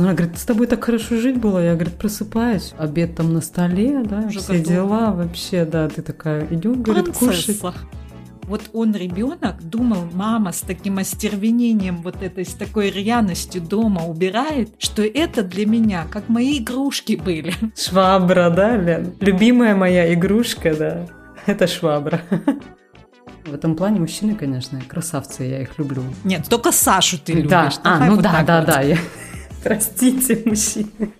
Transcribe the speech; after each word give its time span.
Ну, 0.00 0.06
она 0.06 0.14
говорит, 0.14 0.38
с 0.38 0.46
тобой 0.46 0.66
так 0.66 0.82
хорошо 0.82 1.16
жить 1.16 1.36
было. 1.36 1.62
Я, 1.62 1.74
говорит, 1.74 1.92
просыпаюсь, 1.98 2.72
обед 2.78 3.16
там 3.16 3.34
на 3.34 3.42
столе, 3.42 4.02
да, 4.02 4.20
Уже 4.28 4.38
все 4.38 4.54
готов. 4.54 4.66
дела 4.66 5.10
вообще, 5.12 5.66
да, 5.66 5.90
ты 5.90 6.00
такая, 6.00 6.46
идем, 6.50 6.82
говорит, 6.82 7.14
кушать. 7.14 7.60
Вот 8.44 8.62
он, 8.72 8.94
ребенок, 8.94 9.62
думал, 9.62 10.08
мама 10.14 10.52
с 10.52 10.62
таким 10.62 10.96
остервенением, 10.96 11.98
вот 12.02 12.22
этой, 12.22 12.46
с 12.46 12.54
такой 12.54 12.90
рьяностью 12.90 13.60
дома 13.60 14.06
убирает, 14.06 14.70
что 14.78 15.02
это 15.02 15.42
для 15.42 15.66
меня, 15.66 16.06
как 16.10 16.30
мои 16.30 16.56
игрушки 16.58 17.16
были. 17.22 17.52
Швабра, 17.76 18.48
да, 18.48 18.78
Лен? 18.78 19.12
Любимая 19.20 19.76
моя 19.76 20.14
игрушка, 20.14 20.74
да. 20.74 21.06
Это 21.44 21.66
швабра. 21.66 22.22
В 23.44 23.52
этом 23.52 23.76
плане 23.76 24.00
мужчины, 24.00 24.34
конечно, 24.34 24.80
красавцы, 24.80 25.44
я 25.44 25.60
их 25.60 25.78
люблю. 25.78 26.02
Нет, 26.24 26.46
только 26.48 26.72
Сашу 26.72 27.18
ты 27.18 27.34
любишь. 27.34 27.50
да, 27.50 27.70
а, 27.84 28.06
ну 28.06 28.14
вот 28.14 28.22
да, 28.22 28.42
да, 28.42 28.60
вот. 28.60 28.66
да. 28.66 28.80
я- 28.80 28.96
Простите, 29.64 30.42
мужчины. 30.46 31.12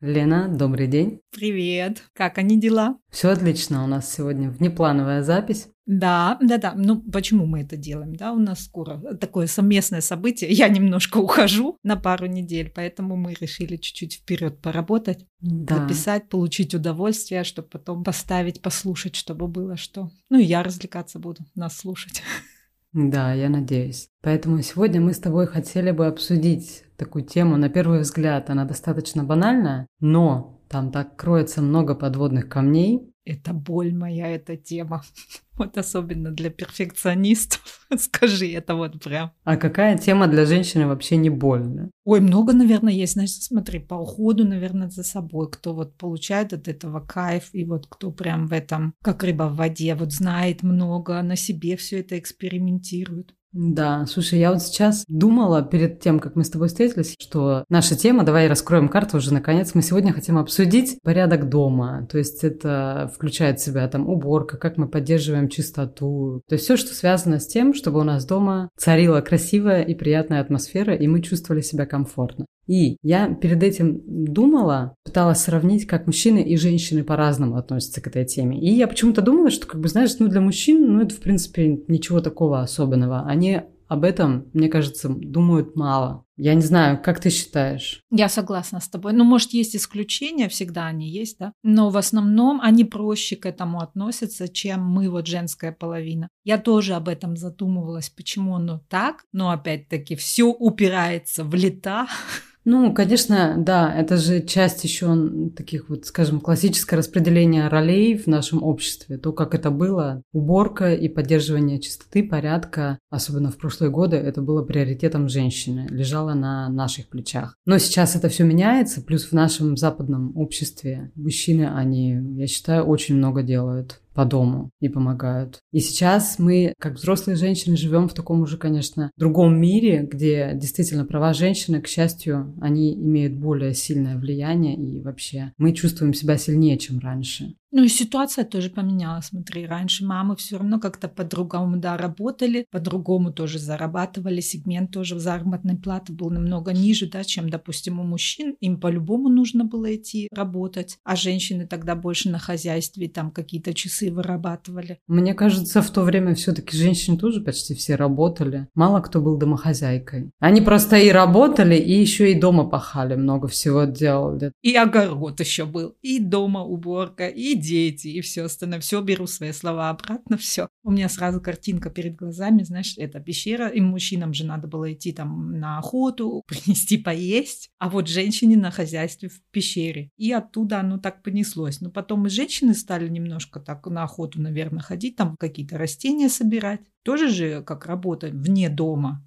Лена, 0.00 0.46
добрый 0.48 0.86
день. 0.86 1.20
Привет. 1.32 2.04
Как 2.12 2.38
они 2.38 2.60
дела? 2.60 2.98
Все 3.10 3.30
отлично, 3.30 3.82
у 3.82 3.88
нас 3.88 4.12
сегодня 4.14 4.48
внеплановая 4.48 5.24
запись. 5.24 5.68
Да, 5.86 6.38
да, 6.40 6.58
да. 6.58 6.74
Ну, 6.76 7.00
почему 7.10 7.46
мы 7.46 7.62
это 7.62 7.76
делаем? 7.76 8.14
Да, 8.14 8.32
у 8.32 8.38
нас 8.38 8.64
скоро 8.64 9.16
такое 9.16 9.48
совместное 9.48 10.00
событие. 10.00 10.50
Я 10.52 10.68
немножко 10.68 11.18
ухожу 11.18 11.78
на 11.82 11.96
пару 11.96 12.26
недель, 12.26 12.70
поэтому 12.72 13.16
мы 13.16 13.34
решили 13.40 13.76
чуть-чуть 13.76 14.14
вперед 14.20 14.60
поработать, 14.60 15.26
Да. 15.40 15.78
записать, 15.78 16.28
получить 16.28 16.74
удовольствие, 16.74 17.42
чтобы 17.42 17.68
потом 17.68 18.04
поставить, 18.04 18.62
послушать, 18.62 19.16
чтобы 19.16 19.48
было 19.48 19.76
что. 19.76 20.10
Ну, 20.30 20.38
и 20.38 20.44
я 20.44 20.62
развлекаться 20.62 21.18
буду, 21.18 21.40
нас 21.56 21.76
слушать. 21.76 22.22
Да, 22.92 23.34
я 23.34 23.48
надеюсь. 23.48 24.08
Поэтому 24.22 24.62
сегодня 24.62 25.00
мы 25.00 25.12
с 25.12 25.18
тобой 25.18 25.46
хотели 25.46 25.90
бы 25.90 26.06
обсудить 26.06 26.84
такую 26.96 27.24
тему. 27.24 27.56
На 27.56 27.68
первый 27.68 28.00
взгляд 28.00 28.50
она 28.50 28.64
достаточно 28.64 29.24
банальная, 29.24 29.86
но 30.00 30.60
там 30.68 30.90
так 30.90 31.16
кроется 31.16 31.60
много 31.60 31.94
подводных 31.94 32.48
камней. 32.48 33.12
Это 33.28 33.52
боль 33.52 33.92
моя, 33.92 34.28
эта 34.28 34.56
тема. 34.56 35.02
Вот 35.58 35.76
особенно 35.76 36.30
для 36.30 36.50
перфекционистов. 36.50 37.84
Скажи 37.98 38.52
это 38.52 38.76
вот 38.76 39.02
прям. 39.02 39.32
А 39.42 39.56
какая 39.56 39.98
тема 39.98 40.28
для 40.28 40.46
женщины 40.46 40.86
вообще 40.86 41.16
не 41.16 41.30
больно? 41.30 41.90
Ой, 42.04 42.20
много, 42.20 42.52
наверное, 42.52 42.92
есть. 42.92 43.14
Значит, 43.14 43.42
смотри, 43.42 43.80
по 43.80 43.94
уходу, 43.94 44.44
наверное, 44.44 44.88
за 44.88 45.02
собой, 45.02 45.50
кто 45.50 45.74
вот 45.74 45.96
получает 45.96 46.52
от 46.52 46.68
этого 46.68 47.00
кайф, 47.00 47.50
и 47.52 47.64
вот 47.64 47.88
кто 47.88 48.12
прям 48.12 48.46
в 48.46 48.52
этом, 48.52 48.94
как 49.02 49.24
рыба 49.24 49.48
в 49.48 49.56
воде, 49.56 49.96
вот 49.96 50.12
знает 50.12 50.62
много, 50.62 51.20
на 51.22 51.34
себе 51.34 51.76
все 51.76 51.98
это 52.00 52.16
экспериментирует. 52.20 53.34
Да, 53.52 54.04
слушай, 54.06 54.38
я 54.38 54.52
вот 54.52 54.60
сейчас 54.60 55.04
думала 55.08 55.62
перед 55.62 56.00
тем, 56.00 56.20
как 56.20 56.36
мы 56.36 56.44
с 56.44 56.50
тобой 56.50 56.68
встретились, 56.68 57.14
что 57.18 57.64
наша 57.70 57.96
тема, 57.96 58.22
давай 58.22 58.46
раскроем 58.46 58.88
карту 58.88 59.16
уже 59.16 59.32
наконец, 59.32 59.74
мы 59.74 59.80
сегодня 59.80 60.12
хотим 60.12 60.36
обсудить 60.36 61.00
порядок 61.02 61.48
дома. 61.48 62.06
То 62.10 62.18
есть 62.18 62.44
это 62.44 63.10
включает 63.14 63.58
в 63.58 63.64
себя 63.64 63.88
там 63.88 64.06
уборка, 64.06 64.58
как 64.58 64.76
мы 64.76 64.86
поддерживаем 64.86 65.48
чистоту. 65.48 66.42
То 66.46 66.54
есть 66.54 66.64
все, 66.66 66.76
что 66.76 66.94
связано 66.94 67.40
с 67.40 67.46
тем, 67.46 67.72
чтобы 67.72 68.00
у 68.00 68.04
нас 68.04 68.26
дома 68.26 68.68
царила 68.76 69.22
красивая 69.22 69.82
и 69.82 69.94
приятная 69.94 70.42
атмосфера, 70.42 70.94
и 70.94 71.06
мы 71.06 71.22
чувствовали 71.22 71.62
себя 71.62 71.86
комфортно. 71.86 72.44
И 72.68 72.98
я 73.02 73.34
перед 73.34 73.62
этим 73.62 74.02
думала, 74.06 74.94
пыталась 75.04 75.40
сравнить, 75.40 75.86
как 75.86 76.06
мужчины 76.06 76.42
и 76.42 76.56
женщины 76.56 77.02
по-разному 77.02 77.56
относятся 77.56 78.00
к 78.00 78.06
этой 78.06 78.24
теме. 78.24 78.60
И 78.60 78.70
я 78.70 78.86
почему-то 78.86 79.22
думала, 79.22 79.50
что, 79.50 79.66
как 79.66 79.80
бы, 79.80 79.88
знаешь, 79.88 80.14
ну 80.18 80.28
для 80.28 80.40
мужчин, 80.40 80.92
ну 80.92 81.00
это, 81.00 81.14
в 81.14 81.18
принципе, 81.20 81.80
ничего 81.88 82.20
такого 82.20 82.60
особенного. 82.60 83.24
Они 83.26 83.62
об 83.88 84.04
этом, 84.04 84.50
мне 84.52 84.68
кажется, 84.68 85.08
думают 85.08 85.74
мало. 85.74 86.24
Я 86.36 86.54
не 86.54 86.60
знаю, 86.60 87.00
как 87.02 87.20
ты 87.20 87.30
считаешь? 87.30 88.02
Я 88.10 88.28
согласна 88.28 88.80
с 88.80 88.88
тобой. 88.88 89.12
Ну, 89.12 89.24
может, 89.24 89.52
есть 89.52 89.74
исключения, 89.74 90.48
всегда 90.48 90.86
они 90.86 91.08
есть, 91.08 91.38
да? 91.38 91.52
Но 91.64 91.90
в 91.90 91.96
основном 91.96 92.60
они 92.60 92.84
проще 92.84 93.34
к 93.34 93.46
этому 93.46 93.80
относятся, 93.80 94.46
чем 94.46 94.84
мы, 94.84 95.08
вот 95.08 95.26
женская 95.26 95.72
половина. 95.72 96.28
Я 96.44 96.58
тоже 96.58 96.94
об 96.94 97.08
этом 97.08 97.36
задумывалась, 97.36 98.10
почему 98.10 98.54
оно 98.54 98.80
так, 98.88 99.24
но 99.32 99.50
опять-таки 99.50 100.14
все 100.16 100.44
упирается 100.44 101.42
в 101.42 101.54
лета, 101.54 102.06
Ну, 102.70 102.92
конечно, 102.92 103.54
да, 103.56 103.90
это 103.94 104.18
же 104.18 104.42
часть 104.42 104.84
еще 104.84 105.30
таких 105.56 105.88
вот, 105.88 106.04
скажем, 106.04 106.38
классическое 106.38 106.98
распределение 106.98 107.66
ролей 107.68 108.14
в 108.14 108.26
нашем 108.26 108.62
обществе. 108.62 109.16
То, 109.16 109.32
как 109.32 109.54
это 109.54 109.70
было, 109.70 110.22
уборка 110.34 110.92
и 110.92 111.08
поддерживание 111.08 111.80
чистоты, 111.80 112.22
порядка, 112.22 112.98
особенно 113.08 113.50
в 113.50 113.56
прошлые 113.56 113.90
годы, 113.90 114.16
это 114.16 114.42
было 114.42 114.62
приоритетом 114.62 115.30
женщины, 115.30 115.86
лежало 115.88 116.34
на 116.34 116.68
наших 116.68 117.08
плечах. 117.08 117.56
Но 117.64 117.78
сейчас 117.78 118.16
это 118.16 118.28
все 118.28 118.44
меняется, 118.44 119.00
плюс 119.00 119.24
в 119.24 119.32
нашем 119.32 119.78
западном 119.78 120.36
обществе 120.36 121.10
мужчины, 121.14 121.70
они, 121.74 122.20
я 122.36 122.46
считаю, 122.46 122.84
очень 122.84 123.16
много 123.16 123.42
делают 123.42 124.02
по 124.18 124.24
дому 124.24 124.72
и 124.80 124.88
помогают. 124.88 125.60
И 125.70 125.78
сейчас 125.78 126.40
мы, 126.40 126.74
как 126.80 126.94
взрослые 126.94 127.36
женщины, 127.36 127.76
живем 127.76 128.08
в 128.08 128.14
таком 128.14 128.40
уже, 128.40 128.56
конечно, 128.58 129.12
другом 129.16 129.60
мире, 129.60 130.08
где 130.10 130.54
действительно 130.56 131.04
права 131.04 131.32
женщины, 131.32 131.80
к 131.80 131.86
счастью, 131.86 132.52
они 132.60 132.96
имеют 132.96 133.34
более 133.34 133.74
сильное 133.74 134.18
влияние, 134.18 134.74
и 134.74 135.00
вообще 135.00 135.52
мы 135.56 135.72
чувствуем 135.72 136.14
себя 136.14 136.36
сильнее, 136.36 136.78
чем 136.78 136.98
раньше. 136.98 137.54
Ну 137.70 137.84
и 137.84 137.88
ситуация 137.88 138.44
тоже 138.44 138.70
поменялась. 138.70 139.26
Смотри, 139.26 139.66
раньше 139.66 140.04
мамы 140.04 140.36
все 140.36 140.56
равно 140.56 140.80
как-то 140.80 141.08
по-другому, 141.08 141.76
да, 141.76 141.96
работали, 141.96 142.66
по-другому 142.70 143.32
тоже 143.32 143.58
зарабатывали, 143.58 144.40
сегмент 144.40 144.90
тоже 144.90 145.18
заработной 145.18 145.76
платы 145.76 146.12
был 146.12 146.30
намного 146.30 146.72
ниже, 146.72 147.08
да, 147.08 147.24
чем, 147.24 147.50
допустим, 147.50 148.00
у 148.00 148.04
мужчин. 148.04 148.56
Им 148.60 148.80
по-любому 148.80 149.28
нужно 149.28 149.64
было 149.64 149.94
идти 149.94 150.28
работать, 150.32 150.96
а 151.04 151.14
женщины 151.14 151.66
тогда 151.66 151.94
больше 151.94 152.30
на 152.30 152.38
хозяйстве 152.38 153.08
там 153.08 153.30
какие-то 153.30 153.74
часы 153.74 154.10
вырабатывали. 154.10 154.98
Мне 155.06 155.34
кажется, 155.34 155.82
в 155.82 155.90
то 155.90 156.02
время 156.02 156.34
все-таки 156.34 156.76
женщины 156.76 157.18
тоже 157.18 157.42
почти 157.42 157.74
все 157.74 157.96
работали. 157.96 158.68
Мало 158.74 159.00
кто 159.00 159.20
был 159.20 159.36
домохозяйкой. 159.36 160.30
Они 160.38 160.60
просто 160.62 160.96
и 160.96 161.10
работали, 161.10 161.74
и 161.74 161.92
еще 161.92 162.32
и 162.32 162.40
дома 162.40 162.64
пахали, 162.64 163.14
много 163.14 163.48
всего 163.48 163.84
делали. 163.84 164.52
И 164.62 164.74
огород 164.74 165.40
еще 165.40 165.66
был, 165.66 165.96
и 166.00 166.18
дома 166.18 166.62
уборка, 166.62 167.28
и 167.28 167.57
дети, 167.58 168.08
и 168.08 168.20
все 168.20 168.44
остальное. 168.44 168.80
Все 168.80 169.00
беру 169.02 169.26
свои 169.26 169.52
слова 169.52 169.90
обратно, 169.90 170.36
все. 170.36 170.68
У 170.82 170.90
меня 170.90 171.08
сразу 171.08 171.40
картинка 171.40 171.90
перед 171.90 172.16
глазами, 172.16 172.62
знаешь, 172.62 172.94
это 172.96 173.20
пещера, 173.20 173.68
и 173.68 173.80
мужчинам 173.80 174.32
же 174.32 174.46
надо 174.46 174.68
было 174.68 174.92
идти 174.92 175.12
там 175.12 175.58
на 175.58 175.78
охоту, 175.78 176.42
принести 176.46 176.96
поесть, 176.96 177.70
а 177.78 177.90
вот 177.90 178.08
женщине 178.08 178.56
на 178.56 178.70
хозяйстве 178.70 179.28
в 179.28 179.42
пещере. 179.50 180.10
И 180.16 180.32
оттуда 180.32 180.80
оно 180.80 180.98
так 180.98 181.22
понеслось. 181.22 181.80
Но 181.80 181.90
потом 181.90 182.26
и 182.26 182.30
женщины 182.30 182.74
стали 182.74 183.08
немножко 183.08 183.60
так 183.60 183.86
на 183.86 184.04
охоту, 184.04 184.40
наверное, 184.40 184.80
ходить, 184.80 185.16
там 185.16 185.36
какие-то 185.36 185.78
растения 185.78 186.28
собирать. 186.28 186.80
Тоже 187.02 187.28
же 187.28 187.62
как 187.62 187.86
работа 187.86 188.28
вне 188.28 188.68
дома. 188.68 189.24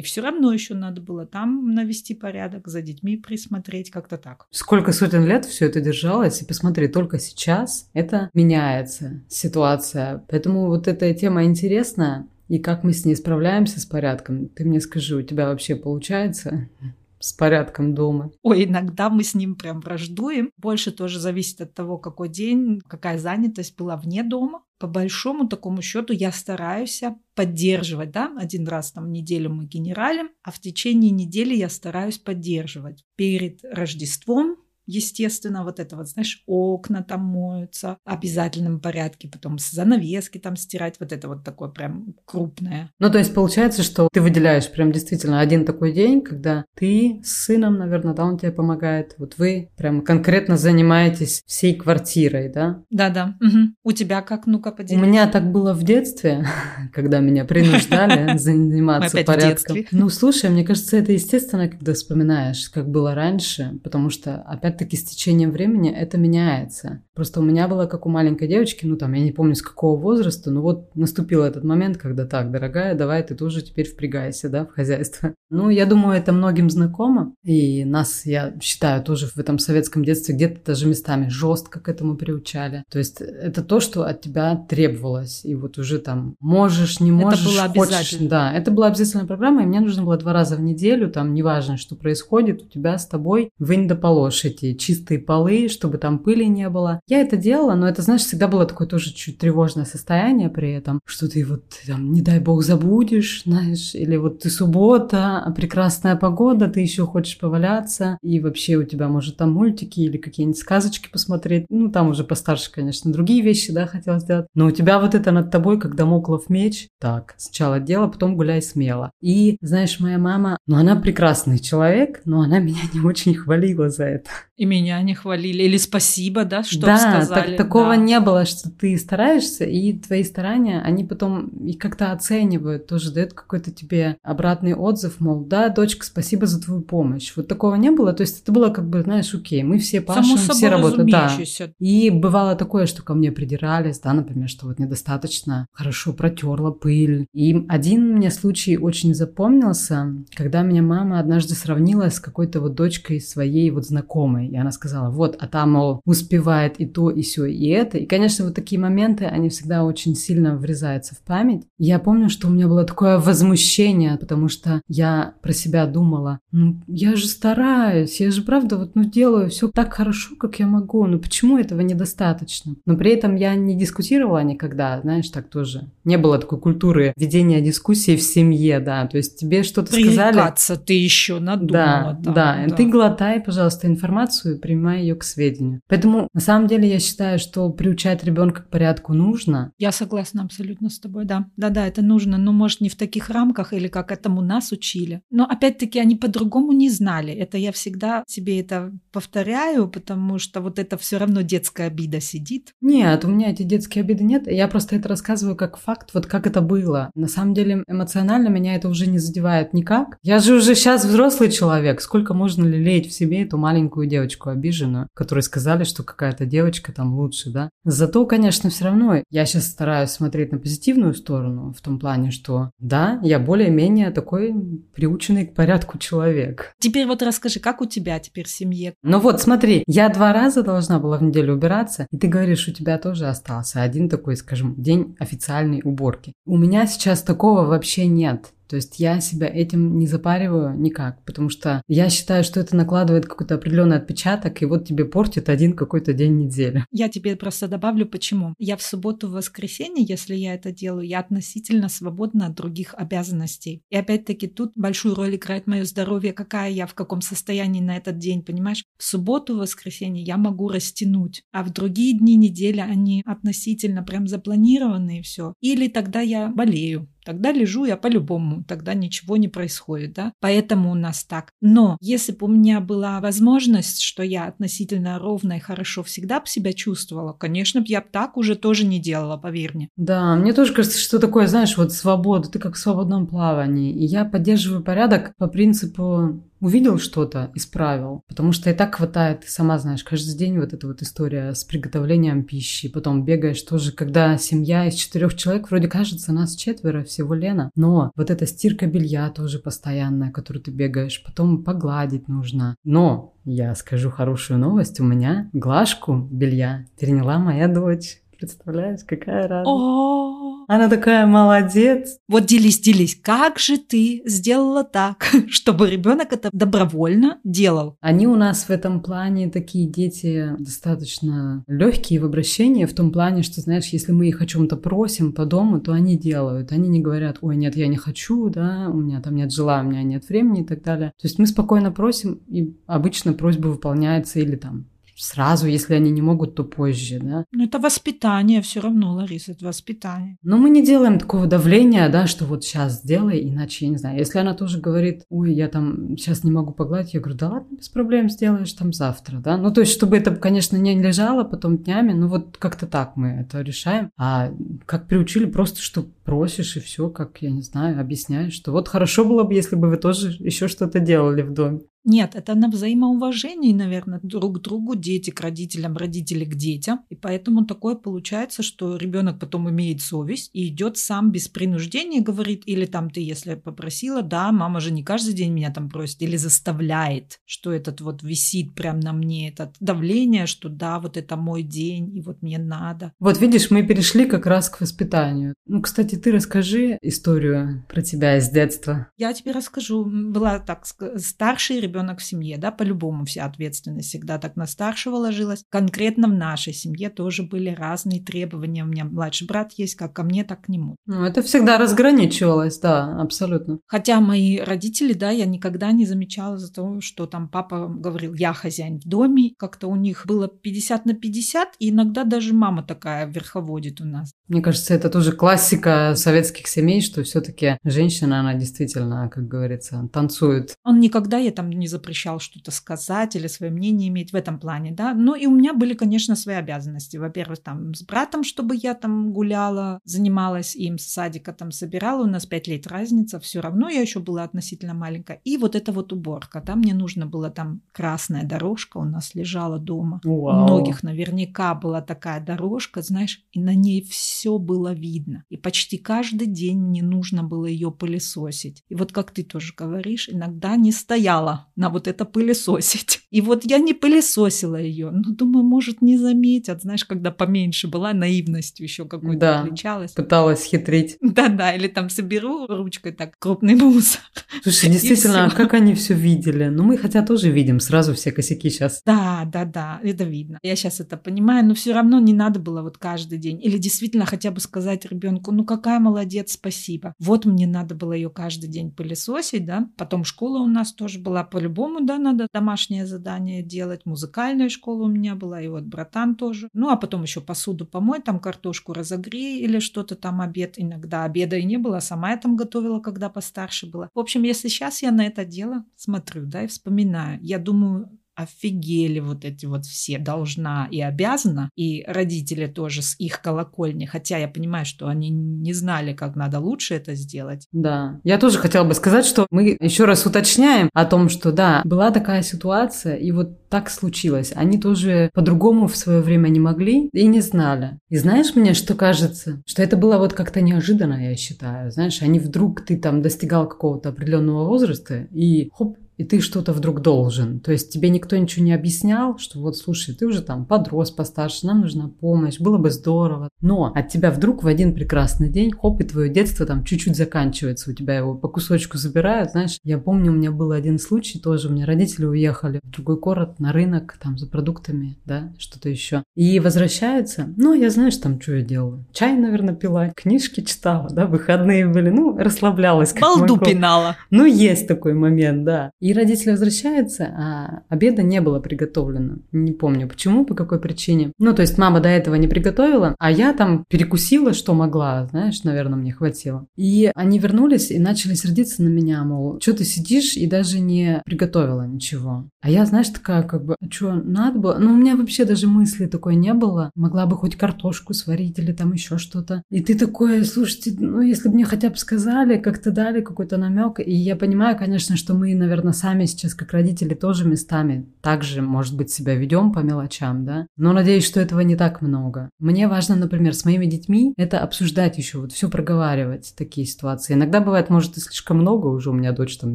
И 0.00 0.02
все 0.02 0.22
равно 0.22 0.50
еще 0.50 0.72
надо 0.72 1.02
было 1.02 1.26
там 1.26 1.74
навести 1.74 2.14
порядок, 2.14 2.68
за 2.68 2.80
детьми 2.80 3.18
присмотреть, 3.18 3.90
как-то 3.90 4.16
так. 4.16 4.46
Сколько 4.50 4.92
сотен 4.92 5.26
лет 5.26 5.44
все 5.44 5.66
это 5.66 5.82
держалось, 5.82 6.40
и 6.40 6.46
посмотри, 6.46 6.88
только 6.88 7.18
сейчас 7.18 7.90
это 7.92 8.30
меняется 8.32 9.20
ситуация. 9.28 10.24
Поэтому 10.30 10.68
вот 10.68 10.88
эта 10.88 11.12
тема 11.12 11.44
интересная, 11.44 12.26
и 12.48 12.58
как 12.58 12.82
мы 12.82 12.94
с 12.94 13.04
ней 13.04 13.14
справляемся 13.14 13.78
с 13.78 13.84
порядком. 13.84 14.48
Ты 14.48 14.64
мне 14.64 14.80
скажи, 14.80 15.16
у 15.16 15.20
тебя 15.20 15.48
вообще 15.48 15.76
получается 15.76 16.70
с 17.20 17.32
порядком 17.32 17.94
дома? 17.94 18.32
Ой, 18.42 18.64
иногда 18.64 19.10
мы 19.10 19.22
с 19.22 19.34
ним 19.34 19.54
прям 19.54 19.80
враждуем. 19.80 20.50
Больше 20.56 20.90
тоже 20.90 21.20
зависит 21.20 21.60
от 21.60 21.74
того, 21.74 21.98
какой 21.98 22.28
день, 22.28 22.80
какая 22.88 23.18
занятость 23.18 23.76
была 23.76 23.96
вне 23.96 24.22
дома. 24.22 24.64
По 24.78 24.86
большому 24.86 25.46
такому 25.46 25.82
счету 25.82 26.14
я 26.14 26.32
стараюсь 26.32 27.02
поддерживать, 27.34 28.10
да, 28.10 28.32
один 28.38 28.66
раз 28.66 28.92
там 28.92 29.04
в 29.04 29.10
неделю 29.10 29.50
мы 29.50 29.66
генералим, 29.66 30.30
а 30.42 30.50
в 30.50 30.58
течение 30.58 31.10
недели 31.10 31.54
я 31.54 31.68
стараюсь 31.68 32.18
поддерживать. 32.18 33.04
Перед 33.16 33.62
Рождеством 33.62 34.56
естественно, 34.90 35.62
вот 35.64 35.80
это 35.80 35.96
вот, 35.96 36.08
знаешь, 36.08 36.42
окна 36.46 37.02
там 37.02 37.20
моются 37.22 37.96
в 38.04 38.10
обязательном 38.10 38.80
порядке, 38.80 39.28
потом 39.28 39.58
занавески 39.58 40.38
там 40.38 40.56
стирать, 40.56 40.96
вот 41.00 41.12
это 41.12 41.28
вот 41.28 41.44
такое 41.44 41.68
прям 41.68 42.14
крупное. 42.24 42.90
Ну, 42.98 43.10
то 43.10 43.18
есть 43.18 43.32
получается, 43.34 43.82
что 43.82 44.08
ты 44.12 44.20
выделяешь 44.20 44.70
прям 44.70 44.92
действительно 44.92 45.40
один 45.40 45.64
такой 45.64 45.92
день, 45.92 46.22
когда 46.22 46.64
ты 46.74 47.20
с 47.24 47.44
сыном, 47.44 47.78
наверное, 47.78 48.14
да, 48.14 48.24
он 48.24 48.38
тебе 48.38 48.52
помогает, 48.52 49.14
вот 49.18 49.34
вы 49.38 49.70
прям 49.76 50.02
конкретно 50.02 50.56
занимаетесь 50.56 51.42
всей 51.46 51.74
квартирой, 51.74 52.50
да? 52.52 52.82
Да-да. 52.90 53.36
Мгм. 53.40 53.76
У 53.84 53.92
тебя 53.92 54.22
как? 54.22 54.46
Ну-ка, 54.46 54.70
У 54.70 54.76
поделись. 54.76 55.00
меня 55.00 55.26
так 55.28 55.52
было 55.52 55.72
в 55.72 55.82
детстве, 55.84 56.46
когда 56.92 57.20
меня 57.20 57.44
принуждали 57.44 58.36
заниматься 58.38 59.18
опять 59.18 59.26
порядком. 59.26 59.76
Ну, 59.92 60.08
слушай, 60.08 60.50
мне 60.50 60.64
кажется, 60.64 60.96
это 60.96 61.12
естественно, 61.12 61.68
когда 61.68 61.94
вспоминаешь, 61.94 62.68
как 62.70 62.88
было 62.88 63.14
раньше, 63.14 63.78
потому 63.84 64.10
что, 64.10 64.36
опять-таки, 64.36 64.79
опять-таки 64.80 64.96
с 64.96 65.04
течением 65.04 65.50
времени 65.50 65.90
это 65.90 66.18
меняется. 66.18 67.02
Просто 67.14 67.40
у 67.40 67.42
меня 67.42 67.68
было 67.68 67.86
как 67.86 68.06
у 68.06 68.08
маленькой 68.08 68.48
девочки, 68.48 68.86
ну 68.86 68.96
там, 68.96 69.12
я 69.12 69.22
не 69.22 69.32
помню 69.32 69.54
с 69.54 69.62
какого 69.62 70.00
возраста, 70.00 70.50
но 70.50 70.62
вот 70.62 70.94
наступил 70.96 71.42
этот 71.42 71.64
момент, 71.64 71.98
когда 71.98 72.24
так, 72.24 72.50
дорогая, 72.50 72.94
давай 72.94 73.22
ты 73.22 73.34
тоже 73.34 73.62
теперь 73.62 73.86
впрягайся, 73.86 74.48
да, 74.48 74.64
в 74.64 74.70
хозяйство. 74.70 75.34
Ну, 75.52 75.68
я 75.68 75.84
думаю, 75.84 76.16
это 76.16 76.32
многим 76.32 76.70
знакомо, 76.70 77.34
и 77.42 77.84
нас, 77.84 78.24
я 78.24 78.54
считаю, 78.62 79.02
тоже 79.02 79.26
в 79.26 79.36
этом 79.36 79.58
советском 79.58 80.04
детстве 80.04 80.32
где-то 80.32 80.64
даже 80.64 80.86
местами 80.86 81.28
жестко 81.28 81.80
к 81.80 81.88
этому 81.88 82.16
приучали. 82.16 82.84
То 82.88 82.98
есть 82.98 83.20
это 83.20 83.64
то, 83.64 83.80
что 83.80 84.04
от 84.04 84.20
тебя 84.20 84.54
требовалось, 84.68 85.44
и 85.44 85.56
вот 85.56 85.76
уже 85.76 85.98
там 85.98 86.36
можешь, 86.38 87.00
не 87.00 87.10
можешь, 87.10 87.40
это 87.58 87.68
было 87.68 87.84
хочешь. 87.84 88.16
Да, 88.20 88.52
это 88.52 88.70
была 88.70 88.86
обязательная 88.86 89.26
программа, 89.26 89.64
и 89.64 89.66
мне 89.66 89.80
нужно 89.80 90.04
было 90.04 90.16
два 90.18 90.32
раза 90.32 90.54
в 90.54 90.60
неделю, 90.60 91.10
там, 91.10 91.34
неважно, 91.34 91.76
что 91.76 91.96
происходит, 91.96 92.62
у 92.62 92.68
тебя 92.68 92.96
с 92.96 93.08
тобой 93.08 93.50
вынь 93.58 93.88
да 93.88 93.96
положь 93.96 94.44
эти 94.70 94.78
чистые 94.78 95.18
полы, 95.20 95.68
чтобы 95.68 95.98
там 95.98 96.18
пыли 96.18 96.46
не 96.46 96.68
было. 96.68 97.00
Я 97.06 97.20
это 97.20 97.36
делала, 97.36 97.74
но 97.74 97.88
это, 97.88 98.02
знаешь, 98.02 98.22
всегда 98.22 98.48
было 98.48 98.66
такое 98.66 98.88
тоже 98.88 99.12
чуть 99.12 99.38
тревожное 99.38 99.84
состояние 99.84 100.48
при 100.48 100.72
этом, 100.72 101.00
что 101.04 101.28
ты 101.28 101.44
вот 101.44 101.64
там, 101.86 102.12
не 102.12 102.22
дай 102.22 102.40
бог, 102.40 102.62
забудешь, 102.62 103.42
знаешь, 103.44 103.94
или 103.94 104.16
вот 104.16 104.40
ты 104.40 104.50
суббота, 104.50 105.52
прекрасная 105.56 106.16
погода, 106.16 106.68
ты 106.68 106.80
еще 106.80 107.06
хочешь 107.06 107.38
поваляться, 107.38 108.18
и 108.22 108.40
вообще 108.40 108.76
у 108.76 108.84
тебя, 108.84 109.08
может, 109.08 109.36
там 109.36 109.52
мультики 109.52 110.00
или 110.00 110.16
какие-нибудь 110.16 110.58
сказочки 110.58 111.08
посмотреть. 111.10 111.66
Ну, 111.68 111.90
там 111.90 112.08
уже 112.08 112.24
постарше, 112.24 112.70
конечно, 112.72 113.12
другие 113.12 113.42
вещи, 113.42 113.72
да, 113.72 113.86
хотел 113.86 114.18
сделать. 114.18 114.46
Но 114.54 114.66
у 114.66 114.70
тебя 114.70 114.98
вот 114.98 115.14
это 115.14 115.30
над 115.30 115.50
тобой, 115.50 115.78
когда 115.78 116.04
моклов 116.06 116.48
меч, 116.48 116.88
так, 117.00 117.34
сначала 117.36 117.80
дело, 117.80 118.08
потом 118.08 118.36
гуляй 118.36 118.62
смело. 118.62 119.12
И, 119.20 119.58
знаешь, 119.60 120.00
моя 120.00 120.18
мама, 120.18 120.58
ну, 120.66 120.76
она 120.76 120.96
прекрасный 120.96 121.58
человек, 121.58 122.22
но 122.24 122.40
она 122.40 122.58
меня 122.58 122.82
не 122.92 123.00
очень 123.00 123.34
хвалила 123.34 123.88
за 123.88 124.04
это. 124.04 124.30
И 124.60 124.66
меня 124.66 125.00
не 125.00 125.14
хвалили. 125.14 125.62
Или 125.62 125.78
спасибо, 125.78 126.44
да, 126.44 126.62
что 126.62 126.82
да, 126.82 126.98
сказали. 126.98 127.56
Так, 127.56 127.56
такого 127.56 127.94
да. 127.94 127.96
не 127.96 128.20
было, 128.20 128.44
что 128.44 128.70
ты 128.70 128.98
стараешься, 128.98 129.64
и 129.64 129.94
твои 129.94 130.22
старания, 130.22 130.82
они 130.82 131.02
потом 131.02 131.50
как-то 131.78 132.12
оценивают, 132.12 132.86
тоже 132.86 133.10
дают 133.10 133.32
какой-то 133.32 133.70
тебе 133.70 134.18
обратный 134.22 134.74
отзыв, 134.74 135.18
мол, 135.18 135.46
да, 135.46 135.70
дочка, 135.70 136.04
спасибо 136.04 136.44
за 136.44 136.60
твою 136.60 136.82
помощь. 136.82 137.32
Вот 137.36 137.48
такого 137.48 137.74
не 137.76 137.90
было, 137.90 138.12
то 138.12 138.20
есть 138.20 138.42
это 138.42 138.52
было 138.52 138.68
как 138.68 138.86
бы, 138.86 139.00
знаешь, 139.00 139.34
окей, 139.34 139.62
мы 139.62 139.78
все 139.78 140.02
пашем, 140.02 140.36
Само 140.36 140.52
все 140.52 140.68
работают. 140.68 141.10
Да. 141.10 141.30
И 141.78 142.10
бывало 142.10 142.54
такое, 142.54 142.84
что 142.84 143.02
ко 143.02 143.14
мне 143.14 143.32
придирались, 143.32 143.98
да, 144.00 144.12
например, 144.12 144.50
что 144.50 144.66
вот 144.66 144.78
недостаточно 144.78 145.68
хорошо 145.72 146.12
протерла 146.12 146.70
пыль. 146.70 147.24
И 147.32 147.64
один 147.66 148.16
мне 148.16 148.30
случай 148.30 148.76
очень 148.76 149.14
запомнился, 149.14 150.14
когда 150.34 150.60
меня 150.60 150.82
мама 150.82 151.18
однажды 151.18 151.54
сравнила 151.54 152.10
с 152.10 152.20
какой-то 152.20 152.60
вот 152.60 152.74
дочкой 152.74 153.22
своей 153.22 153.70
вот 153.70 153.86
знакомой. 153.86 154.49
И 154.50 154.56
она 154.56 154.72
сказала, 154.72 155.10
вот, 155.10 155.36
а 155.38 155.46
там, 155.46 155.72
мол, 155.72 156.00
успевает 156.04 156.80
и 156.80 156.86
то, 156.86 157.10
и 157.10 157.22
все, 157.22 157.46
и 157.46 157.68
это. 157.68 157.98
И, 157.98 158.06
конечно, 158.06 158.44
вот 158.44 158.54
такие 158.54 158.80
моменты, 158.80 159.24
они 159.26 159.48
всегда 159.48 159.84
очень 159.84 160.14
сильно 160.14 160.56
врезаются 160.56 161.14
в 161.14 161.20
память. 161.20 161.64
Я 161.78 161.98
помню, 161.98 162.28
что 162.28 162.48
у 162.48 162.50
меня 162.50 162.66
было 162.66 162.84
такое 162.84 163.18
возмущение, 163.18 164.16
потому 164.16 164.48
что 164.48 164.82
я 164.88 165.34
про 165.42 165.52
себя 165.52 165.86
думала, 165.86 166.40
ну, 166.52 166.80
я 166.86 167.16
же 167.16 167.26
стараюсь, 167.26 168.20
я 168.20 168.30
же 168.30 168.42
правда 168.42 168.76
вот, 168.76 168.94
ну, 168.94 169.04
делаю 169.04 169.50
все 169.50 169.68
так 169.68 169.94
хорошо, 169.94 170.34
как 170.36 170.58
я 170.58 170.66
могу, 170.66 171.06
ну, 171.06 171.18
почему 171.18 171.58
этого 171.58 171.80
недостаточно? 171.80 172.74
Но 172.86 172.96
при 172.96 173.12
этом 173.12 173.36
я 173.36 173.54
не 173.54 173.76
дискутировала 173.76 174.42
никогда, 174.42 175.00
знаешь, 175.00 175.28
так 175.28 175.48
тоже. 175.48 175.88
Не 176.04 176.18
было 176.18 176.38
такой 176.38 176.58
культуры 176.58 177.12
ведения 177.16 177.60
дискуссий 177.60 178.16
в 178.16 178.22
семье, 178.22 178.80
да, 178.80 179.06
то 179.06 179.16
есть 179.16 179.38
тебе 179.38 179.62
что-то 179.62 179.92
сказали. 179.92 180.36
ты 180.76 180.94
еще 180.94 181.38
надумала. 181.38 182.18
Да, 182.20 182.32
да, 182.32 182.64
да, 182.66 182.76
ты 182.76 182.86
глотай, 182.86 183.40
пожалуйста, 183.40 183.86
информацию, 183.86 184.39
принимай 184.42 185.02
ее 185.02 185.14
к 185.14 185.24
сведению. 185.24 185.80
Поэтому, 185.88 186.28
на 186.32 186.40
самом 186.40 186.66
деле, 186.66 186.88
я 186.88 186.98
считаю, 186.98 187.38
что 187.38 187.70
приучать 187.70 188.24
ребенка 188.24 188.62
к 188.62 188.70
порядку 188.70 189.12
нужно. 189.12 189.72
Я 189.78 189.92
согласна 189.92 190.42
абсолютно 190.42 190.90
с 190.90 190.98
тобой, 190.98 191.24
да. 191.24 191.46
Да-да, 191.56 191.86
это 191.86 192.02
нужно, 192.02 192.38
но, 192.38 192.52
может, 192.52 192.80
не 192.80 192.88
в 192.88 192.96
таких 192.96 193.30
рамках 193.30 193.72
или 193.72 193.88
как 193.88 194.12
этому 194.12 194.42
нас 194.42 194.72
учили. 194.72 195.22
Но, 195.30 195.44
опять-таки, 195.44 195.98
они 195.98 196.16
по-другому 196.16 196.72
не 196.72 196.90
знали. 196.90 197.32
Это 197.32 197.58
я 197.58 197.72
всегда 197.72 198.24
себе 198.26 198.60
это 198.60 198.92
повторяю, 199.12 199.88
потому 199.88 200.38
что 200.38 200.60
вот 200.60 200.78
это 200.78 200.96
все 200.96 201.18
равно 201.18 201.42
детская 201.42 201.88
обида 201.88 202.20
сидит. 202.20 202.72
Нет, 202.80 203.24
у 203.24 203.28
меня 203.28 203.50
эти 203.50 203.62
детские 203.62 204.02
обиды 204.02 204.24
нет. 204.24 204.46
Я 204.46 204.68
просто 204.68 204.96
это 204.96 205.08
рассказываю 205.08 205.56
как 205.56 205.76
факт, 205.76 206.10
вот 206.14 206.26
как 206.26 206.46
это 206.46 206.60
было. 206.60 207.10
На 207.14 207.28
самом 207.28 207.54
деле, 207.54 207.84
эмоционально 207.88 208.48
меня 208.48 208.76
это 208.76 208.88
уже 208.88 209.06
не 209.06 209.18
задевает 209.18 209.72
никак. 209.74 210.18
Я 210.22 210.38
же 210.38 210.54
уже 210.54 210.74
сейчас 210.74 211.04
взрослый 211.04 211.50
человек. 211.50 212.00
Сколько 212.00 212.34
можно 212.34 212.64
лелеять 212.64 213.06
в 213.06 213.12
себе 213.12 213.42
эту 213.42 213.58
маленькую 213.58 214.06
девочку 214.06 214.19
обиженную, 214.50 215.08
которой 215.14 215.40
сказали, 215.40 215.84
что 215.84 216.02
какая-то 216.02 216.46
девочка 216.46 216.92
там 216.92 217.14
лучше, 217.14 217.50
да? 217.50 217.70
Зато, 217.84 218.24
конечно, 218.26 218.70
все 218.70 218.84
равно 218.86 219.22
я 219.30 219.46
сейчас 219.46 219.66
стараюсь 219.66 220.10
смотреть 220.10 220.52
на 220.52 220.58
позитивную 220.58 221.14
сторону, 221.14 221.72
в 221.72 221.80
том 221.80 221.98
плане, 221.98 222.30
что 222.30 222.70
да, 222.78 223.20
я 223.22 223.38
более-менее 223.38 224.10
такой 224.10 224.54
приученный 224.94 225.46
к 225.46 225.54
порядку 225.54 225.98
человек. 225.98 226.72
Теперь 226.78 227.06
вот 227.06 227.22
расскажи, 227.22 227.60
как 227.60 227.80
у 227.80 227.86
тебя 227.86 228.18
теперь 228.18 228.46
в 228.46 228.50
семье? 228.50 228.94
Ну 229.02 229.20
вот, 229.20 229.40
смотри, 229.40 229.84
я 229.86 230.08
два 230.08 230.32
раза 230.32 230.62
должна 230.62 230.98
была 230.98 231.18
в 231.18 231.22
неделю 231.22 231.54
убираться, 231.54 232.06
и 232.10 232.18
ты 232.18 232.28
говоришь, 232.28 232.68
у 232.68 232.72
тебя 232.72 232.98
тоже 232.98 233.26
остался 233.26 233.82
один 233.82 234.08
такой, 234.08 234.36
скажем, 234.36 234.74
день 234.76 235.16
официальной 235.18 235.80
уборки. 235.84 236.32
У 236.46 236.56
меня 236.56 236.86
сейчас 236.86 237.22
такого 237.22 237.64
вообще 237.64 238.06
нет. 238.06 238.52
То 238.70 238.76
есть 238.76 239.00
я 239.00 239.20
себя 239.20 239.48
этим 239.48 239.98
не 239.98 240.06
запариваю 240.06 240.78
никак, 240.78 241.24
потому 241.24 241.48
что 241.48 241.82
я 241.88 242.08
считаю, 242.08 242.44
что 242.44 242.60
это 242.60 242.76
накладывает 242.76 243.26
какой-то 243.26 243.56
определенный 243.56 243.96
отпечаток, 243.96 244.62
и 244.62 244.64
вот 244.64 244.86
тебе 244.86 245.04
портит 245.04 245.48
один 245.48 245.72
какой-то 245.72 246.12
день 246.12 246.36
недели. 246.36 246.86
Я 246.92 247.08
тебе 247.08 247.34
просто 247.34 247.66
добавлю, 247.66 248.06
почему. 248.06 248.54
Я 248.58 248.76
в 248.76 248.82
субботу, 248.82 249.26
в 249.26 249.32
воскресенье, 249.32 250.06
если 250.08 250.36
я 250.36 250.54
это 250.54 250.70
делаю, 250.70 251.04
я 251.04 251.18
относительно 251.18 251.88
свободна 251.88 252.46
от 252.46 252.54
других 252.54 252.94
обязанностей. 252.96 253.82
И 253.90 253.96
опять-таки 253.96 254.46
тут 254.46 254.70
большую 254.76 255.16
роль 255.16 255.34
играет 255.34 255.66
мое 255.66 255.84
здоровье, 255.84 256.32
какая 256.32 256.70
я, 256.70 256.86
в 256.86 256.94
каком 256.94 257.22
состоянии 257.22 257.80
на 257.80 257.96
этот 257.96 258.18
день, 258.18 258.44
понимаешь? 258.44 258.84
В 258.98 259.02
субботу, 259.02 259.56
в 259.56 259.58
воскресенье 259.58 260.22
я 260.22 260.36
могу 260.36 260.68
растянуть, 260.68 261.42
а 261.50 261.64
в 261.64 261.72
другие 261.72 262.16
дни 262.16 262.36
недели 262.36 262.78
они 262.78 263.24
относительно 263.26 264.04
прям 264.04 264.28
запланированы 264.28 265.18
и 265.18 265.22
все. 265.22 265.54
Или 265.60 265.88
тогда 265.88 266.20
я 266.20 266.50
болею, 266.50 267.08
тогда 267.30 267.52
лежу 267.52 267.84
я 267.84 267.96
по-любому, 267.96 268.64
тогда 268.64 268.92
ничего 268.92 269.36
не 269.36 269.46
происходит, 269.46 270.14
да, 270.14 270.32
поэтому 270.40 270.90
у 270.90 270.94
нас 270.94 271.22
так. 271.22 271.52
Но 271.60 271.96
если 272.00 272.32
бы 272.32 272.46
у 272.46 272.48
меня 272.48 272.80
была 272.80 273.20
возможность, 273.20 274.02
что 274.02 274.24
я 274.24 274.46
относительно 274.46 275.16
ровно 275.20 275.52
и 275.54 275.60
хорошо 275.60 276.02
всегда 276.02 276.40
бы 276.40 276.48
себя 276.48 276.72
чувствовала, 276.72 277.32
конечно, 277.32 277.80
я 277.86 278.00
бы 278.00 278.08
так 278.10 278.36
уже 278.36 278.56
тоже 278.56 278.84
не 278.84 278.98
делала, 278.98 279.36
поверь 279.36 279.70
мне. 279.74 279.88
Да, 279.96 280.34
мне 280.34 280.52
тоже 280.52 280.72
кажется, 280.72 280.98
что 280.98 281.20
такое, 281.20 281.46
знаешь, 281.46 281.76
вот 281.76 281.92
свобода, 281.92 282.50
ты 282.50 282.58
как 282.58 282.74
в 282.74 282.78
свободном 282.78 283.28
плавании, 283.28 283.92
и 283.92 284.04
я 284.04 284.24
поддерживаю 284.24 284.82
порядок 284.82 285.32
по 285.36 285.46
принципу 285.46 286.42
увидел 286.60 286.98
что-то, 286.98 287.50
исправил. 287.54 288.22
Потому 288.28 288.52
что 288.52 288.70
и 288.70 288.74
так 288.74 288.94
хватает, 288.94 289.40
ты 289.40 289.48
сама 289.48 289.78
знаешь, 289.78 290.04
каждый 290.04 290.36
день 290.36 290.58
вот 290.58 290.72
эта 290.72 290.86
вот 290.86 291.02
история 291.02 291.54
с 291.54 291.64
приготовлением 291.64 292.44
пищи. 292.44 292.88
Потом 292.88 293.24
бегаешь 293.24 293.62
тоже, 293.62 293.92
когда 293.92 294.36
семья 294.38 294.86
из 294.86 294.94
четырех 294.94 295.34
человек, 295.36 295.70
вроде 295.70 295.88
кажется, 295.88 296.32
нас 296.32 296.54
четверо, 296.54 297.02
всего 297.02 297.34
Лена. 297.34 297.70
Но 297.76 298.12
вот 298.16 298.30
эта 298.30 298.46
стирка 298.46 298.86
белья 298.86 299.30
тоже 299.30 299.58
постоянная, 299.58 300.30
которую 300.30 300.62
ты 300.62 300.70
бегаешь. 300.70 301.22
Потом 301.24 301.64
погладить 301.64 302.28
нужно. 302.28 302.76
Но 302.84 303.34
я 303.44 303.74
скажу 303.74 304.10
хорошую 304.10 304.58
новость. 304.58 305.00
У 305.00 305.04
меня 305.04 305.48
глажку 305.52 306.28
белья 306.30 306.86
переняла 306.98 307.38
моя 307.38 307.68
дочь. 307.68 308.20
Представляешь, 308.38 309.00
какая 309.06 309.48
радость. 309.48 309.68
О, 309.68 310.29
Она 310.72 310.88
такая 310.88 311.26
молодец. 311.26 312.18
вот 312.28 312.46
делись, 312.46 312.78
делись. 312.78 313.16
Как 313.20 313.58
же 313.58 313.76
ты 313.76 314.22
сделала 314.24 314.84
так, 314.84 315.26
чтобы 315.48 315.90
ребенок 315.90 316.32
это 316.32 316.48
добровольно 316.52 317.40
делал? 317.42 317.96
Они 318.00 318.28
у 318.28 318.36
нас 318.36 318.62
в 318.62 318.70
этом 318.70 319.02
плане 319.02 319.50
такие 319.50 319.88
дети 319.88 320.54
достаточно 320.60 321.64
легкие 321.66 322.20
в 322.20 322.24
обращении, 322.24 322.84
в 322.84 322.94
том 322.94 323.10
плане, 323.10 323.42
что, 323.42 323.60
знаешь, 323.60 323.86
если 323.86 324.12
мы 324.12 324.28
их 324.28 324.42
о 324.42 324.46
чем-то 324.46 324.76
просим 324.76 325.32
по 325.32 325.44
дому, 325.44 325.80
то 325.80 325.92
они 325.92 326.16
делают. 326.16 326.70
Они 326.70 326.88
не 326.88 327.00
говорят, 327.00 327.38
ой, 327.40 327.56
нет, 327.56 327.74
я 327.74 327.88
не 327.88 327.96
хочу, 327.96 328.48
да, 328.48 328.90
у 328.90 328.98
меня 328.98 329.20
там 329.20 329.34
нет 329.34 329.50
желания, 329.50 329.88
у 329.88 329.90
меня 329.90 330.02
нет 330.04 330.28
времени 330.28 330.60
и 330.60 330.64
так 330.64 330.84
далее. 330.84 331.08
То 331.20 331.26
есть 331.26 331.40
мы 331.40 331.48
спокойно 331.48 331.90
просим, 331.90 332.42
и 332.46 332.76
обычно 332.86 333.32
просьба 333.32 333.66
выполняется 333.66 334.38
или 334.38 334.54
там 334.54 334.86
сразу, 335.20 335.66
если 335.66 335.94
они 335.94 336.10
не 336.10 336.22
могут, 336.22 336.54
то 336.54 336.64
позже, 336.64 337.18
да. 337.20 337.44
Ну, 337.52 337.64
это 337.64 337.78
воспитание 337.78 338.62
все 338.62 338.80
равно, 338.80 339.12
Лариса, 339.14 339.52
это 339.52 339.66
воспитание. 339.66 340.36
Но 340.42 340.56
мы 340.56 340.70
не 340.70 340.84
делаем 340.84 341.18
такого 341.18 341.46
давления, 341.46 342.08
да, 342.08 342.26
что 342.26 342.44
вот 342.44 342.64
сейчас 342.64 343.02
сделай, 343.02 343.48
иначе, 343.48 343.86
я 343.86 343.90
не 343.90 343.98
знаю. 343.98 344.18
Если 344.18 344.38
она 344.38 344.54
тоже 344.54 344.80
говорит, 344.80 345.24
ой, 345.28 345.52
я 345.52 345.68
там 345.68 346.16
сейчас 346.16 346.44
не 346.44 346.50
могу 346.50 346.72
погладить, 346.72 347.14
я 347.14 347.20
говорю, 347.20 347.38
да 347.38 347.48
ладно, 347.50 347.76
без 347.76 347.88
проблем, 347.88 348.30
сделаешь 348.30 348.72
там 348.72 348.92
завтра, 348.92 349.38
да. 349.38 349.56
Ну, 349.56 349.72
то 349.72 349.80
есть, 349.80 349.92
чтобы 349.92 350.16
это, 350.16 350.34
конечно, 350.34 350.76
не 350.76 351.00
лежало 351.00 351.44
потом 351.44 351.78
днями, 351.78 352.12
ну, 352.12 352.28
вот 352.28 352.56
как-то 352.58 352.86
так 352.86 353.16
мы 353.16 353.28
это 353.28 353.60
решаем. 353.60 354.10
А 354.16 354.52
как 354.86 355.06
приучили, 355.06 355.44
просто 355.44 355.80
что 355.80 356.06
просишь 356.24 356.76
и 356.76 356.80
все, 356.80 357.08
как, 357.08 357.42
я 357.42 357.50
не 357.50 357.62
знаю, 357.62 358.00
объясняешь, 358.00 358.52
что 358.52 358.72
вот 358.72 358.88
хорошо 358.88 359.24
было 359.24 359.42
бы, 359.42 359.54
если 359.54 359.76
бы 359.76 359.88
вы 359.88 359.96
тоже 359.96 360.36
еще 360.38 360.68
что-то 360.68 361.00
делали 361.00 361.42
в 361.42 361.52
доме. 361.52 361.80
Нет, 362.04 362.34
это 362.34 362.54
на 362.54 362.68
взаимоуважении, 362.68 363.72
наверное, 363.72 364.20
друг 364.22 364.58
к 364.58 364.62
другу, 364.62 364.94
дети 364.94 365.30
к 365.30 365.40
родителям, 365.40 365.96
родители 365.96 366.44
к 366.44 366.54
детям. 366.54 367.00
И 367.10 367.14
поэтому 367.14 367.66
такое 367.66 367.94
получается, 367.94 368.62
что 368.62 368.96
ребенок 368.96 369.38
потом 369.38 369.68
имеет 369.70 370.00
совесть 370.00 370.50
и 370.52 370.68
идет 370.68 370.96
сам 370.96 371.30
без 371.30 371.48
принуждения, 371.48 372.20
говорит, 372.20 372.62
или 372.66 372.86
там 372.86 373.10
ты, 373.10 373.20
если 373.20 373.54
попросила, 373.54 374.22
да, 374.22 374.50
мама 374.52 374.80
же 374.80 374.92
не 374.92 375.02
каждый 375.02 375.34
день 375.34 375.52
меня 375.52 375.70
там 375.70 375.90
просит, 375.90 376.22
или 376.22 376.36
заставляет, 376.36 377.40
что 377.44 377.72
этот 377.72 378.00
вот 378.00 378.22
висит 378.22 378.74
прям 378.74 379.00
на 379.00 379.12
мне, 379.12 379.48
это 379.48 379.72
давление, 379.80 380.46
что 380.46 380.68
да, 380.68 381.00
вот 381.00 381.16
это 381.16 381.36
мой 381.36 381.62
день, 381.62 382.16
и 382.16 382.20
вот 382.20 382.42
мне 382.42 382.58
надо. 382.58 383.12
Вот 383.20 383.40
видишь, 383.40 383.70
мы 383.70 383.82
перешли 383.82 384.24
как 384.24 384.46
раз 384.46 384.70
к 384.70 384.80
воспитанию. 384.80 385.54
Ну, 385.66 385.82
кстати, 385.82 386.16
ты 386.16 386.32
расскажи 386.32 386.98
историю 387.02 387.84
про 387.88 388.02
тебя 388.02 388.38
из 388.38 388.48
детства. 388.48 389.08
Я 389.18 389.32
тебе 389.32 389.52
расскажу. 389.52 390.04
Была 390.04 390.58
так 390.58 390.86
старший 391.16 391.80
ребенок 391.90 392.20
в 392.20 392.24
семье, 392.24 392.56
да, 392.56 392.70
по-любому 392.70 393.24
вся 393.24 393.44
ответственность 393.44 394.08
всегда 394.08 394.38
так 394.38 394.56
на 394.56 394.66
старшего 394.66 395.16
ложилась. 395.16 395.64
Конкретно 395.68 396.28
в 396.28 396.32
нашей 396.32 396.72
семье 396.72 397.10
тоже 397.10 397.42
были 397.42 397.70
разные 397.70 398.22
требования. 398.22 398.84
У 398.84 398.86
меня 398.86 399.04
младший 399.04 399.46
брат 399.46 399.72
есть, 399.76 399.96
как 399.96 400.12
ко 400.12 400.22
мне, 400.22 400.44
так 400.44 400.62
к 400.62 400.68
нему. 400.68 400.96
Ну, 401.06 401.24
это 401.24 401.42
всегда 401.42 401.78
разграничивалось, 401.78 402.78
да, 402.78 403.20
абсолютно. 403.20 403.80
Хотя 403.86 404.20
мои 404.20 404.58
родители, 404.58 405.12
да, 405.12 405.30
я 405.30 405.46
никогда 405.46 405.90
не 405.92 406.06
замечала 406.06 406.56
за 406.58 406.72
то, 406.72 407.00
что 407.00 407.26
там 407.26 407.48
папа 407.48 407.88
говорил, 407.88 408.34
я 408.34 408.52
хозяин 408.52 409.00
в 409.00 409.08
доме. 409.08 409.52
Как-то 409.58 409.88
у 409.88 409.96
них 409.96 410.24
было 410.26 410.48
50 410.48 411.06
на 411.06 411.14
50, 411.14 411.68
и 411.78 411.90
иногда 411.90 412.24
даже 412.24 412.54
мама 412.54 412.82
такая 412.82 413.26
верховодит 413.26 414.00
у 414.00 414.04
нас. 414.04 414.32
Мне 414.48 414.62
кажется, 414.62 414.94
это 414.94 415.10
тоже 415.10 415.32
классика 415.32 416.14
советских 416.14 416.66
семей, 416.68 417.00
что 417.00 417.22
все-таки 417.22 417.78
женщина, 417.84 418.40
она 418.40 418.54
действительно, 418.54 419.28
как 419.28 419.48
говорится, 419.48 420.08
танцует. 420.12 420.74
Он 420.84 421.00
никогда 421.00 421.38
ей 421.38 421.50
там 421.50 421.70
не 421.80 421.88
запрещал 421.88 422.38
что-то 422.38 422.70
сказать 422.70 423.36
или 423.36 423.48
свое 423.48 423.72
мнение 423.72 424.08
иметь 424.08 424.32
в 424.32 424.36
этом 424.36 424.58
плане, 424.58 424.92
да. 424.92 425.14
Но 425.14 425.34
и 425.34 425.46
у 425.46 425.50
меня 425.50 425.72
были, 425.74 425.94
конечно, 425.94 426.36
свои 426.36 426.56
обязанности. 426.56 427.16
Во-первых, 427.16 427.60
там 427.62 427.94
с 427.94 428.02
братом, 428.02 428.44
чтобы 428.44 428.76
я 428.76 428.94
там 428.94 429.32
гуляла, 429.32 430.00
занималась 430.04 430.76
им 430.76 430.98
с 430.98 431.06
садика 431.06 431.52
там 431.52 431.72
собирала. 431.72 432.22
У 432.22 432.26
нас 432.28 432.46
пять 432.46 432.68
лет 432.68 432.86
разница, 432.86 433.40
все 433.40 433.60
равно 433.60 433.88
я 433.88 434.00
еще 434.00 434.20
была 434.20 434.44
относительно 434.44 434.94
маленькая. 434.94 435.40
И 435.44 435.56
вот 435.56 435.74
эта 435.74 435.92
вот 435.92 436.12
уборка. 436.12 436.60
Там 436.60 436.78
мне 436.80 436.94
нужно 436.94 437.26
было 437.26 437.50
там 437.50 437.82
красная 437.92 438.44
дорожка 438.44 438.98
у 438.98 439.04
нас 439.04 439.34
лежала 439.34 439.78
дома. 439.78 440.20
Вау. 440.24 440.36
У 440.36 440.64
многих 440.64 441.02
наверняка 441.02 441.74
была 441.74 442.00
такая 442.00 442.40
дорожка, 442.40 443.02
знаешь, 443.02 443.42
и 443.52 443.60
на 443.60 443.74
ней 443.74 444.02
все 444.02 444.30
все 444.40 444.58
было 444.58 444.94
видно. 444.94 445.44
И 445.50 445.56
почти 445.56 445.98
каждый 445.98 446.46
день 446.46 446.78
мне 446.78 447.02
нужно 447.02 447.42
было 447.42 447.66
ее 447.66 447.90
пылесосить. 447.90 448.82
И 448.88 448.94
вот 448.94 449.12
как 449.12 449.32
ты 449.32 449.42
тоже 449.42 449.74
говоришь, 449.76 450.28
иногда 450.28 450.76
не 450.76 450.92
стояла 450.92 451.66
на 451.80 451.88
вот 451.88 452.06
это 452.06 452.24
пылесосить. 452.24 453.20
И 453.30 453.40
вот 453.40 453.64
я 453.64 453.78
не 453.78 453.94
пылесосила 453.94 454.76
ее. 454.76 455.10
Ну, 455.10 455.34
думаю, 455.34 455.64
может, 455.64 456.02
не 456.02 456.18
заметят. 456.18 456.82
Знаешь, 456.82 457.04
когда 457.04 457.30
поменьше 457.30 457.88
была, 457.88 458.12
наивностью 458.12 458.84
еще 458.84 459.06
какой-то 459.06 459.40
да, 459.40 459.60
отличалась. 459.62 460.12
пыталась 460.12 460.62
хитрить. 460.64 461.16
Да-да, 461.22 461.72
или 461.72 461.88
там 461.88 462.10
соберу 462.10 462.66
ручкой 462.66 463.12
так 463.12 463.38
крупный 463.38 463.74
мусор. 463.76 464.20
Слушай, 464.62 464.90
действительно, 464.90 465.46
а 465.46 465.50
как 465.50 465.72
они 465.72 465.94
все 465.94 466.12
видели? 466.12 466.66
Ну, 466.66 466.82
мы 466.82 466.98
хотя 466.98 467.22
тоже 467.22 467.50
видим 467.50 467.80
сразу 467.80 468.14
все 468.14 468.30
косяки 468.30 468.68
сейчас. 468.68 469.00
Да, 469.06 469.48
да, 469.50 469.64
да, 469.64 470.00
это 470.02 470.24
видно. 470.24 470.58
Я 470.62 470.76
сейчас 470.76 471.00
это 471.00 471.16
понимаю, 471.16 471.64
но 471.64 471.74
все 471.74 471.94
равно 471.94 472.20
не 472.20 472.34
надо 472.34 472.60
было 472.60 472.82
вот 472.82 472.98
каждый 472.98 473.38
день. 473.38 473.58
Или 473.62 473.78
действительно 473.78 474.26
хотя 474.26 474.50
бы 474.50 474.60
сказать 474.60 475.06
ребенку, 475.06 475.50
ну 475.52 475.64
какая 475.64 475.98
молодец, 475.98 476.52
спасибо. 476.52 477.14
Вот 477.18 477.46
мне 477.46 477.66
надо 477.66 477.94
было 477.94 478.12
ее 478.12 478.28
каждый 478.28 478.68
день 478.68 478.90
пылесосить, 478.90 479.64
да. 479.64 479.88
Потом 479.96 480.24
школа 480.24 480.58
у 480.58 480.66
нас 480.66 480.92
тоже 480.92 481.18
была 481.18 481.42
по-любому, 481.70 482.04
да, 482.04 482.18
надо 482.18 482.48
домашнее 482.52 483.06
задание 483.06 483.62
делать. 483.62 484.06
Музыкальная 484.06 484.68
школа 484.68 485.04
у 485.04 485.08
меня 485.08 485.34
была, 485.34 485.62
и 485.62 485.68
вот 485.68 485.84
братан 485.84 486.34
тоже. 486.34 486.68
Ну, 486.72 486.90
а 486.90 486.96
потом 486.96 487.22
еще 487.22 487.40
посуду 487.40 487.86
помой, 487.86 488.20
там 488.20 488.40
картошку 488.40 488.92
разогрей 488.92 489.60
или 489.60 489.78
что-то 489.78 490.16
там 490.16 490.40
обед. 490.40 490.74
Иногда 490.76 491.24
обеда 491.24 491.56
и 491.56 491.64
не 491.64 491.78
было, 491.78 492.00
сама 492.00 492.30
я 492.30 492.36
там 492.36 492.56
готовила, 492.56 493.00
когда 493.00 493.28
постарше 493.28 493.86
была. 493.88 494.08
В 494.14 494.18
общем, 494.18 494.42
если 494.42 494.68
сейчас 494.68 495.02
я 495.02 495.12
на 495.12 495.26
это 495.26 495.44
дело 495.44 495.84
смотрю, 495.96 496.46
да, 496.46 496.64
и 496.64 496.66
вспоминаю, 496.66 497.38
я 497.42 497.58
думаю, 497.58 498.10
офигели 498.42 499.20
вот 499.20 499.44
эти 499.44 499.66
вот 499.66 499.86
все 499.86 500.18
должна 500.18 500.88
и 500.90 501.00
обязана, 501.00 501.70
и 501.76 502.04
родители 502.06 502.66
тоже 502.66 503.02
с 503.02 503.14
их 503.18 503.40
колокольни, 503.42 504.06
хотя 504.06 504.38
я 504.38 504.48
понимаю, 504.48 504.86
что 504.86 505.08
они 505.08 505.30
не 505.30 505.72
знали, 505.72 506.12
как 506.12 506.36
надо 506.36 506.60
лучше 506.60 506.94
это 506.94 507.14
сделать. 507.14 507.66
Да, 507.72 508.20
я 508.24 508.38
тоже 508.38 508.58
хотела 508.58 508.84
бы 508.84 508.94
сказать, 508.94 509.24
что 509.24 509.46
мы 509.50 509.76
еще 509.80 510.04
раз 510.04 510.26
уточняем 510.26 510.90
о 510.94 511.04
том, 511.04 511.28
что 511.28 511.52
да, 511.52 511.82
была 511.84 512.10
такая 512.10 512.42
ситуация, 512.42 513.16
и 513.16 513.32
вот 513.32 513.68
так 513.68 513.88
случилось. 513.88 514.52
Они 514.54 514.78
тоже 514.78 515.30
по-другому 515.32 515.86
в 515.86 515.96
свое 515.96 516.20
время 516.20 516.48
не 516.48 516.60
могли 516.60 517.08
и 517.12 517.26
не 517.26 517.40
знали. 517.40 517.98
И 518.08 518.16
знаешь 518.16 518.54
мне, 518.56 518.74
что 518.74 518.94
кажется? 518.94 519.62
Что 519.64 519.82
это 519.82 519.96
было 519.96 520.18
вот 520.18 520.32
как-то 520.32 520.60
неожиданно, 520.60 521.30
я 521.30 521.36
считаю. 521.36 521.90
Знаешь, 521.92 522.20
они 522.20 522.40
вдруг, 522.40 522.84
ты 522.84 522.98
там 522.98 523.22
достигал 523.22 523.68
какого-то 523.68 524.08
определенного 524.08 524.66
возраста, 524.66 525.28
и 525.30 525.70
хоп, 525.72 525.96
и 526.20 526.24
ты 526.24 526.42
что-то 526.42 526.74
вдруг 526.74 527.00
должен. 527.00 527.60
То 527.60 527.72
есть 527.72 527.90
тебе 527.90 528.10
никто 528.10 528.36
ничего 528.36 528.62
не 528.62 528.74
объяснял, 528.74 529.38
что 529.38 529.58
вот, 529.58 529.78
слушай, 529.78 530.14
ты 530.14 530.26
уже 530.26 530.42
там 530.42 530.66
подрос 530.66 531.10
постарше, 531.10 531.66
нам 531.66 531.80
нужна 531.80 532.08
помощь, 532.08 532.60
было 532.60 532.76
бы 532.76 532.90
здорово. 532.90 533.48
Но 533.62 533.90
от 533.94 534.08
тебя 534.08 534.30
вдруг 534.30 534.62
в 534.62 534.66
один 534.66 534.92
прекрасный 534.94 535.48
день, 535.48 535.72
хоп, 535.72 536.02
и 536.02 536.04
твое 536.04 536.28
детство 536.28 536.66
там 536.66 536.84
чуть-чуть 536.84 537.16
заканчивается, 537.16 537.90
у 537.90 537.94
тебя 537.94 538.18
его 538.18 538.34
по 538.34 538.48
кусочку 538.48 538.98
забирают, 538.98 539.52
знаешь. 539.52 539.78
Я 539.82 539.96
помню, 539.96 540.30
у 540.30 540.34
меня 540.34 540.50
был 540.50 540.72
один 540.72 540.98
случай 540.98 541.38
тоже, 541.38 541.68
у 541.68 541.72
меня 541.72 541.86
родители 541.86 542.26
уехали 542.26 542.80
в 542.82 542.90
другой 542.90 543.18
город 543.18 543.58
на 543.58 543.72
рынок, 543.72 544.18
там, 544.22 544.36
за 544.36 544.46
продуктами, 544.46 545.16
да, 545.24 545.54
что-то 545.56 545.88
еще. 545.88 546.22
И 546.36 546.60
возвращаются, 546.60 547.48
ну, 547.56 547.72
я 547.72 547.88
знаешь, 547.88 548.18
там, 548.18 548.38
что 548.38 548.56
я 548.56 548.62
делала? 548.62 549.02
Чай, 549.14 549.38
наверное, 549.38 549.74
пила, 549.74 550.10
книжки 550.14 550.60
читала, 550.60 551.08
да, 551.10 551.24
выходные 551.24 551.86
были, 551.86 552.10
ну, 552.10 552.36
расслаблялась. 552.36 553.14
Балду 553.18 553.56
пинала. 553.56 554.18
Ну, 554.28 554.44
есть 554.44 554.86
такой 554.86 555.14
момент, 555.14 555.64
да. 555.64 555.92
И 556.10 556.12
родители 556.12 556.50
возвращаются, 556.50 557.24
а 557.26 557.82
обеда 557.88 558.24
не 558.24 558.40
было 558.40 558.58
приготовлено. 558.58 559.36
Не 559.52 559.70
помню 559.70 560.08
почему, 560.08 560.44
по 560.44 560.56
какой 560.56 560.80
причине. 560.80 561.30
Ну, 561.38 561.54
то 561.54 561.62
есть 561.62 561.78
мама 561.78 562.00
до 562.00 562.08
этого 562.08 562.34
не 562.34 562.48
приготовила, 562.48 563.14
а 563.20 563.30
я 563.30 563.52
там 563.52 563.84
перекусила, 563.88 564.52
что 564.52 564.74
могла, 564.74 565.28
знаешь, 565.30 565.62
наверное, 565.62 565.96
мне 565.96 566.12
хватило. 566.12 566.66
И 566.76 567.12
они 567.14 567.38
вернулись 567.38 567.92
и 567.92 568.00
начали 568.00 568.34
сердиться 568.34 568.82
на 568.82 568.88
меня, 568.88 569.22
мол, 569.22 569.60
что 569.60 569.72
ты 569.72 569.84
сидишь 569.84 570.36
и 570.36 570.48
даже 570.48 570.80
не 570.80 571.22
приготовила 571.24 571.86
ничего. 571.86 572.50
А 572.60 572.68
я, 572.68 572.86
знаешь, 572.86 573.10
такая 573.10 573.44
как 573.44 573.64
бы, 573.64 573.76
а 573.80 573.88
что, 573.88 574.12
надо 574.12 574.58
было? 574.58 574.78
Ну, 574.80 574.94
у 574.94 574.96
меня 574.96 575.14
вообще 575.14 575.44
даже 575.44 575.68
мысли 575.68 576.06
такой 576.06 576.34
не 576.34 576.54
было. 576.54 576.90
Могла 576.96 577.26
бы 577.26 577.36
хоть 577.36 577.54
картошку 577.54 578.14
сварить 578.14 578.58
или 578.58 578.72
там 578.72 578.92
еще 578.92 579.16
что-то. 579.16 579.62
И 579.70 579.80
ты 579.80 579.96
такой, 579.96 580.44
слушайте, 580.44 580.92
ну, 580.98 581.20
если 581.20 581.48
бы 581.48 581.54
мне 581.54 581.64
хотя 581.64 581.88
бы 581.88 581.96
сказали, 581.96 582.58
как-то 582.58 582.90
дали 582.90 583.20
какой-то 583.20 583.58
намек. 583.58 584.00
И 584.00 584.12
я 584.12 584.34
понимаю, 584.34 584.76
конечно, 584.76 585.16
что 585.16 585.34
мы, 585.34 585.54
наверное, 585.54 585.92
сами 586.00 586.24
сейчас, 586.24 586.54
как 586.54 586.72
родители, 586.72 587.14
тоже 587.14 587.46
местами 587.46 588.06
также, 588.22 588.62
может 588.62 588.96
быть, 588.96 589.10
себя 589.10 589.34
ведем 589.34 589.72
по 589.72 589.80
мелочам, 589.80 590.44
да. 590.44 590.66
Но 590.76 590.92
надеюсь, 590.92 591.26
что 591.26 591.40
этого 591.40 591.60
не 591.60 591.76
так 591.76 592.00
много. 592.00 592.50
Мне 592.58 592.88
важно, 592.88 593.16
например, 593.16 593.54
с 593.54 593.64
моими 593.64 593.86
детьми 593.86 594.32
это 594.36 594.60
обсуждать 594.60 595.18
еще, 595.18 595.38
вот 595.38 595.52
все 595.52 595.68
проговаривать, 595.68 596.54
такие 596.56 596.86
ситуации. 596.86 597.34
Иногда 597.34 597.60
бывает, 597.60 597.90
может, 597.90 598.16
и 598.16 598.20
слишком 598.20 598.58
много 598.58 598.86
уже 598.86 599.10
у 599.10 599.12
меня 599.12 599.32
дочь 599.32 599.58
там 599.58 599.74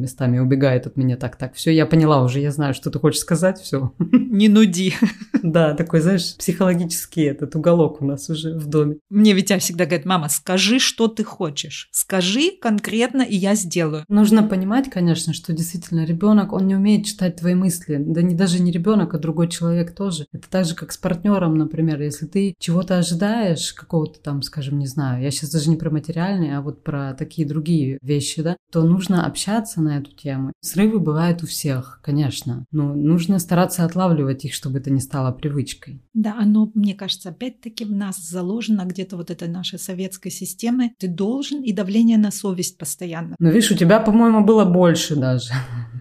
местами 0.00 0.38
убегает 0.38 0.86
от 0.86 0.96
меня 0.96 1.16
так-так. 1.16 1.54
Все, 1.54 1.70
я 1.72 1.86
поняла 1.86 2.22
уже, 2.22 2.40
я 2.40 2.50
знаю, 2.50 2.74
что 2.74 2.90
ты 2.90 2.98
хочешь 2.98 3.20
сказать, 3.20 3.60
все. 3.60 3.92
Не 3.98 4.48
нуди. 4.48 4.94
Да, 5.42 5.74
такой, 5.74 6.00
знаешь, 6.00 6.36
психологический 6.36 7.22
этот 7.22 7.54
уголок 7.54 8.02
у 8.02 8.04
нас 8.04 8.28
уже 8.28 8.58
в 8.58 8.66
доме. 8.66 8.96
Мне 9.10 9.32
Витя 9.32 9.58
всегда 9.58 9.84
говорит, 9.84 10.04
мама, 10.04 10.28
скажи, 10.28 10.80
что 10.80 11.06
ты 11.06 11.22
хочешь. 11.22 11.88
Скажи 11.92 12.50
конкретно, 12.60 13.22
и 13.22 13.36
я 13.36 13.54
сделаю. 13.54 14.04
Нужно 14.08 14.42
понимать, 14.42 14.90
конечно, 14.90 15.32
что 15.34 15.52
действительно 15.52 16.04
ребенок, 16.06 16.52
он 16.52 16.66
не 16.66 16.74
умеет 16.74 17.04
читать 17.04 17.36
твои 17.36 17.54
мысли. 17.54 17.96
Да 17.98 18.22
не 18.22 18.34
даже 18.34 18.62
не 18.62 18.72
ребенок, 18.72 19.14
а 19.14 19.18
другой 19.18 19.48
человек 19.48 19.94
тоже. 19.94 20.26
Это 20.32 20.48
так 20.48 20.64
же, 20.64 20.74
как 20.74 20.92
с 20.92 20.96
партнером, 20.96 21.56
например. 21.58 22.00
Если 22.00 22.26
ты 22.26 22.54
чего-то 22.58 22.98
ожидаешь, 22.98 23.72
какого-то 23.72 24.20
там, 24.20 24.42
скажем, 24.42 24.78
не 24.78 24.86
знаю, 24.86 25.22
я 25.22 25.30
сейчас 25.30 25.50
даже 25.50 25.70
не 25.70 25.76
про 25.76 25.90
материальные, 25.90 26.56
а 26.56 26.62
вот 26.62 26.82
про 26.82 27.14
такие 27.14 27.46
другие 27.46 27.98
вещи, 28.02 28.42
да, 28.42 28.56
то 28.70 28.82
нужно 28.82 29.26
общаться 29.26 29.80
на 29.82 29.98
эту 29.98 30.12
тему. 30.12 30.52
Срывы 30.60 31.00
бывают 31.00 31.42
у 31.42 31.46
всех, 31.46 32.00
конечно. 32.02 32.64
Но 32.70 32.94
нужно 32.94 33.38
стараться 33.38 33.84
отлавливать 33.84 34.44
их, 34.44 34.54
чтобы 34.54 34.78
это 34.78 34.90
не 34.90 35.00
стало 35.00 35.32
привычкой. 35.32 36.02
Да, 36.14 36.36
оно, 36.38 36.70
мне 36.74 36.94
кажется, 36.94 37.30
опять-таки 37.30 37.84
в 37.84 37.92
нас 37.92 38.16
заложено 38.18 38.84
где-то 38.84 39.16
вот 39.16 39.30
этой 39.30 39.48
нашей 39.48 39.78
советской 39.78 40.30
системы. 40.30 40.92
Ты 40.98 41.08
должен, 41.08 41.62
и 41.62 41.72
давление 41.72 42.18
на 42.18 42.30
совесть 42.30 42.78
постоянно. 42.78 43.36
Но 43.38 43.50
видишь, 43.50 43.70
у 43.70 43.76
тебя, 43.76 44.00
по-моему, 44.00 44.44
было 44.44 44.64
больше 44.64 45.16
даже 45.16 45.52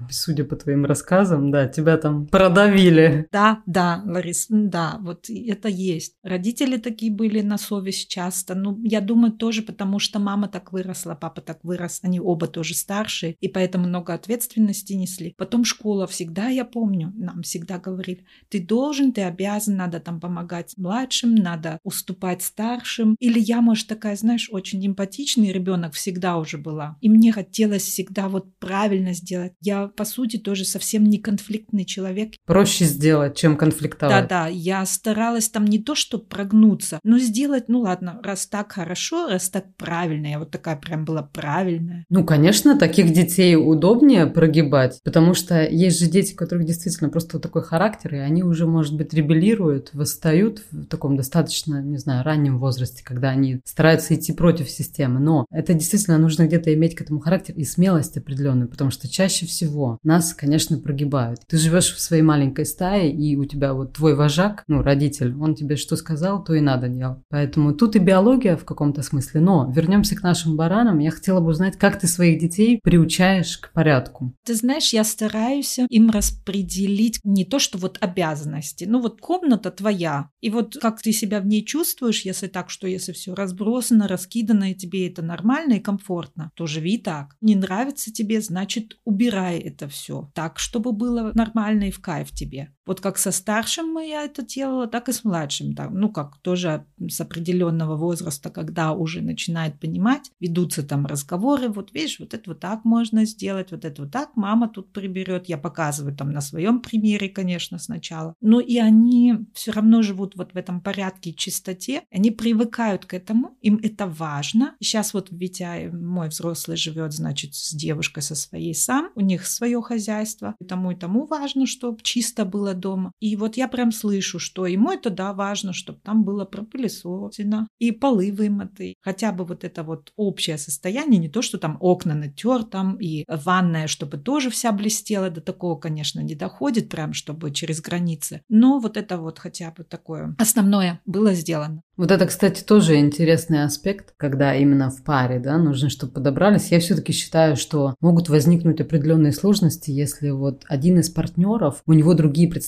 судя 0.10 0.44
по 0.44 0.56
твоим 0.56 0.86
рассказам, 0.86 1.52
да, 1.52 1.68
тебя 1.68 1.98
там 1.98 2.28
продавили. 2.28 3.28
Да, 3.32 3.62
да, 3.66 4.02
Ларис, 4.06 4.48
да, 4.50 4.98
вот 5.02 5.30
это 5.30 5.68
есть. 5.68 6.16
Родители 6.24 6.78
такие 6.78 7.12
были 7.12 7.42
на 7.42 7.58
совесть 7.58 8.10
часто. 8.10 8.56
Ну, 8.56 8.80
я 8.84 9.02
думаю, 9.02 9.34
тоже 9.34 9.62
потому, 9.62 10.00
что 10.00 10.20
мама 10.20 10.48
так 10.48 10.72
выросла, 10.72 11.16
папа 11.16 11.42
так 11.42 11.60
вырос, 11.64 12.00
они 12.04 12.20
оба 12.20 12.48
тоже 12.48 12.74
старшие, 12.76 13.36
и 13.40 13.48
поэтому 13.48 13.88
много 13.88 14.14
ответственности 14.14 14.94
несли. 14.94 15.34
Потом 15.38 15.64
школа 15.64 16.08
всегда, 16.08 16.48
я 16.48 16.66
помню, 16.66 17.14
нам 17.16 17.42
всегда 17.42 17.80
говорили, 17.80 18.26
ты 18.50 18.60
должен, 18.60 19.12
ты 19.12 19.22
обязан, 19.22 19.76
надо 19.76 20.00
там 20.00 20.20
помогать 20.20 20.74
младшим, 20.78 21.36
надо 21.36 21.80
уступать 21.84 22.42
старшим. 22.42 23.16
Или 23.20 23.40
я, 23.40 23.62
может, 23.62 23.88
такая, 23.88 24.16
знаешь, 24.16 24.50
очень 24.52 24.86
эмпатичный 24.86 25.52
ребенок 25.52 25.94
всегда 25.94 26.38
уже 26.38 26.58
была. 26.58 26.98
И 27.02 27.10
мне 27.10 27.32
хотелось 27.32 27.84
всегда 27.84 28.30
вот 28.30 28.58
правильно 28.60 29.14
сделать. 29.14 29.54
Я, 29.62 29.88
по 29.96 30.06
сути, 30.06 30.38
тоже 30.38 30.66
совсем 30.66 31.04
не 31.06 31.18
конфликтный 31.18 31.86
человек. 31.86 32.34
Проще 32.46 32.86
сделать, 32.86 33.38
чем 33.38 33.58
конфликтовать. 33.58 34.28
Да-да, 34.28 34.48
я 34.48 34.86
старалась 34.86 35.50
там 35.50 35.66
не 35.66 35.80
то, 35.80 35.96
что 35.96 36.20
прогнуться, 36.20 37.00
но 37.04 37.18
сделать, 37.20 37.66
ну 37.68 37.82
ладно, 37.82 38.20
раз 38.24 38.48
так 38.48 38.72
хорошо, 38.74 39.30
раз 39.30 39.50
так 39.50 39.66
правильно. 39.76 40.28
Я 40.28 40.40
вот 40.40 40.52
такая 40.52 40.76
прям 40.76 41.06
была 41.06 41.24
правильная. 41.24 42.06
Ну, 42.10 42.24
конечно, 42.24 42.78
таких 42.78 43.14
детей 43.14 43.56
удобнее 43.56 44.28
прогибать, 44.28 45.00
потому 45.04 45.34
что 45.34 45.64
есть 45.64 46.00
же 46.00 46.08
дети, 46.08 46.34
у 46.34 46.38
которых 46.38 46.66
действительно 46.66 47.10
просто 47.10 47.38
вот 47.38 47.44
такой 47.44 47.64
характер, 47.64 48.16
и 48.16 48.20
они 48.20 48.44
уже, 48.44 48.66
может 48.68 48.96
быть, 48.96 49.14
ребелируют, 49.14 49.92
восстают 49.94 50.62
в 50.72 50.86
таком 50.86 51.18
достаточно, 51.18 51.82
не 51.82 51.98
знаю, 51.98 52.24
раннем 52.24 52.60
возрасте, 52.60 53.04
когда 53.04 53.30
они 53.30 53.62
стараются 53.66 54.16
идти 54.16 54.34
против 54.34 54.70
системы. 54.70 55.20
Но 55.20 55.46
это 55.52 55.74
действительно 55.74 56.18
нужно 56.18 56.48
где-то 56.48 56.74
иметь 56.74 56.96
к 56.96 57.02
этому 57.02 57.20
характер 57.20 57.56
и 57.56 57.64
смелость 57.64 58.18
определенную, 58.18 58.70
потому 58.70 58.92
что 58.92 59.08
чаще 59.08 59.46
всего 59.46 59.85
нас, 60.04 60.34
конечно, 60.34 60.78
прогибают. 60.78 61.40
Ты 61.48 61.58
живешь 61.58 61.94
в 61.94 62.00
своей 62.00 62.24
маленькой 62.24 62.66
стае, 62.66 63.12
и 63.12 63.36
у 63.36 63.46
тебя 63.46 63.74
вот 63.74 63.94
твой 63.94 64.16
вожак, 64.16 64.64
ну, 64.68 64.82
родитель, 64.82 65.36
он 65.40 65.56
тебе 65.56 65.76
что 65.76 65.96
сказал, 65.96 66.44
то 66.44 66.54
и 66.54 66.62
надо 66.62 66.88
делать. 66.88 67.20
Поэтому 67.30 67.74
тут 67.74 67.96
и 67.96 68.00
биология 68.00 68.58
в 68.58 68.66
каком-то 68.66 69.02
смысле. 69.02 69.42
Но 69.42 69.72
вернемся 69.76 70.16
к 70.16 70.24
нашим 70.24 70.56
баранам. 70.56 71.00
Я 71.00 71.12
хотела 71.12 71.40
бы 71.40 71.48
узнать, 71.48 71.78
как 71.78 72.00
ты 72.00 72.08
своих 72.08 72.40
детей 72.40 72.80
приучаешь 72.84 73.58
к 73.58 73.72
порядку. 73.74 74.34
Ты 74.44 74.56
знаешь, 74.56 74.94
я 74.94 75.04
стараюсь 75.04 75.80
им 75.90 76.10
распределить 76.10 77.20
не 77.24 77.46
то, 77.46 77.60
что 77.60 77.78
вот 77.78 77.98
обязанности, 78.02 78.86
ну 78.86 79.02
вот 79.02 79.20
комната 79.20 79.72
твоя, 79.72 80.30
и 80.42 80.50
вот 80.50 80.78
как 80.82 81.02
ты 81.02 81.12
себя 81.12 81.40
в 81.40 81.48
ней 81.48 81.66
чувствуешь, 81.66 82.24
если 82.24 82.48
так, 82.48 82.70
что 82.70 82.88
если 82.88 83.12
все 83.12 83.34
разбросано, 83.34 84.08
раскидано, 84.08 84.72
и 84.72 84.76
тебе 84.76 85.10
это 85.10 85.22
нормально 85.22 85.74
и 85.74 85.80
комфортно, 85.80 86.52
то 86.56 86.68
живи 86.68 86.98
так. 86.98 87.36
Не 87.42 87.56
нравится 87.56 88.14
тебе, 88.14 88.42
значит, 88.42 88.98
убирай 89.04 89.60
это 89.60 89.75
все 89.88 90.32
так, 90.34 90.60
чтобы 90.60 90.92
было 90.92 91.32
нормально 91.34 91.86
и 91.86 91.92
в 91.92 92.02
кайф 92.02 92.32
тебе. 92.32 92.75
Вот 92.86 93.02
как 93.02 93.18
со 93.18 93.32
старшим 93.32 93.98
я 94.00 94.24
это 94.24 94.46
делала, 94.46 94.88
так 94.88 95.10
и 95.10 95.12
с 95.12 95.24
младшим. 95.24 95.74
Так, 95.74 95.90
ну, 95.92 96.10
как 96.10 96.38
тоже 96.38 96.86
с 97.10 97.20
определенного 97.20 97.96
возраста, 97.96 98.50
когда 98.50 98.94
уже 98.94 99.22
начинает 99.22 99.80
понимать, 99.80 100.32
ведутся 100.40 100.84
там 100.84 101.06
разговоры, 101.06 101.70
вот 101.70 101.94
видишь, 101.94 102.20
вот 102.20 102.34
это 102.34 102.52
вот 102.52 102.60
так 102.60 102.86
можно 102.86 103.26
сделать, 103.26 103.72
вот 103.72 103.86
это 103.86 104.04
вот 104.04 104.12
так 104.12 104.36
мама 104.36 104.70
тут 104.70 104.92
приберет. 104.92 105.50
Я 105.50 105.58
показываю 105.58 106.16
там 106.16 106.32
на 106.32 106.42
своем 106.42 106.80
примере, 106.80 107.30
конечно, 107.30 107.80
сначала. 107.80 108.36
Но 108.42 108.60
и 108.60 108.78
они 108.78 109.36
все 109.54 109.72
равно 109.72 110.02
живут 110.02 110.36
вот 110.36 110.54
в 110.54 110.58
этом 110.58 110.82
порядке 110.82 111.32
и 111.32 111.36
чистоте. 111.36 112.04
Они 112.12 112.32
привыкают 112.32 113.06
к 113.06 113.14
этому, 113.14 113.58
им 113.62 113.80
это 113.82 114.06
важно. 114.06 114.76
Сейчас 114.80 115.14
вот 115.14 115.30
Витя, 115.32 115.90
мой 115.92 116.30
взрослый, 116.30 116.78
живет, 116.78 117.14
значит, 117.14 117.56
с 117.56 117.74
девушкой 117.74 118.22
со 118.22 118.36
своей 118.36 118.76
сам, 118.76 119.10
у 119.16 119.22
них 119.22 119.48
свое 119.48 119.82
хозяйство. 119.82 120.56
И 120.60 120.66
тому 120.66 120.92
и 120.92 120.96
тому 120.96 121.26
важно, 121.26 121.66
чтобы 121.66 122.00
чисто 122.04 122.46
было 122.46 122.75
дома. 122.76 123.12
И 123.20 123.36
вот 123.36 123.58
я 123.58 123.68
прям 123.68 123.92
слышу, 123.92 124.40
что 124.40 124.66
ему 124.66 124.92
это, 124.92 125.10
да, 125.10 125.34
важно, 125.34 125.74
чтобы 125.74 126.00
там 126.04 126.24
было 126.24 126.46
пропылесосено 126.46 127.68
и 127.80 127.92
полы 127.92 128.32
вымыты. 128.32 128.96
Хотя 129.02 129.32
бы 129.32 129.46
вот 129.46 129.64
это 129.64 129.84
вот 129.84 130.12
общее 130.16 130.58
состояние, 130.58 131.20
не 131.20 131.30
то, 131.30 131.42
что 131.42 131.58
там 131.58 131.78
окна 131.80 132.14
натер 132.14 132.64
там 132.64 132.98
и 132.98 133.24
ванная, 133.28 133.88
чтобы 133.88 134.18
тоже 134.18 134.50
вся 134.50 134.72
блестела, 134.72 135.30
до 135.30 135.42
такого, 135.42 135.80
конечно, 135.80 136.20
не 136.20 136.36
доходит 136.36 136.90
прям, 136.90 137.14
чтобы 137.14 137.52
через 137.52 137.82
границы. 137.82 138.42
Но 138.50 138.80
вот 138.80 138.98
это 138.98 139.18
вот 139.18 139.40
хотя 139.40 139.72
бы 139.72 139.84
такое 139.84 140.36
основное 140.38 141.02
было 141.06 141.34
сделано. 141.34 141.82
Вот 141.98 142.12
это, 142.12 142.26
кстати, 142.26 142.62
тоже 142.62 143.00
интересный 143.00 143.64
аспект, 143.64 144.14
когда 144.18 144.54
именно 144.54 144.90
в 144.90 145.02
паре, 145.04 145.40
да, 145.40 145.58
нужно, 145.58 145.90
чтобы 145.90 146.14
подобрались. 146.14 146.72
Я 146.72 146.80
все-таки 146.80 147.14
считаю, 147.14 147.56
что 147.56 147.96
могут 148.02 148.28
возникнуть 148.28 148.82
определенные 148.82 149.32
сложности, 149.32 149.92
если 149.92 150.30
вот 150.32 150.64
один 150.68 151.00
из 151.00 151.10
партнеров, 151.10 151.82
у 151.86 151.94
него 151.94 152.14
другие 152.14 152.50
представления 152.50 152.65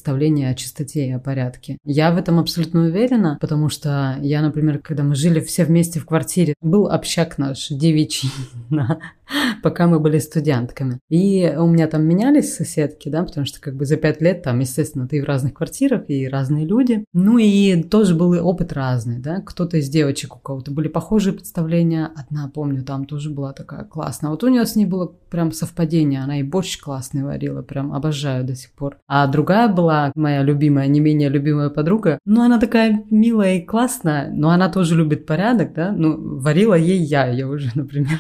о 0.49 0.55
чистоте 0.55 1.07
и 1.07 1.11
о 1.11 1.19
порядке. 1.19 1.77
Я 1.83 2.11
в 2.11 2.17
этом 2.17 2.39
абсолютно 2.39 2.83
уверена, 2.83 3.37
потому 3.41 3.69
что 3.69 4.17
я, 4.21 4.41
например, 4.41 4.79
когда 4.79 5.03
мы 5.03 5.15
жили 5.15 5.39
все 5.39 5.63
вместе 5.65 5.99
в 5.99 6.05
квартире, 6.05 6.55
был 6.61 6.87
общак 6.87 7.37
наш 7.37 7.69
девичий, 7.69 8.29
пока 9.63 9.87
мы 9.87 9.99
были 9.99 10.19
студентками. 10.19 10.99
И 11.09 11.53
у 11.57 11.67
меня 11.67 11.87
там 11.87 12.03
менялись 12.03 12.55
соседки, 12.55 13.09
да, 13.09 13.23
потому 13.23 13.45
что 13.45 13.61
как 13.61 13.75
бы 13.75 13.85
за 13.85 13.97
пять 13.97 14.21
лет 14.21 14.43
там, 14.43 14.59
естественно, 14.59 15.07
ты 15.07 15.21
в 15.21 15.25
разных 15.25 15.53
квартирах 15.53 16.09
и 16.09 16.27
разные 16.27 16.65
люди. 16.65 17.05
Ну 17.13 17.37
и 17.37 17.83
тоже 17.83 18.15
был 18.15 18.33
опыт 18.45 18.73
разный 18.73 19.19
да, 19.27 19.41
кто-то 19.41 19.77
из 19.77 19.89
девочек, 19.89 20.35
у 20.35 20.39
кого-то 20.39 20.71
были 20.71 20.87
похожие 20.87 21.33
представления, 21.33 22.09
одна, 22.15 22.49
помню, 22.53 22.83
там 22.83 23.05
тоже 23.05 23.29
была 23.29 23.53
такая 23.53 23.83
классная. 23.83 24.31
Вот 24.31 24.43
у 24.43 24.47
нее 24.47 24.65
с 24.65 24.75
ней 24.75 24.85
было 24.85 25.07
прям 25.29 25.51
совпадение, 25.51 26.23
она 26.23 26.39
и 26.39 26.43
борщ 26.43 26.79
классный 26.79 27.23
варила, 27.23 27.61
прям 27.61 27.93
обожаю 27.93 28.45
до 28.45 28.55
сих 28.55 28.71
пор. 28.71 28.97
А 29.07 29.27
другая 29.27 29.67
была 29.67 30.11
моя 30.15 30.43
любимая, 30.43 30.87
не 30.87 30.99
менее 30.99 31.29
любимая 31.29 31.69
подруга, 31.69 32.19
ну, 32.25 32.41
она 32.41 32.59
такая 32.59 33.03
милая 33.09 33.55
и 33.55 33.65
классная, 33.65 34.31
но 34.31 34.49
она 34.49 34.69
тоже 34.69 34.95
любит 34.95 35.25
порядок, 35.25 35.73
да, 35.73 35.91
ну, 35.91 36.39
варила 36.39 36.75
ей 36.75 36.99
я 36.99 37.27
ее 37.27 37.47
уже, 37.47 37.71
например. 37.75 38.19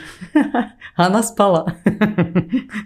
Она 0.97 1.23
спала. 1.23 1.75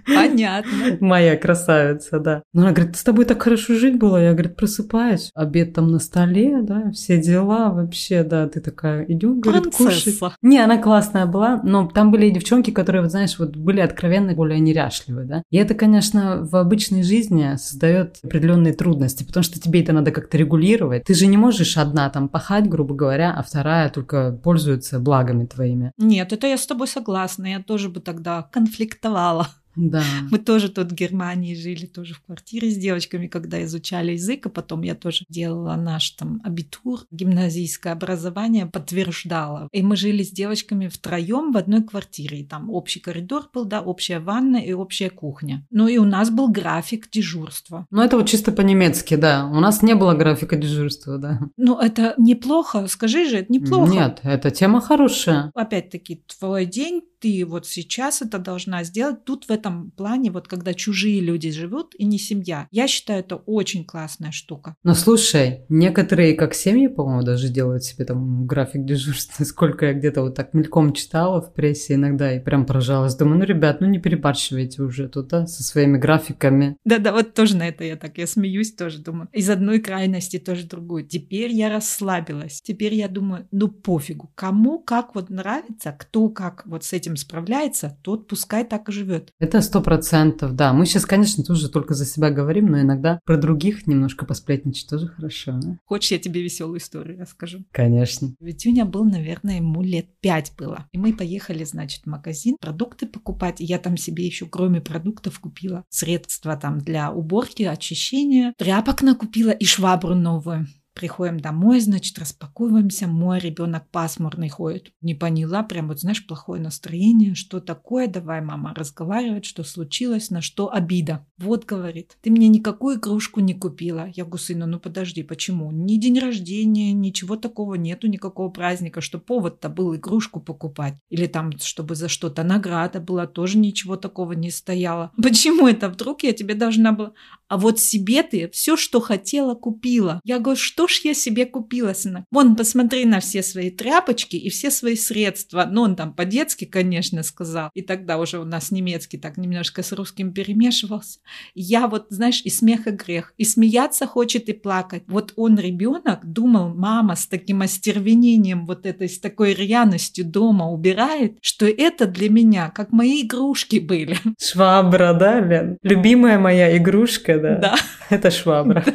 Понятно. 0.06 0.98
Моя 1.00 1.38
красавица, 1.38 2.20
да. 2.20 2.44
Но 2.54 2.64
она 2.64 2.72
говорит, 2.72 2.96
с 2.96 3.04
тобой 3.04 3.26
так 3.26 3.42
хорошо 3.42 3.76
жить 3.76 3.98
было. 3.98 4.22
Я, 4.22 4.34
говорит, 4.34 4.56
просыпаюсь, 4.56 5.32
обед 5.34 5.74
там 5.74 5.92
на 5.92 6.00
столе, 6.00 6.62
да, 6.62 6.92
все 6.92 7.20
дела 7.20 7.70
вообще 7.70 8.24
да, 8.24 8.48
ты 8.48 8.60
такая, 8.60 9.06
идем, 9.06 9.40
говорит, 9.40 9.74
кушать. 9.74 10.20
Не, 10.42 10.60
она 10.60 10.78
классная 10.78 11.26
была, 11.26 11.62
но 11.64 11.88
там 11.88 12.12
были 12.12 12.30
девчонки, 12.30 12.72
которые, 12.72 13.02
вот 13.02 13.12
знаешь, 13.12 13.40
вот 13.40 13.56
были 13.56 13.80
откровенно 13.80 14.34
более 14.34 14.60
неряшливые, 14.60 15.26
да. 15.26 15.44
И 15.50 15.58
это, 15.58 15.74
конечно, 15.74 16.40
в 16.44 16.56
обычной 16.56 17.04
жизни 17.04 17.56
создает 17.58 18.18
определенные 18.24 18.74
трудности, 18.74 19.24
потому 19.24 19.44
что 19.44 19.60
тебе 19.60 19.82
это 19.82 19.94
надо 19.94 20.12
как-то 20.12 20.38
регулировать. 20.38 21.06
Ты 21.06 21.14
же 21.14 21.28
не 21.28 21.38
можешь 21.38 21.78
одна 21.78 22.10
там 22.10 22.28
пахать, 22.28 22.68
грубо 22.68 22.94
говоря, 22.94 23.34
а 23.34 23.42
вторая 23.44 23.90
только 23.90 24.32
пользуется 24.44 25.00
благами 25.00 25.46
твоими. 25.46 25.94
Нет, 25.98 26.34
это 26.34 26.48
я 26.48 26.58
с 26.58 26.68
тобой 26.68 26.88
согласна. 26.88 27.46
Я 27.46 27.60
тоже 27.62 27.90
бы 27.90 28.01
тогда 28.02 28.44
конфликтовала. 28.44 29.48
Да. 29.76 30.04
Мы 30.32 30.38
тоже 30.38 30.70
тут 30.70 30.92
в 30.92 30.96
Германии 30.96 31.56
жили, 31.56 31.86
тоже 31.86 32.14
в 32.14 32.22
квартире 32.22 32.70
с 32.70 32.78
девочками, 32.78 33.28
когда 33.28 33.64
изучали 33.64 34.14
язык, 34.14 34.46
а 34.46 34.50
потом 34.50 34.82
я 34.82 34.96
тоже 34.96 35.26
делала 35.30 35.76
наш 35.76 36.12
там 36.12 36.42
абитур, 36.44 37.02
гимназийское 37.12 37.94
образование 37.94 38.66
подтверждала. 38.66 39.70
И 39.72 39.82
мы 39.82 39.96
жили 39.96 40.24
с 40.24 40.32
девочками 40.32 40.88
втроем 40.88 41.52
в 41.52 41.58
одной 41.58 41.84
квартире. 41.84 42.42
И 42.42 42.46
там 42.46 42.70
общий 42.70 43.00
коридор 43.00 43.50
был, 43.54 43.66
да, 43.66 43.82
общая 43.82 44.20
ванна 44.20 44.58
и 44.58 44.74
общая 44.74 45.10
кухня. 45.10 45.66
Ну 45.70 45.88
и 45.88 45.98
у 45.98 46.06
нас 46.06 46.30
был 46.30 46.50
график 46.50 47.10
дежурства. 47.10 47.86
Ну 47.92 48.02
это 48.02 48.18
вот 48.18 48.28
чисто 48.28 48.52
по-немецки, 48.52 49.16
да. 49.16 49.48
У 49.48 49.60
нас 49.60 49.82
не 49.82 49.96
было 49.96 50.14
графика 50.14 50.56
дежурства, 50.56 51.18
да. 51.18 51.40
Ну 51.58 51.80
это 51.80 52.14
неплохо, 52.18 52.88
скажи 52.88 53.30
же, 53.30 53.38
это 53.38 53.52
неплохо. 53.52 53.92
Нет, 53.92 54.20
эта 54.24 54.52
тема 54.52 54.82
хорошая. 54.82 55.52
Опять-таки, 55.56 56.24
твой 56.28 56.66
день 56.66 57.02
ты 57.22 57.46
вот 57.46 57.68
сейчас 57.68 58.22
это 58.22 58.40
должна 58.40 58.84
сделать. 58.84 59.24
Тут 59.24 59.46
в 59.46 59.52
этом 59.52 59.92
плане, 59.92 60.32
вот 60.32 60.48
когда 60.48 60.74
чужие 60.74 61.22
люди 61.22 61.52
живут 61.52 61.94
и 61.98 62.04
не 62.04 62.18
семья, 62.18 62.68
я 62.72 62.88
считаю, 62.88 63.20
это 63.20 63.36
очень 63.36 63.86
классная 63.86 64.32
штука. 64.32 64.76
Но 64.84 64.96
слушай, 64.96 65.62
некоторые, 65.70 66.34
как 66.34 66.56
семьи, 66.56 66.88
по-моему, 66.88 67.24
даже 67.24 67.50
делают 67.50 67.84
себе 67.84 68.06
там 68.06 68.48
график 68.48 68.86
дежурства. 68.86 69.44
Сколько 69.52 69.86
я 69.86 69.94
где-то 69.94 70.24
вот 70.24 70.36
так 70.36 70.54
мельком 70.54 70.94
читала 70.94 71.42
в 71.42 71.54
прессе 71.54 71.94
иногда 71.94 72.36
и 72.36 72.40
прям 72.40 72.66
поражалась. 72.66 73.16
Думаю, 73.16 73.40
ну, 73.40 73.46
ребят, 73.46 73.82
ну 73.82 73.88
не 73.88 74.00
перебарщивайте 74.00 74.82
уже 74.82 75.08
тут, 75.08 75.28
да, 75.28 75.46
со 75.46 75.64
своими 75.64 75.98
графиками. 75.98 76.78
Да-да, 76.86 77.12
вот 77.12 77.36
тоже 77.36 77.56
на 77.56 77.68
это 77.68 77.84
я 77.84 77.96
так, 77.96 78.18
я 78.18 78.26
смеюсь 78.26 78.74
тоже, 78.74 78.98
думаю. 79.00 79.30
Из 79.32 79.50
одной 79.50 79.80
крайности 79.80 80.40
тоже 80.40 80.66
другую. 80.66 81.06
Теперь 81.06 81.52
я 81.52 81.70
расслабилась. 81.70 82.62
Теперь 82.64 82.96
я 82.96 83.08
думаю, 83.08 83.48
ну 83.52 83.68
пофигу, 83.68 84.32
кому 84.36 84.80
как 84.80 85.14
вот 85.14 85.30
нравится, 85.30 85.96
кто 85.98 86.30
как 86.30 86.64
вот 86.66 86.84
с 86.84 86.94
этим 86.94 87.11
этим 87.12 87.18
справляется, 87.18 87.98
тот 88.02 88.28
пускай 88.28 88.64
так 88.64 88.90
и 88.90 88.92
живет. 88.92 89.32
Это 89.40 89.62
сто 89.62 89.82
процентов, 89.82 90.56
да. 90.56 90.74
Мы 90.74 90.86
сейчас, 90.86 91.06
конечно, 91.06 91.44
тоже 91.44 91.70
только 91.70 91.94
за 91.94 92.06
себя 92.06 92.30
говорим, 92.30 92.68
но 92.68 92.80
иногда 92.80 93.20
про 93.26 93.38
других 93.38 93.88
немножко 93.88 94.26
посплетничать 94.26 94.90
тоже 94.90 95.08
хорошо. 95.08 95.60
Да? 95.62 95.78
Хочешь, 95.86 96.12
я 96.12 96.20
тебе 96.20 96.42
веселую 96.42 96.80
историю 96.80 97.20
расскажу? 97.20 97.60
Конечно. 97.72 98.34
Витюня 98.40 98.86
был, 98.86 99.06
наверное, 99.06 99.58
ему 99.58 99.82
лет 99.82 100.08
пять 100.22 100.54
было. 100.58 100.88
И 100.92 100.98
мы 100.98 101.14
поехали, 101.14 101.64
значит, 101.64 102.04
в 102.04 102.10
магазин 102.10 102.56
продукты 102.60 103.08
покупать. 103.08 103.62
И 103.62 103.66
я 103.66 103.78
там 103.78 103.98
себе 103.98 104.26
еще, 104.26 104.46
кроме 104.46 104.82
продуктов, 104.82 105.40
купила 105.40 105.84
средства 105.90 106.56
там 106.56 106.80
для 106.80 107.12
уборки, 107.12 107.64
очищения, 107.64 108.54
тряпок 108.58 109.02
накупила 109.02 109.52
и 109.52 109.66
швабру 109.66 110.16
новую. 110.16 110.68
Приходим 110.94 111.40
домой, 111.40 111.80
значит, 111.80 112.20
распаковываемся. 112.20 113.08
Мой 113.08 113.40
ребенок 113.40 113.90
пасмурный 113.92 114.50
ходит. 114.50 114.92
Не 115.02 115.16
поняла, 115.16 115.64
прям 115.64 115.88
вот, 115.88 116.02
знаешь, 116.02 116.26
плохое 116.26 116.62
настроение. 116.62 117.34
Что 117.34 117.60
такое? 117.60 118.08
Давай, 118.08 118.42
мама, 118.42 118.74
разговаривать, 118.76 119.46
что 119.46 119.64
случилось, 119.64 120.30
на 120.30 120.42
что 120.42 120.72
обида. 120.72 121.26
Вот, 121.38 121.66
говорит, 121.66 122.18
ты 122.22 122.30
мне 122.30 122.50
никакую 122.50 122.98
игрушку 122.98 123.40
не 123.40 123.54
купила. 123.54 124.12
Я 124.16 124.26
говорю, 124.26 124.44
сыну, 124.44 124.68
ну 124.68 124.80
подожди, 124.80 125.24
почему? 125.24 125.72
Ни 125.72 125.98
день 125.98 126.20
рождения, 126.20 126.92
ничего 126.92 127.38
такого 127.38 127.76
нету, 127.76 128.08
никакого 128.08 128.50
праздника, 128.50 129.00
что 129.00 129.20
повод-то 129.20 129.70
был 129.70 129.96
игрушку 129.96 130.42
покупать. 130.42 130.96
Или 131.10 131.28
там, 131.28 131.58
чтобы 131.60 131.96
за 131.96 132.10
что-то 132.10 132.44
награда 132.44 133.00
была, 133.00 133.28
тоже 133.28 133.58
ничего 133.58 133.96
такого 133.96 134.34
не 134.34 134.52
стояло. 134.52 135.12
Почему 135.22 135.68
это 135.68 135.88
вдруг 135.90 136.24
я 136.24 136.34
тебе 136.34 136.54
должна 136.54 136.92
была? 136.92 137.14
А 137.52 137.58
вот 137.58 137.82
себе 137.82 138.24
ты 138.24 138.50
все, 138.54 138.78
что 138.78 139.02
хотела, 139.02 139.56
купила. 139.56 140.22
Я 140.24 140.40
говорю, 140.40 140.58
что 140.58 140.88
ж 140.88 141.02
я 141.04 141.14
себе 141.14 141.46
купила, 141.46 141.92
сынок? 141.92 142.24
Вон, 142.32 142.56
посмотри 142.56 143.04
на 143.04 143.20
все 143.20 143.44
свои 143.44 143.70
тряпочки 143.70 144.38
и 144.38 144.50
все 144.50 144.72
свои 144.72 144.96
средства. 144.96 145.68
Ну, 145.70 145.82
он 145.82 145.98
там 145.98 146.14
по-детски, 146.14 146.64
конечно, 146.64 147.24
сказал. 147.24 147.70
И 147.74 147.82
тогда 147.82 148.20
уже 148.20 148.40
у 148.40 148.46
нас 148.46 148.72
немецкий 148.72 149.18
так 149.18 149.36
немножко 149.36 149.84
с 149.84 149.92
русским 149.92 150.32
перемешивался. 150.32 151.20
Я 151.54 151.90
вот, 151.90 152.06
знаешь, 152.10 152.42
и 152.46 152.50
смех, 152.50 152.88
и 152.88 152.92
грех. 152.92 153.34
И 153.38 153.44
смеяться 153.44 154.08
хочет, 154.08 154.48
и 154.48 154.54
плакать. 154.54 155.04
Вот 155.08 155.34
он, 155.36 155.60
ребенок, 155.60 156.20
думал, 156.24 156.74
мама 156.74 157.18
с 157.18 157.28
таким 157.28 157.64
остервенением, 157.64 158.66
вот 158.66 158.86
этой, 158.86 159.10
с 159.10 159.20
такой 159.20 159.54
рьяностью 159.54 160.24
дома 160.24 160.72
убирает, 160.72 161.38
что 161.42 161.66
это 161.66 162.06
для 162.06 162.30
меня, 162.30 162.70
как 162.70 162.94
мои 162.94 163.24
игрушки 163.24 163.80
были. 163.80 164.18
Швабра, 164.40 165.12
да, 165.12 165.42
Лен? 165.42 165.78
Любимая 165.84 166.40
моя 166.40 166.78
игрушка, 166.78 167.41
да? 167.42 167.56
Да. 167.56 167.76
Это 168.10 168.32
швабра. 168.32 168.84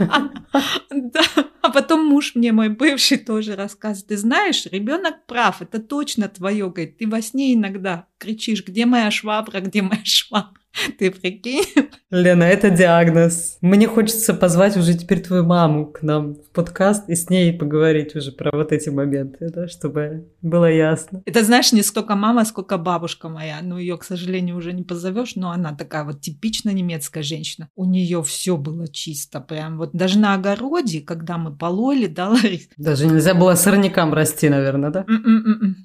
Да. 0.91 1.23
да. 1.35 1.45
А 1.63 1.71
потом 1.71 2.07
муж 2.07 2.35
мне, 2.35 2.53
мой 2.53 2.69
бывший, 2.69 3.19
тоже 3.19 3.57
рассказывает. 3.57 4.07
Ты 4.07 4.17
знаешь, 4.17 4.67
ребенок 4.67 5.27
прав, 5.27 5.63
это 5.63 5.81
точно 5.81 6.29
твое. 6.29 6.71
Говорит, 6.71 6.99
ты 6.99 7.09
во 7.09 7.21
сне 7.21 7.55
иногда 7.55 8.07
кричишь, 8.19 8.65
где 8.65 8.87
моя 8.87 9.11
швабра, 9.11 9.61
где 9.61 9.83
моя 9.83 10.05
швабра. 10.05 10.61
Ты 10.99 11.11
прикинь? 11.11 11.65
Лена, 12.11 12.45
это 12.45 12.71
диагноз. 12.71 13.59
Мне 13.61 13.87
хочется 13.87 14.35
позвать 14.35 14.77
уже 14.77 14.95
теперь 14.95 15.21
твою 15.21 15.45
маму 15.45 15.87
к 15.87 16.03
нам 16.03 16.35
в 16.35 16.51
подкаст 16.51 17.09
и 17.09 17.15
с 17.15 17.31
ней 17.31 17.53
поговорить 17.53 18.15
уже 18.15 18.33
про 18.33 18.51
вот 18.53 18.73
эти 18.73 18.89
моменты, 18.89 19.51
да, 19.55 19.69
чтобы 19.69 20.29
было 20.43 20.71
ясно. 20.71 21.23
Это, 21.25 21.43
знаешь, 21.45 21.73
не 21.73 21.83
столько 21.83 22.15
мама, 22.15 22.45
сколько 22.45 22.79
бабушка 22.79 23.29
моя. 23.29 23.59
Ну, 23.63 23.79
ее, 23.79 23.97
к 23.97 24.05
сожалению, 24.05 24.57
уже 24.57 24.73
не 24.73 24.83
позовешь, 24.83 25.37
но 25.37 25.51
она 25.51 25.75
такая 25.75 26.05
вот 26.05 26.21
типично 26.21 26.71
немецкая 26.71 27.23
женщина. 27.23 27.69
У 27.75 27.85
нее 27.85 28.23
все 28.23 28.57
было 28.57 28.89
чисто, 28.89 29.41
прям 29.41 29.79
вот 29.79 29.91
даже 29.93 30.19
на 30.19 30.35
огороде, 30.35 31.01
когда 31.01 31.39
мы 31.39 31.55
пололи, 31.55 32.07
да, 32.07 32.29
Ларис? 32.31 32.69
Даже 32.77 33.07
нельзя 33.07 33.35
было 33.35 33.55
сорнякам 33.55 34.13
расти, 34.15 34.49
наверное, 34.49 34.91
да? 34.91 35.05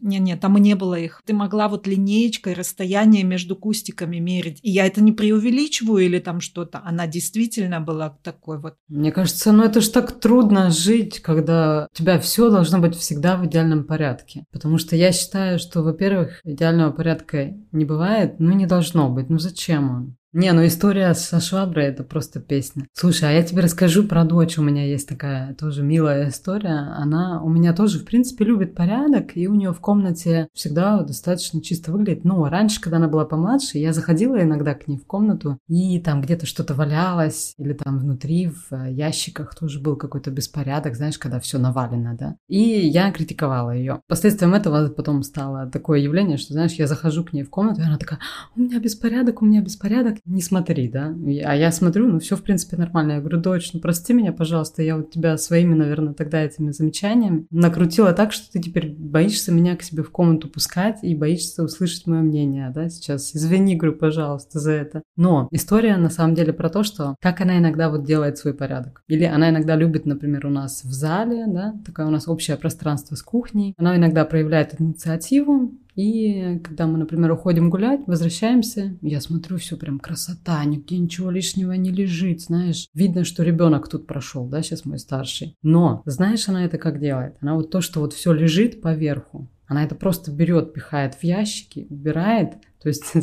Не-не, 0.02 0.36
там 0.38 0.58
не 0.58 0.76
было 0.76 0.96
их. 0.96 1.22
Ты 1.26 1.34
могла 1.34 1.68
вот 1.68 1.88
линеечкой 1.88 2.54
расстояние 2.54 3.24
между 3.24 3.56
кустиками 3.56 4.18
мерить. 4.18 4.60
И 4.62 4.70
я 4.70 4.81
это 4.86 5.02
не 5.02 5.12
преувеличиваю 5.12 6.06
или 6.06 6.20
там 6.20 6.42
что-то. 6.42 6.82
Она 6.84 7.08
действительно 7.08 7.80
была 7.80 8.18
такой 8.24 8.60
вот. 8.60 8.76
Мне 8.88 9.12
кажется, 9.12 9.52
ну 9.52 9.64
это 9.64 9.82
ж 9.82 9.88
так 9.90 10.20
трудно 10.20 10.70
жить, 10.70 11.20
когда 11.22 11.88
у 11.92 11.96
тебя 11.96 12.20
все 12.20 12.50
должно 12.50 12.80
быть 12.80 12.96
всегда 12.96 13.38
в 13.38 13.46
идеальном 13.46 13.84
порядке. 13.84 14.46
Потому 14.52 14.78
что 14.78 14.96
я 14.96 15.12
считаю, 15.12 15.60
что, 15.60 15.82
во-первых, 15.84 16.42
идеального 16.44 16.92
порядка 16.92 17.54
не 17.72 17.86
бывает, 17.86 18.36
ну 18.40 18.52
не 18.54 18.66
должно 18.66 19.10
быть. 19.10 19.30
Ну 19.30 19.40
зачем 19.40 19.90
он? 19.90 20.16
Не, 20.34 20.54
ну 20.54 20.66
история 20.66 21.14
со 21.14 21.42
шваброй 21.42 21.88
это 21.88 22.06
просто 22.06 22.40
песня. 22.40 22.88
Слушай, 22.94 23.28
а 23.28 23.32
я 23.34 23.44
тебе 23.44 23.64
расскажу 23.64 24.06
про 24.08 24.24
дочь. 24.24 24.58
У 24.58 24.62
меня 24.62 24.86
есть 24.86 25.10
такая 25.10 25.54
тоже 25.56 25.84
милая 25.84 26.30
история. 26.30 26.94
Она 26.96 27.44
у 27.44 27.50
меня 27.50 27.74
тоже, 27.74 28.00
в 28.00 28.06
принципе, 28.06 28.46
любит 28.46 28.74
порядок, 28.74 29.36
и 29.36 29.48
у 29.48 29.56
нее 29.56 29.74
в 29.74 29.82
комнате 29.82 30.48
всегда 30.54 31.04
достаточно 31.04 31.62
чисто 31.62 31.92
выглядит. 31.92 32.24
Ну, 32.24 32.46
раньше, 32.46 32.80
когда 32.80 32.96
она 32.96 33.10
была 33.10 33.26
помладше, 33.26 33.78
я 33.78 33.92
заходила 33.92 34.42
иногда 34.42 34.74
к 34.74 34.88
ней 34.88 34.98
в 34.98 35.06
комнату, 35.06 35.58
и 35.68 36.00
там 36.00 36.22
где-то 36.22 36.46
что-то 36.46 36.76
валялось, 36.76 37.54
или 37.58 37.74
там 37.74 38.00
внутри 38.00 38.48
в 38.48 38.72
э, 38.72 38.94
ящиках 38.94 39.54
тоже 39.54 39.82
был 39.82 39.98
какой-то 39.98 40.32
беспорядок, 40.32 40.96
знаешь, 40.96 41.18
когда 41.18 41.42
все 41.42 41.58
навалено, 41.58 42.16
да. 42.18 42.38
И 42.48 42.58
я 42.58 43.12
критиковала 43.12 43.72
ее. 43.72 44.00
Последствием 44.08 44.54
этого 44.54 44.88
потом 44.88 45.24
стало 45.24 45.70
такое 45.70 46.00
явление, 46.00 46.38
что, 46.38 46.54
знаешь, 46.54 46.72
я 46.74 46.88
захожу 46.88 47.26
к 47.26 47.34
ней 47.34 47.44
в 47.44 47.50
комнату, 47.50 47.82
и 47.82 47.84
она 47.84 47.98
такая, 47.98 48.20
у 48.56 48.62
меня 48.62 48.80
беспорядок, 48.80 49.42
у 49.42 49.46
меня 49.46 49.62
беспорядок 49.62 50.21
не 50.26 50.42
смотри, 50.42 50.88
да. 50.90 51.14
А 51.46 51.56
я 51.56 51.72
смотрю, 51.72 52.08
ну 52.08 52.20
все 52.20 52.36
в 52.36 52.44
принципе 52.44 52.78
нормально. 52.78 53.14
Я 53.14 53.20
говорю, 53.20 53.40
дочь, 53.40 53.72
ну 53.74 53.80
прости 53.80 54.14
меня, 54.14 54.32
пожалуйста, 54.32 54.82
я 54.82 54.98
вот 54.98 55.12
тебя 55.12 55.38
своими, 55.38 55.74
наверное, 55.74 56.14
тогда 56.14 56.42
этими 56.42 56.72
замечаниями 56.72 57.46
накрутила 57.50 58.14
так, 58.14 58.32
что 58.32 58.52
ты 58.52 58.60
теперь 58.60 58.94
боишься 58.98 59.52
меня 59.52 59.76
к 59.76 59.84
себе 59.84 60.04
в 60.04 60.12
комнату 60.12 60.48
пускать 60.48 61.00
и 61.02 61.16
боишься 61.16 61.64
услышать 61.64 62.08
мое 62.08 62.22
мнение, 62.22 62.72
да, 62.74 62.90
сейчас. 62.90 63.36
Извини, 63.36 63.76
говорю, 63.76 63.98
пожалуйста, 63.98 64.60
за 64.60 64.72
это. 64.72 65.04
Но 65.16 65.48
история 65.52 65.98
на 65.98 66.10
самом 66.10 66.36
деле 66.36 66.54
про 66.54 66.70
то, 66.70 66.84
что 66.84 67.16
как 67.22 67.42
она 67.42 67.58
иногда 67.58 67.90
вот 67.90 68.04
делает 68.04 68.38
свой 68.38 68.54
порядок. 68.54 69.04
Или 69.08 69.24
она 69.24 69.50
иногда 69.50 69.76
любит, 69.76 70.06
например, 70.06 70.46
у 70.46 70.50
нас 70.50 70.84
в 70.84 70.92
зале, 70.92 71.46
да, 71.48 71.76
такое 71.86 72.06
у 72.06 72.12
нас 72.12 72.28
общее 72.28 72.58
пространство 72.58 73.16
с 73.16 73.22
кухней. 73.22 73.74
Она 73.78 73.96
иногда 73.96 74.26
проявляет 74.26 74.80
инициативу, 74.80 75.74
и 75.96 76.60
когда 76.64 76.88
мы, 76.88 76.98
например, 76.98 77.32
уходим 77.32 77.70
гулять, 77.70 78.02
возвращаемся, 78.08 78.98
я 79.02 79.22
смотрю, 79.22 79.58
все 79.58 79.78
прям 79.78 80.00
красота, 80.00 80.64
нигде 80.66 80.98
ничего 80.98 81.30
лишнего 81.32 81.74
не 81.74 81.92
лежит, 81.92 82.42
знаешь. 82.42 82.88
Видно, 82.94 83.24
что 83.24 83.44
ребенок 83.44 83.90
тут 83.90 84.08
прошел, 84.08 84.48
да, 84.48 84.62
сейчас 84.62 84.86
мой 84.86 85.00
старший. 85.00 85.56
Но, 85.62 86.02
знаешь, 86.06 86.48
она 86.48 86.66
это 86.66 86.78
как 86.78 87.00
делает? 87.00 87.36
Она 87.42 87.56
вот 87.56 87.72
то, 87.72 87.82
что 87.82 88.00
вот 88.00 88.14
все 88.14 88.32
лежит 88.32 88.82
поверху, 88.82 89.50
она 89.68 89.84
это 89.86 89.96
просто 89.96 90.32
берет, 90.32 90.74
пихает 90.74 91.16
в 91.16 91.24
ящики, 91.24 91.88
убирает, 91.90 92.56
то 92.82 92.90
есть 92.90 93.06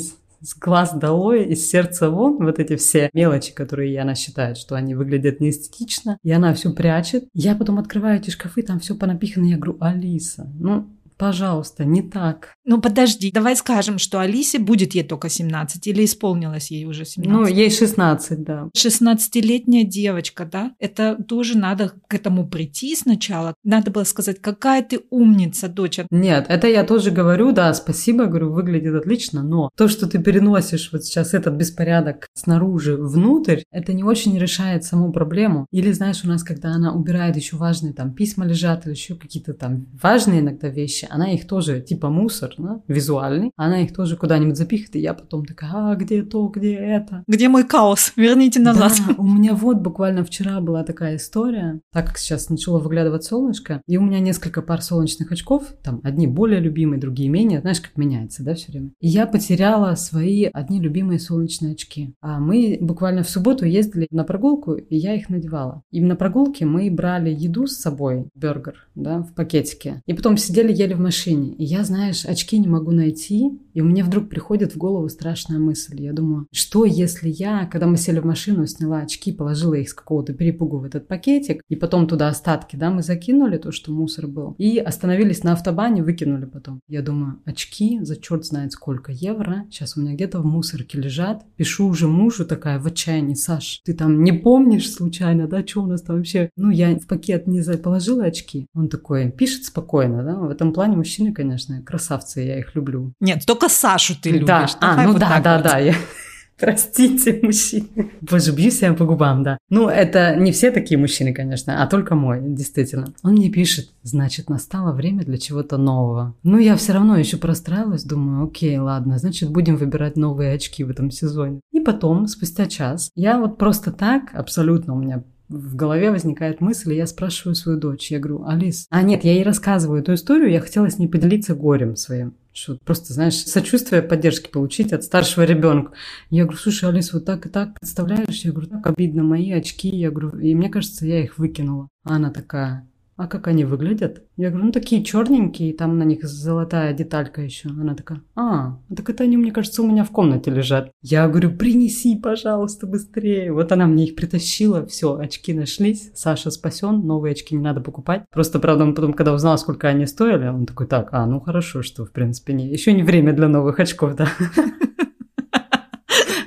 с 0.40 0.54
глаз 0.58 0.94
долой, 0.94 1.44
из 1.44 1.68
сердца 1.68 2.10
вон, 2.10 2.38
вот 2.38 2.58
эти 2.58 2.76
все 2.76 3.10
мелочи, 3.12 3.52
которые 3.52 4.00
она 4.00 4.14
считает, 4.14 4.56
что 4.56 4.74
они 4.74 4.94
выглядят 4.94 5.40
неэстетично, 5.40 6.18
и 6.22 6.30
она 6.30 6.54
все 6.54 6.72
прячет. 6.72 7.24
Я 7.34 7.54
потом 7.54 7.78
открываю 7.78 8.18
эти 8.18 8.30
шкафы, 8.30 8.62
там 8.62 8.78
все 8.80 8.94
понапихано, 8.94 9.46
я 9.46 9.56
говорю, 9.56 9.76
Алиса, 9.80 10.50
ну, 10.58 10.88
Пожалуйста, 11.18 11.84
не 11.84 12.02
так. 12.02 12.54
Ну 12.64 12.80
подожди, 12.80 13.32
давай 13.32 13.56
скажем, 13.56 13.98
что 13.98 14.20
Алисе 14.20 14.58
будет 14.58 14.94
ей 14.94 15.02
только 15.02 15.28
17 15.28 15.86
или 15.88 16.04
исполнилось 16.04 16.70
ей 16.70 16.84
уже 16.84 17.04
17? 17.04 17.32
Ну, 17.32 17.46
ей 17.46 17.70
16, 17.70 18.44
да. 18.44 18.68
16-летняя 18.76 19.84
девочка, 19.84 20.44
да? 20.44 20.72
Это 20.78 21.16
тоже 21.16 21.58
надо 21.58 21.92
к 22.06 22.14
этому 22.14 22.46
прийти 22.48 22.94
сначала. 22.94 23.54
Надо 23.64 23.90
было 23.90 24.04
сказать, 24.04 24.40
какая 24.40 24.82
ты 24.82 25.00
умница, 25.10 25.68
доча. 25.68 26.06
Нет, 26.10 26.46
это 26.48 26.68
я 26.68 26.84
тоже 26.84 27.10
говорю, 27.10 27.50
да, 27.50 27.74
спасибо, 27.74 28.26
говорю, 28.26 28.52
выглядит 28.52 28.94
отлично, 28.94 29.42
но 29.42 29.70
то, 29.76 29.88
что 29.88 30.06
ты 30.06 30.18
переносишь 30.22 30.90
вот 30.92 31.04
сейчас 31.04 31.34
этот 31.34 31.54
беспорядок 31.54 32.28
снаружи 32.34 32.96
внутрь, 32.96 33.62
это 33.72 33.92
не 33.92 34.04
очень 34.04 34.38
решает 34.38 34.84
саму 34.84 35.12
проблему. 35.12 35.66
Или, 35.72 35.90
знаешь, 35.90 36.24
у 36.24 36.28
нас, 36.28 36.44
когда 36.44 36.70
она 36.70 36.92
убирает 36.92 37.36
еще 37.36 37.56
важные 37.56 37.92
там 37.92 38.12
письма 38.12 38.44
лежат 38.44 38.86
или 38.86 38.94
еще 38.94 39.16
какие-то 39.16 39.54
там 39.54 39.86
важные 40.00 40.40
иногда 40.40 40.68
вещи, 40.68 41.07
она 41.10 41.32
их 41.32 41.46
тоже, 41.46 41.80
типа 41.80 42.08
мусор, 42.08 42.54
да, 42.58 42.80
визуальный, 42.88 43.52
она 43.56 43.82
их 43.82 43.94
тоже 43.94 44.16
куда-нибудь 44.16 44.56
запихает, 44.56 44.96
и 44.96 45.00
я 45.00 45.14
потом 45.14 45.44
такая, 45.44 45.70
а, 45.74 45.94
где 45.94 46.22
то, 46.22 46.46
где 46.48 46.74
это? 46.74 47.24
Где 47.26 47.48
мой 47.48 47.66
хаос? 47.66 48.12
Верните 48.16 48.60
назад. 48.60 48.92
Да, 49.06 49.14
у 49.18 49.26
меня 49.26 49.54
вот 49.54 49.78
буквально 49.78 50.24
вчера 50.24 50.60
была 50.60 50.84
такая 50.84 51.16
история, 51.16 51.80
так 51.92 52.06
как 52.06 52.18
сейчас 52.18 52.50
начало 52.50 52.78
выглядывать 52.78 53.24
солнышко, 53.24 53.82
и 53.86 53.96
у 53.96 54.02
меня 54.02 54.20
несколько 54.20 54.62
пар 54.62 54.82
солнечных 54.82 55.32
очков, 55.32 55.64
там 55.82 56.00
одни 56.04 56.26
более 56.26 56.60
любимые, 56.60 57.00
другие 57.00 57.28
менее, 57.28 57.60
знаешь, 57.60 57.80
как 57.80 57.96
меняется, 57.96 58.42
да, 58.42 58.54
все 58.54 58.72
время. 58.72 58.90
И 59.00 59.08
я 59.08 59.26
потеряла 59.26 59.94
свои 59.94 60.44
одни 60.52 60.80
любимые 60.80 61.18
солнечные 61.18 61.72
очки. 61.72 62.14
А 62.20 62.38
мы 62.38 62.78
буквально 62.80 63.22
в 63.22 63.30
субботу 63.30 63.64
ездили 63.64 64.06
на 64.10 64.24
прогулку, 64.24 64.74
и 64.74 64.96
я 64.96 65.14
их 65.14 65.28
надевала. 65.28 65.82
И 65.90 66.00
на 66.00 66.16
прогулке 66.16 66.64
мы 66.64 66.90
брали 66.90 67.30
еду 67.30 67.66
с 67.66 67.76
собой, 67.76 68.28
бергер, 68.34 68.88
да, 68.94 69.22
в 69.22 69.34
пакетике. 69.34 70.02
И 70.06 70.14
потом 70.14 70.36
сидели, 70.36 70.72
ели 70.72 70.94
в 70.98 71.00
машине, 71.00 71.54
и 71.54 71.64
я, 71.64 71.84
знаешь, 71.84 72.24
очки 72.24 72.58
не 72.58 72.68
могу 72.68 72.90
найти, 72.90 73.58
и 73.72 73.80
мне 73.80 74.02
вдруг 74.02 74.28
приходит 74.28 74.74
в 74.74 74.76
голову 74.76 75.08
страшная 75.08 75.58
мысль. 75.58 76.02
Я 76.02 76.12
думаю, 76.12 76.46
что 76.52 76.84
если 76.84 77.28
я, 77.28 77.66
когда 77.66 77.86
мы 77.86 77.96
сели 77.96 78.18
в 78.18 78.24
машину, 78.24 78.66
сняла 78.66 78.98
очки, 78.98 79.32
положила 79.32 79.74
их 79.74 79.88
с 79.88 79.94
какого-то 79.94 80.34
перепугу 80.34 80.78
в 80.78 80.84
этот 80.84 81.06
пакетик, 81.06 81.62
и 81.68 81.76
потом 81.76 82.08
туда 82.08 82.28
остатки, 82.28 82.76
да, 82.76 82.90
мы 82.90 83.02
закинули 83.02 83.56
то, 83.56 83.70
что 83.70 83.92
мусор 83.92 84.26
был, 84.26 84.54
и 84.58 84.78
остановились 84.78 85.44
на 85.44 85.52
автобане, 85.52 86.02
выкинули 86.02 86.44
потом. 86.44 86.80
Я 86.88 87.02
думаю, 87.02 87.40
очки 87.44 88.00
за 88.02 88.16
черт 88.16 88.44
знает 88.44 88.72
сколько 88.72 89.12
евро, 89.12 89.64
сейчас 89.70 89.96
у 89.96 90.00
меня 90.00 90.14
где-то 90.14 90.40
в 90.40 90.44
мусорке 90.44 90.98
лежат, 91.00 91.44
пишу 91.56 91.86
уже 91.86 92.08
мужу 92.08 92.44
такая 92.44 92.80
в 92.80 92.86
отчаянии, 92.86 93.34
Саш, 93.34 93.80
ты 93.84 93.94
там 93.94 94.24
не 94.24 94.32
помнишь 94.32 94.92
случайно, 94.92 95.46
да, 95.46 95.64
что 95.64 95.82
у 95.82 95.86
нас 95.86 96.02
там 96.02 96.16
вообще? 96.16 96.50
Ну, 96.56 96.70
я 96.70 96.96
в 96.96 97.06
пакет 97.06 97.46
не 97.46 97.62
положила 97.76 98.24
очки. 98.24 98.66
Он 98.74 98.88
такой, 98.88 99.30
пишет 99.30 99.64
спокойно, 99.64 100.24
да, 100.24 100.36
в 100.40 100.50
этом 100.50 100.72
плане 100.72 100.87
мужчины, 100.96 101.32
конечно, 101.32 101.82
красавцы, 101.82 102.40
я 102.40 102.58
их 102.58 102.74
люблю. 102.74 103.12
Нет, 103.20 103.44
только 103.46 103.68
Сашу 103.68 104.14
ты 104.20 104.30
любишь. 104.30 104.46
Да, 104.46 104.68
Давай 104.80 105.04
а, 105.04 105.06
ну 105.06 105.12
вот 105.12 105.20
да, 105.20 105.40
да, 105.40 105.56
вот. 105.56 105.64
да, 105.64 105.78
я... 105.78 105.94
Простите, 106.58 107.38
мужчины. 107.42 108.10
Боже, 108.20 108.52
бью 108.52 108.70
себя 108.70 108.92
по 108.92 109.04
губам, 109.04 109.44
да. 109.44 109.58
Ну, 109.70 109.88
это 109.88 110.34
не 110.34 110.50
все 110.50 110.72
такие 110.72 110.98
мужчины, 110.98 111.32
конечно, 111.32 111.82
а 111.82 111.86
только 111.86 112.16
мой, 112.16 112.40
действительно. 112.42 113.12
Он 113.22 113.32
мне 113.32 113.48
пишет, 113.48 113.90
значит, 114.02 114.50
настало 114.50 114.92
время 114.92 115.22
для 115.22 115.38
чего-то 115.38 115.76
нового. 115.76 116.34
Ну, 116.42 116.58
я 116.58 116.76
все 116.76 116.94
равно 116.94 117.16
еще 117.16 117.36
простраивалась, 117.36 118.02
думаю, 118.02 118.44
окей, 118.46 118.76
ладно, 118.78 119.18
значит, 119.18 119.50
будем 119.50 119.76
выбирать 119.76 120.16
новые 120.16 120.52
очки 120.52 120.82
в 120.82 120.90
этом 120.90 121.12
сезоне. 121.12 121.60
И 121.72 121.78
потом, 121.78 122.26
спустя 122.26 122.66
час, 122.66 123.10
я 123.14 123.38
вот 123.38 123.56
просто 123.56 123.92
так, 123.92 124.34
абсолютно 124.34 124.94
у 124.94 124.98
меня 124.98 125.22
в 125.48 125.76
голове 125.76 126.10
возникает 126.10 126.60
мысль, 126.60 126.92
и 126.92 126.96
я 126.96 127.06
спрашиваю 127.06 127.54
свою 127.54 127.78
дочь, 127.78 128.10
я 128.10 128.18
говорю, 128.18 128.44
Алис, 128.46 128.86
а 128.90 129.02
нет, 129.02 129.24
я 129.24 129.32
ей 129.32 129.42
рассказываю 129.42 130.00
эту 130.00 130.14
историю, 130.14 130.50
я 130.50 130.60
хотела 130.60 130.90
с 130.90 130.98
ней 130.98 131.08
поделиться 131.08 131.54
горем 131.54 131.96
своим, 131.96 132.34
что 132.52 132.78
просто, 132.84 133.12
знаешь, 133.14 133.36
сочувствие, 133.36 134.02
поддержки 134.02 134.50
получить 134.50 134.92
от 134.92 135.04
старшего 135.04 135.44
ребенка. 135.44 135.92
Я 136.30 136.44
говорю, 136.44 136.58
слушай, 136.58 136.88
Алис, 136.88 137.12
вот 137.12 137.24
так 137.24 137.46
и 137.46 137.48
так, 137.48 137.78
представляешь? 137.78 138.42
Я 138.42 138.52
говорю, 138.52 138.68
так 138.68 138.86
обидно, 138.86 139.22
мои 139.22 139.50
очки, 139.52 139.88
я 139.88 140.10
говорю, 140.10 140.38
и 140.38 140.54
мне 140.54 140.68
кажется, 140.68 141.06
я 141.06 141.22
их 141.22 141.38
выкинула. 141.38 141.88
А 142.04 142.16
она 142.16 142.30
такая, 142.30 142.86
а 143.18 143.26
как 143.26 143.48
они 143.48 143.64
выглядят? 143.64 144.22
Я 144.36 144.50
говорю, 144.50 144.66
ну 144.66 144.72
такие 144.72 145.02
черненькие, 145.02 145.74
там 145.74 145.98
на 145.98 146.04
них 146.04 146.24
золотая 146.24 146.94
деталька 146.94 147.42
еще. 147.42 147.68
Она 147.68 147.96
такая, 147.96 148.22
а, 148.36 148.78
так 148.94 149.10
это 149.10 149.24
они, 149.24 149.36
мне 149.36 149.50
кажется, 149.50 149.82
у 149.82 149.86
меня 149.86 150.04
в 150.04 150.10
комнате 150.10 150.52
лежат. 150.52 150.92
Я 151.02 151.28
говорю, 151.28 151.50
принеси, 151.50 152.16
пожалуйста, 152.16 152.86
быстрее. 152.86 153.52
Вот 153.52 153.72
она 153.72 153.86
мне 153.88 154.04
их 154.04 154.14
притащила, 154.14 154.86
все, 154.86 155.18
очки 155.18 155.52
нашлись, 155.52 156.12
Саша 156.14 156.52
спасен, 156.52 157.04
новые 157.04 157.32
очки 157.32 157.56
не 157.56 157.60
надо 157.60 157.80
покупать. 157.80 158.22
Просто, 158.30 158.60
правда, 158.60 158.84
он 158.84 158.94
потом, 158.94 159.12
когда 159.12 159.34
узнал, 159.34 159.58
сколько 159.58 159.88
они 159.88 160.06
стоили, 160.06 160.46
он 160.46 160.64
такой, 160.64 160.86
так, 160.86 161.08
а, 161.10 161.26
ну 161.26 161.40
хорошо, 161.40 161.82
что, 161.82 162.04
в 162.04 162.12
принципе, 162.12 162.52
не, 162.52 162.68
еще 162.68 162.92
не 162.92 163.02
время 163.02 163.32
для 163.32 163.48
новых 163.48 163.80
очков, 163.80 164.14
да. 164.14 164.28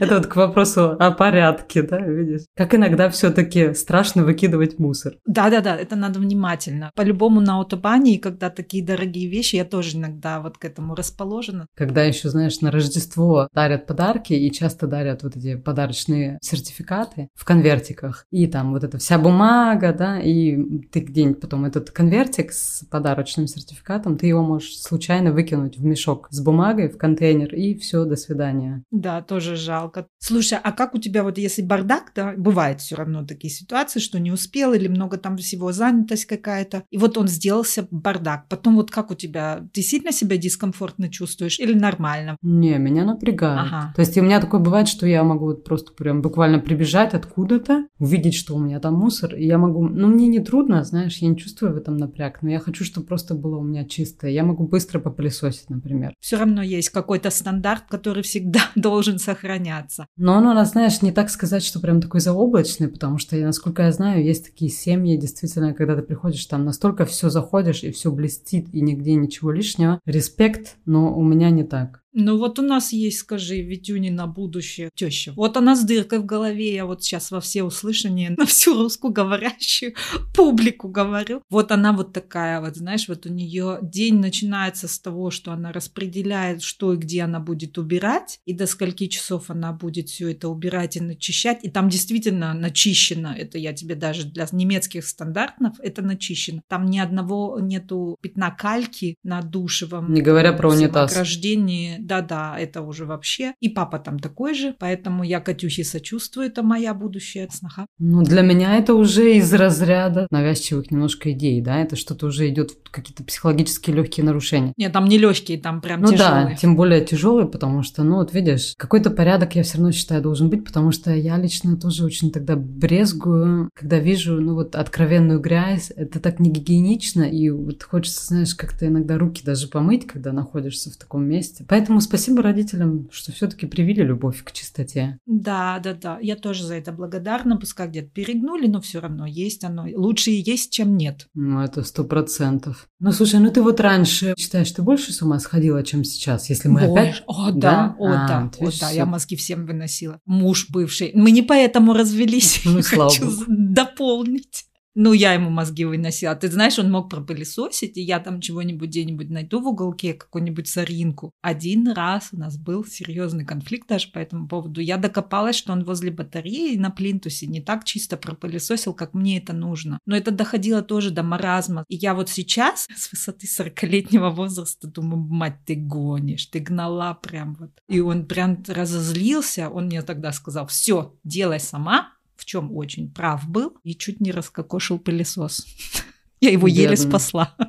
Это 0.01 0.15
вот 0.15 0.25
к 0.25 0.35
вопросу 0.35 0.95
о 0.97 1.11
порядке, 1.11 1.83
да, 1.83 1.99
видишь? 1.99 2.41
Как 2.55 2.73
иногда 2.73 3.07
все-таки 3.11 3.75
страшно 3.75 4.23
выкидывать 4.23 4.79
мусор. 4.79 5.13
Да-да-да, 5.27 5.75
это 5.77 5.95
надо 5.95 6.19
внимательно. 6.19 6.89
По-любому 6.95 7.39
на 7.39 7.59
автобане, 7.59 8.15
и 8.15 8.17
когда 8.17 8.49
такие 8.49 8.83
дорогие 8.83 9.29
вещи, 9.29 9.57
я 9.57 9.63
тоже 9.63 9.97
иногда 9.97 10.41
вот 10.41 10.57
к 10.57 10.65
этому 10.65 10.95
расположена. 10.95 11.67
Когда 11.75 12.03
еще, 12.03 12.29
знаешь, 12.29 12.61
на 12.61 12.71
Рождество 12.71 13.47
дарят 13.53 13.85
подарки, 13.85 14.33
и 14.33 14.51
часто 14.51 14.87
дарят 14.87 15.21
вот 15.21 15.37
эти 15.37 15.55
подарочные 15.55 16.39
сертификаты 16.41 17.27
в 17.35 17.45
конвертиках, 17.45 18.25
и 18.31 18.47
там 18.47 18.71
вот 18.71 18.83
эта 18.83 18.97
вся 18.97 19.19
бумага, 19.19 19.93
да, 19.93 20.19
и 20.19 20.81
ты 20.91 21.01
где-нибудь 21.01 21.41
потом 21.41 21.65
этот 21.65 21.91
конвертик 21.91 22.53
с 22.53 22.83
подарочным 22.89 23.45
сертификатом, 23.45 24.17
ты 24.17 24.25
его 24.25 24.41
можешь 24.41 24.79
случайно 24.79 25.31
выкинуть 25.31 25.77
в 25.77 25.85
мешок 25.85 26.27
с 26.31 26.41
бумагой, 26.41 26.89
в 26.89 26.97
контейнер, 26.97 27.53
и 27.53 27.77
все, 27.77 28.03
до 28.05 28.15
свидания. 28.15 28.81
Да, 28.89 29.21
тоже 29.21 29.55
жалко. 29.55 29.90
Слушай, 30.19 30.59
а 30.61 30.71
как 30.71 30.95
у 30.95 30.97
тебя 30.97 31.23
вот 31.23 31.37
если 31.37 31.61
бардак, 31.61 32.11
да, 32.15 32.33
бывает 32.37 32.81
все 32.81 32.95
равно 32.95 33.25
такие 33.25 33.51
ситуации, 33.51 33.99
что 33.99 34.19
не 34.19 34.31
успел 34.31 34.73
или 34.73 34.87
много 34.87 35.17
там 35.17 35.37
всего, 35.37 35.71
занятость 35.71 36.25
какая-то, 36.25 36.83
и 36.89 36.97
вот 36.97 37.17
он 37.17 37.27
сделался 37.27 37.87
бардак. 37.91 38.47
Потом 38.49 38.75
вот 38.75 38.91
как 38.91 39.11
у 39.11 39.15
тебя, 39.15 39.67
ты 39.73 39.81
сильно 39.81 40.11
себя 40.11 40.37
дискомфортно 40.37 41.09
чувствуешь 41.09 41.59
или 41.59 41.73
нормально? 41.73 42.37
Не, 42.41 42.77
меня 42.77 43.05
напрягает. 43.05 43.67
Ага. 43.67 43.93
То 43.95 44.01
есть 44.01 44.17
у 44.17 44.21
меня 44.21 44.39
такое 44.39 44.59
бывает, 44.59 44.87
что 44.87 45.07
я 45.07 45.23
могу 45.23 45.45
вот 45.47 45.63
просто 45.63 45.93
прям 45.93 46.21
буквально 46.21 46.59
прибежать 46.59 47.13
откуда-то, 47.13 47.87
увидеть, 47.99 48.35
что 48.35 48.55
у 48.55 48.59
меня 48.59 48.79
там 48.79 48.95
мусор, 48.95 49.35
и 49.35 49.45
я 49.45 49.57
могу... 49.57 49.87
Ну, 49.87 50.07
мне 50.07 50.27
не 50.27 50.39
трудно, 50.39 50.83
знаешь, 50.83 51.17
я 51.17 51.29
не 51.29 51.37
чувствую 51.37 51.73
в 51.73 51.77
этом 51.77 51.97
напряг, 51.97 52.41
но 52.41 52.49
я 52.49 52.59
хочу, 52.59 52.83
чтобы 52.83 53.07
просто 53.07 53.33
было 53.35 53.57
у 53.57 53.63
меня 53.63 53.85
чистое. 53.85 54.31
Я 54.31 54.43
могу 54.43 54.67
быстро 54.67 54.99
попылесосить, 54.99 55.69
например. 55.69 56.13
Все 56.19 56.37
равно 56.37 56.61
есть 56.61 56.89
какой-то 56.89 57.29
стандарт, 57.29 57.83
который 57.89 58.23
всегда 58.23 58.61
должен 58.75 59.19
сохраняться. 59.19 59.80
Но 60.17 60.33
он 60.35 60.45
у 60.45 60.53
нас, 60.53 60.71
знаешь, 60.71 61.01
не 61.01 61.11
так 61.11 61.29
сказать, 61.29 61.63
что 61.63 61.79
прям 61.79 62.01
такой 62.01 62.19
заоблачный, 62.19 62.87
потому 62.87 63.17
что, 63.17 63.35
насколько 63.37 63.83
я 63.83 63.91
знаю, 63.91 64.23
есть 64.23 64.45
такие 64.45 64.71
семьи, 64.71 65.17
действительно, 65.17 65.73
когда 65.73 65.95
ты 65.95 66.01
приходишь, 66.01 66.45
там 66.45 66.65
настолько 66.65 67.05
все 67.05 67.29
заходишь, 67.29 67.83
и 67.83 67.91
все 67.91 68.11
блестит, 68.11 68.67
и 68.73 68.81
нигде 68.81 69.15
ничего 69.15 69.51
лишнего. 69.51 69.99
Респект, 70.05 70.77
но 70.85 71.15
у 71.15 71.23
меня 71.23 71.49
не 71.49 71.63
так. 71.63 72.00
Ну 72.13 72.37
вот 72.37 72.59
у 72.59 72.61
нас 72.61 72.91
есть, 72.91 73.19
скажи, 73.19 73.61
Витюни 73.61 74.09
на 74.09 74.27
будущее 74.27 74.89
теща. 74.93 75.33
Вот 75.35 75.55
она 75.55 75.75
с 75.75 75.83
дыркой 75.83 76.19
в 76.19 76.25
голове, 76.25 76.73
я 76.73 76.85
вот 76.85 77.03
сейчас 77.03 77.31
во 77.31 77.39
все 77.39 77.63
услышания 77.63 78.35
на 78.37 78.45
всю 78.45 78.73
русскоговорящую 78.73 79.93
публику 80.35 80.89
говорю. 80.89 81.41
Вот 81.49 81.71
она 81.71 81.93
вот 81.93 82.13
такая 82.13 82.59
вот, 82.59 82.75
знаешь, 82.75 83.07
вот 83.07 83.25
у 83.25 83.29
нее 83.29 83.79
день 83.81 84.19
начинается 84.19 84.87
с 84.87 84.99
того, 84.99 85.31
что 85.31 85.51
она 85.51 85.71
распределяет, 85.71 86.61
что 86.61 86.93
и 86.93 86.97
где 86.97 87.23
она 87.23 87.39
будет 87.39 87.77
убирать, 87.77 88.39
и 88.45 88.53
до 88.53 88.67
скольки 88.67 89.07
часов 89.07 89.49
она 89.49 89.71
будет 89.71 90.09
все 90.09 90.31
это 90.31 90.49
убирать 90.49 90.97
и 90.97 91.01
начищать. 91.01 91.59
И 91.63 91.69
там 91.69 91.89
действительно 91.89 92.53
начищено, 92.53 93.33
это 93.33 93.57
я 93.57 93.73
тебе 93.73 93.95
даже 93.95 94.25
для 94.25 94.47
немецких 94.51 95.05
стандартов, 95.05 95.75
это 95.79 96.01
начищено. 96.01 96.61
Там 96.67 96.87
ни 96.87 96.99
одного 96.99 97.59
нету 97.61 98.17
пятна 98.21 98.51
кальки 98.51 99.15
на 99.23 99.41
душевом 99.41 100.13
Не 100.13 100.21
говоря 100.21 100.51
про 100.53 100.69
унитаз. 100.69 101.11
ограждении. 101.11 102.00
Да-да, 102.01 102.57
это 102.57 102.81
уже 102.81 103.05
вообще. 103.05 103.53
И 103.59 103.69
папа 103.69 103.99
там 103.99 104.19
такой 104.19 104.53
же, 104.53 104.75
поэтому 104.79 105.23
я 105.23 105.39
Катюхе 105.39 105.83
сочувствую, 105.83 106.47
это 106.47 106.63
моя 106.63 106.93
будущая 106.93 107.47
сноха. 107.51 107.85
Ну, 107.99 108.23
для 108.23 108.41
меня 108.41 108.77
это 108.77 108.95
уже 108.95 109.35
из 109.35 109.53
разряда 109.53 110.27
навязчивых 110.31 110.91
немножко 110.91 111.31
идей, 111.31 111.61
да, 111.61 111.77
это 111.79 111.95
что-то 111.95 112.27
уже 112.27 112.49
идет 112.49 112.71
какие-то 112.89 113.23
психологические 113.23 113.95
легкие 113.95 114.25
нарушения. 114.25 114.73
Нет, 114.77 114.91
там 114.93 115.05
не 115.05 115.17
легкие, 115.17 115.59
там 115.59 115.81
прям 115.81 116.01
Ну 116.01 116.11
тяжелые. 116.11 116.45
да, 116.49 116.55
тем 116.55 116.75
более 116.75 117.03
тяжелые, 117.05 117.47
потому 117.47 117.83
что, 117.83 118.03
ну 118.03 118.15
вот 118.15 118.33
видишь, 118.33 118.73
какой-то 118.77 119.11
порядок 119.11 119.55
я 119.55 119.63
все 119.63 119.77
равно 119.77 119.91
считаю 119.91 120.21
должен 120.21 120.49
быть, 120.49 120.65
потому 120.65 120.91
что 120.91 121.13
я 121.13 121.37
лично 121.37 121.77
тоже 121.77 122.03
очень 122.03 122.31
тогда 122.31 122.55
брезгую, 122.55 123.69
когда 123.73 123.99
вижу, 123.99 124.39
ну 124.41 124.55
вот 124.55 124.75
откровенную 124.75 125.39
грязь, 125.39 125.91
это 125.95 126.19
так 126.19 126.39
не 126.39 126.49
гигиенично, 126.49 127.23
и 127.23 127.49
вот 127.49 127.83
хочется, 127.83 128.25
знаешь, 128.25 128.55
как-то 128.55 128.87
иногда 128.87 129.17
руки 129.17 129.43
даже 129.43 129.67
помыть, 129.67 130.07
когда 130.07 130.31
находишься 130.31 130.91
в 130.91 130.97
таком 130.97 131.25
месте. 131.25 131.65
Поэтому 131.67 131.90
спасибо 131.99 132.41
родителям, 132.41 133.09
что 133.11 133.31
все-таки 133.31 133.65
привили 133.65 134.03
любовь 134.03 134.43
к 134.43 134.51
чистоте. 134.51 135.17
Да, 135.25 135.79
да, 135.83 135.93
да. 135.93 136.19
Я 136.21 136.35
тоже 136.35 136.63
за 136.63 136.75
это 136.75 136.91
благодарна. 136.91 137.57
Пускай 137.57 137.87
где-то 137.87 138.09
перегнули, 138.09 138.67
но 138.67 138.79
все 138.81 139.01
равно 139.01 139.25
есть 139.25 139.63
оно. 139.63 139.85
Лучше 139.93 140.31
и 140.31 140.41
есть, 140.41 140.71
чем 140.71 140.95
нет. 140.95 141.27
Ну, 141.33 141.61
это 141.61 141.83
сто 141.83 142.03
процентов. 142.03 142.87
Ну, 142.99 143.11
слушай, 143.11 143.39
ну 143.39 143.51
ты 143.51 143.61
вот 143.61 143.79
раньше 143.79 144.33
считаешь, 144.37 144.71
ты 144.71 144.81
больше 144.81 145.11
с 145.11 145.21
ума 145.21 145.39
сходила, 145.39 145.83
чем 145.83 146.03
сейчас, 146.03 146.49
если 146.49 146.67
мы 146.67 146.87
Ой, 146.87 146.91
опять... 146.91 147.23
О, 147.27 147.51
да, 147.51 147.59
Да? 147.59 147.95
о, 147.99 148.07
А, 148.07 148.27
да, 148.27 148.49
о, 148.59 148.71
да, 148.79 148.89
я 148.91 149.05
мозги 149.05 149.35
всем 149.35 149.65
выносила. 149.65 150.19
Муж 150.25 150.69
бывший. 150.69 151.11
Мы 151.13 151.31
не 151.31 151.41
поэтому 151.41 151.93
развелись. 151.93 152.61
Ну, 152.65 152.81
слава 152.81 153.09
Хочу 153.09 153.31
дополнить. 153.47 154.65
Ну, 154.93 155.13
я 155.13 155.33
ему 155.33 155.49
мозги 155.49 155.85
выносила. 155.85 156.35
Ты 156.35 156.49
знаешь, 156.49 156.77
он 156.77 156.91
мог 156.91 157.09
пропылесосить, 157.09 157.97
и 157.97 158.01
я 158.01 158.19
там 158.19 158.41
чего-нибудь 158.41 158.89
где-нибудь 158.89 159.29
найду 159.29 159.61
в 159.61 159.67
уголке, 159.67 160.13
какую-нибудь 160.13 160.67
соринку. 160.67 161.31
Один 161.41 161.87
раз 161.87 162.29
у 162.33 162.37
нас 162.37 162.57
был 162.57 162.83
серьезный 162.83 163.45
конфликт 163.45 163.87
даже 163.87 164.09
по 164.11 164.19
этому 164.19 164.47
поводу. 164.49 164.81
Я 164.81 164.97
докопалась, 164.97 165.55
что 165.55 165.71
он 165.71 165.85
возле 165.85 166.11
батареи 166.11 166.75
на 166.75 166.89
плинтусе 166.89 167.47
не 167.47 167.61
так 167.61 167.85
чисто 167.85 168.17
пропылесосил, 168.17 168.93
как 168.93 169.13
мне 169.13 169.37
это 169.37 169.53
нужно. 169.53 169.99
Но 170.05 170.17
это 170.17 170.31
доходило 170.31 170.81
тоже 170.81 171.11
до 171.11 171.23
маразма. 171.23 171.85
И 171.87 171.95
я 171.95 172.13
вот 172.13 172.29
сейчас 172.29 172.87
с 172.95 173.11
высоты 173.11 173.47
40-летнего 173.47 174.29
возраста 174.29 174.87
думаю, 174.87 175.23
мать, 175.23 175.59
ты 175.65 175.75
гонишь, 175.75 176.47
ты 176.47 176.59
гнала 176.59 177.13
прям 177.13 177.55
вот. 177.55 177.71
И 177.87 178.01
он 178.01 178.25
прям 178.25 178.61
разозлился, 178.67 179.69
он 179.69 179.85
мне 179.85 180.01
тогда 180.01 180.33
сказал, 180.33 180.67
все, 180.67 181.15
делай 181.23 181.59
сама, 181.59 182.09
в 182.41 182.45
чем 182.45 182.75
очень 182.75 183.13
прав 183.13 183.47
был, 183.47 183.77
и 183.83 183.95
чуть 183.95 184.19
не 184.19 184.31
раскокошил 184.31 184.97
пылесос. 184.97 185.65
Я 186.41 186.49
его 186.49 186.67
еле 186.67 186.97
спасла. 186.97 187.55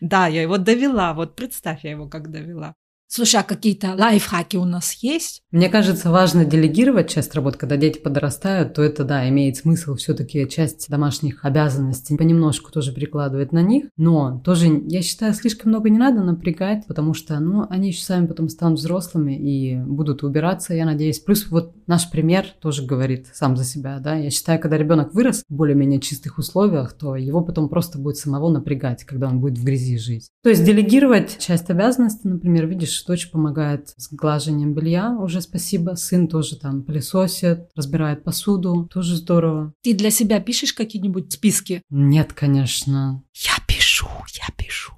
Да, 0.00 0.26
я 0.26 0.42
его 0.42 0.58
довела, 0.58 1.14
вот 1.14 1.36
представь, 1.36 1.84
я 1.84 1.92
его 1.92 2.08
как 2.08 2.32
довела. 2.32 2.74
Слушай, 3.10 3.40
а 3.40 3.42
какие-то 3.42 3.94
лайфхаки 3.94 4.58
у 4.58 4.66
нас 4.66 4.92
есть? 5.02 5.42
Мне 5.50 5.70
кажется, 5.70 6.10
важно 6.10 6.44
делегировать 6.44 7.08
часть 7.08 7.34
работ. 7.34 7.56
Когда 7.56 7.78
дети 7.78 7.98
подрастают, 7.98 8.74
то 8.74 8.82
это, 8.82 9.02
да, 9.02 9.26
имеет 9.30 9.56
смысл 9.56 9.94
все-таки 9.94 10.46
часть 10.46 10.90
домашних 10.90 11.42
обязанностей 11.42 12.18
понемножку 12.18 12.70
тоже 12.70 12.92
прикладывать 12.92 13.50
на 13.50 13.62
них. 13.62 13.86
Но 13.96 14.42
тоже, 14.44 14.82
я 14.88 15.00
считаю, 15.00 15.32
слишком 15.32 15.70
много 15.70 15.88
не 15.88 15.96
надо 15.96 16.22
напрягать, 16.22 16.86
потому 16.86 17.14
что, 17.14 17.40
ну, 17.40 17.66
они 17.70 17.88
еще 17.88 18.04
сами 18.04 18.26
потом 18.26 18.50
станут 18.50 18.78
взрослыми 18.78 19.32
и 19.32 19.76
будут 19.76 20.22
убираться, 20.22 20.74
я 20.74 20.84
надеюсь. 20.84 21.18
Плюс 21.18 21.46
вот 21.50 21.72
наш 21.86 22.10
пример 22.10 22.44
тоже 22.60 22.84
говорит 22.84 23.28
сам 23.32 23.56
за 23.56 23.64
себя, 23.64 24.00
да. 24.00 24.16
Я 24.16 24.28
считаю, 24.28 24.60
когда 24.60 24.76
ребенок 24.76 25.14
вырос 25.14 25.44
в 25.48 25.54
более-менее 25.54 26.00
чистых 26.00 26.36
условиях, 26.36 26.92
то 26.92 27.16
его 27.16 27.40
потом 27.40 27.70
просто 27.70 27.98
будет 27.98 28.18
самого 28.18 28.50
напрягать, 28.50 29.04
когда 29.04 29.28
он 29.28 29.40
будет 29.40 29.56
в 29.56 29.64
грязи 29.64 29.96
жить. 29.96 30.28
То 30.42 30.50
есть 30.50 30.62
делегировать 30.62 31.38
часть 31.38 31.70
обязанностей, 31.70 32.28
например, 32.28 32.66
видишь, 32.66 32.97
дочь 33.04 33.30
помогает 33.30 33.94
с 33.96 34.12
глажением 34.12 34.74
белья, 34.74 35.16
уже 35.18 35.40
спасибо. 35.40 35.94
Сын 35.94 36.28
тоже 36.28 36.56
там 36.56 36.82
пылесосит, 36.82 37.70
разбирает 37.74 38.24
посуду, 38.24 38.88
тоже 38.92 39.16
здорово. 39.16 39.72
Ты 39.82 39.94
для 39.94 40.10
себя 40.10 40.40
пишешь 40.40 40.72
какие-нибудь 40.72 41.32
списки? 41.32 41.82
Нет, 41.90 42.32
конечно. 42.32 43.22
Я 43.34 43.52
пишу, 43.66 44.08
я 44.34 44.54
пишу. 44.56 44.97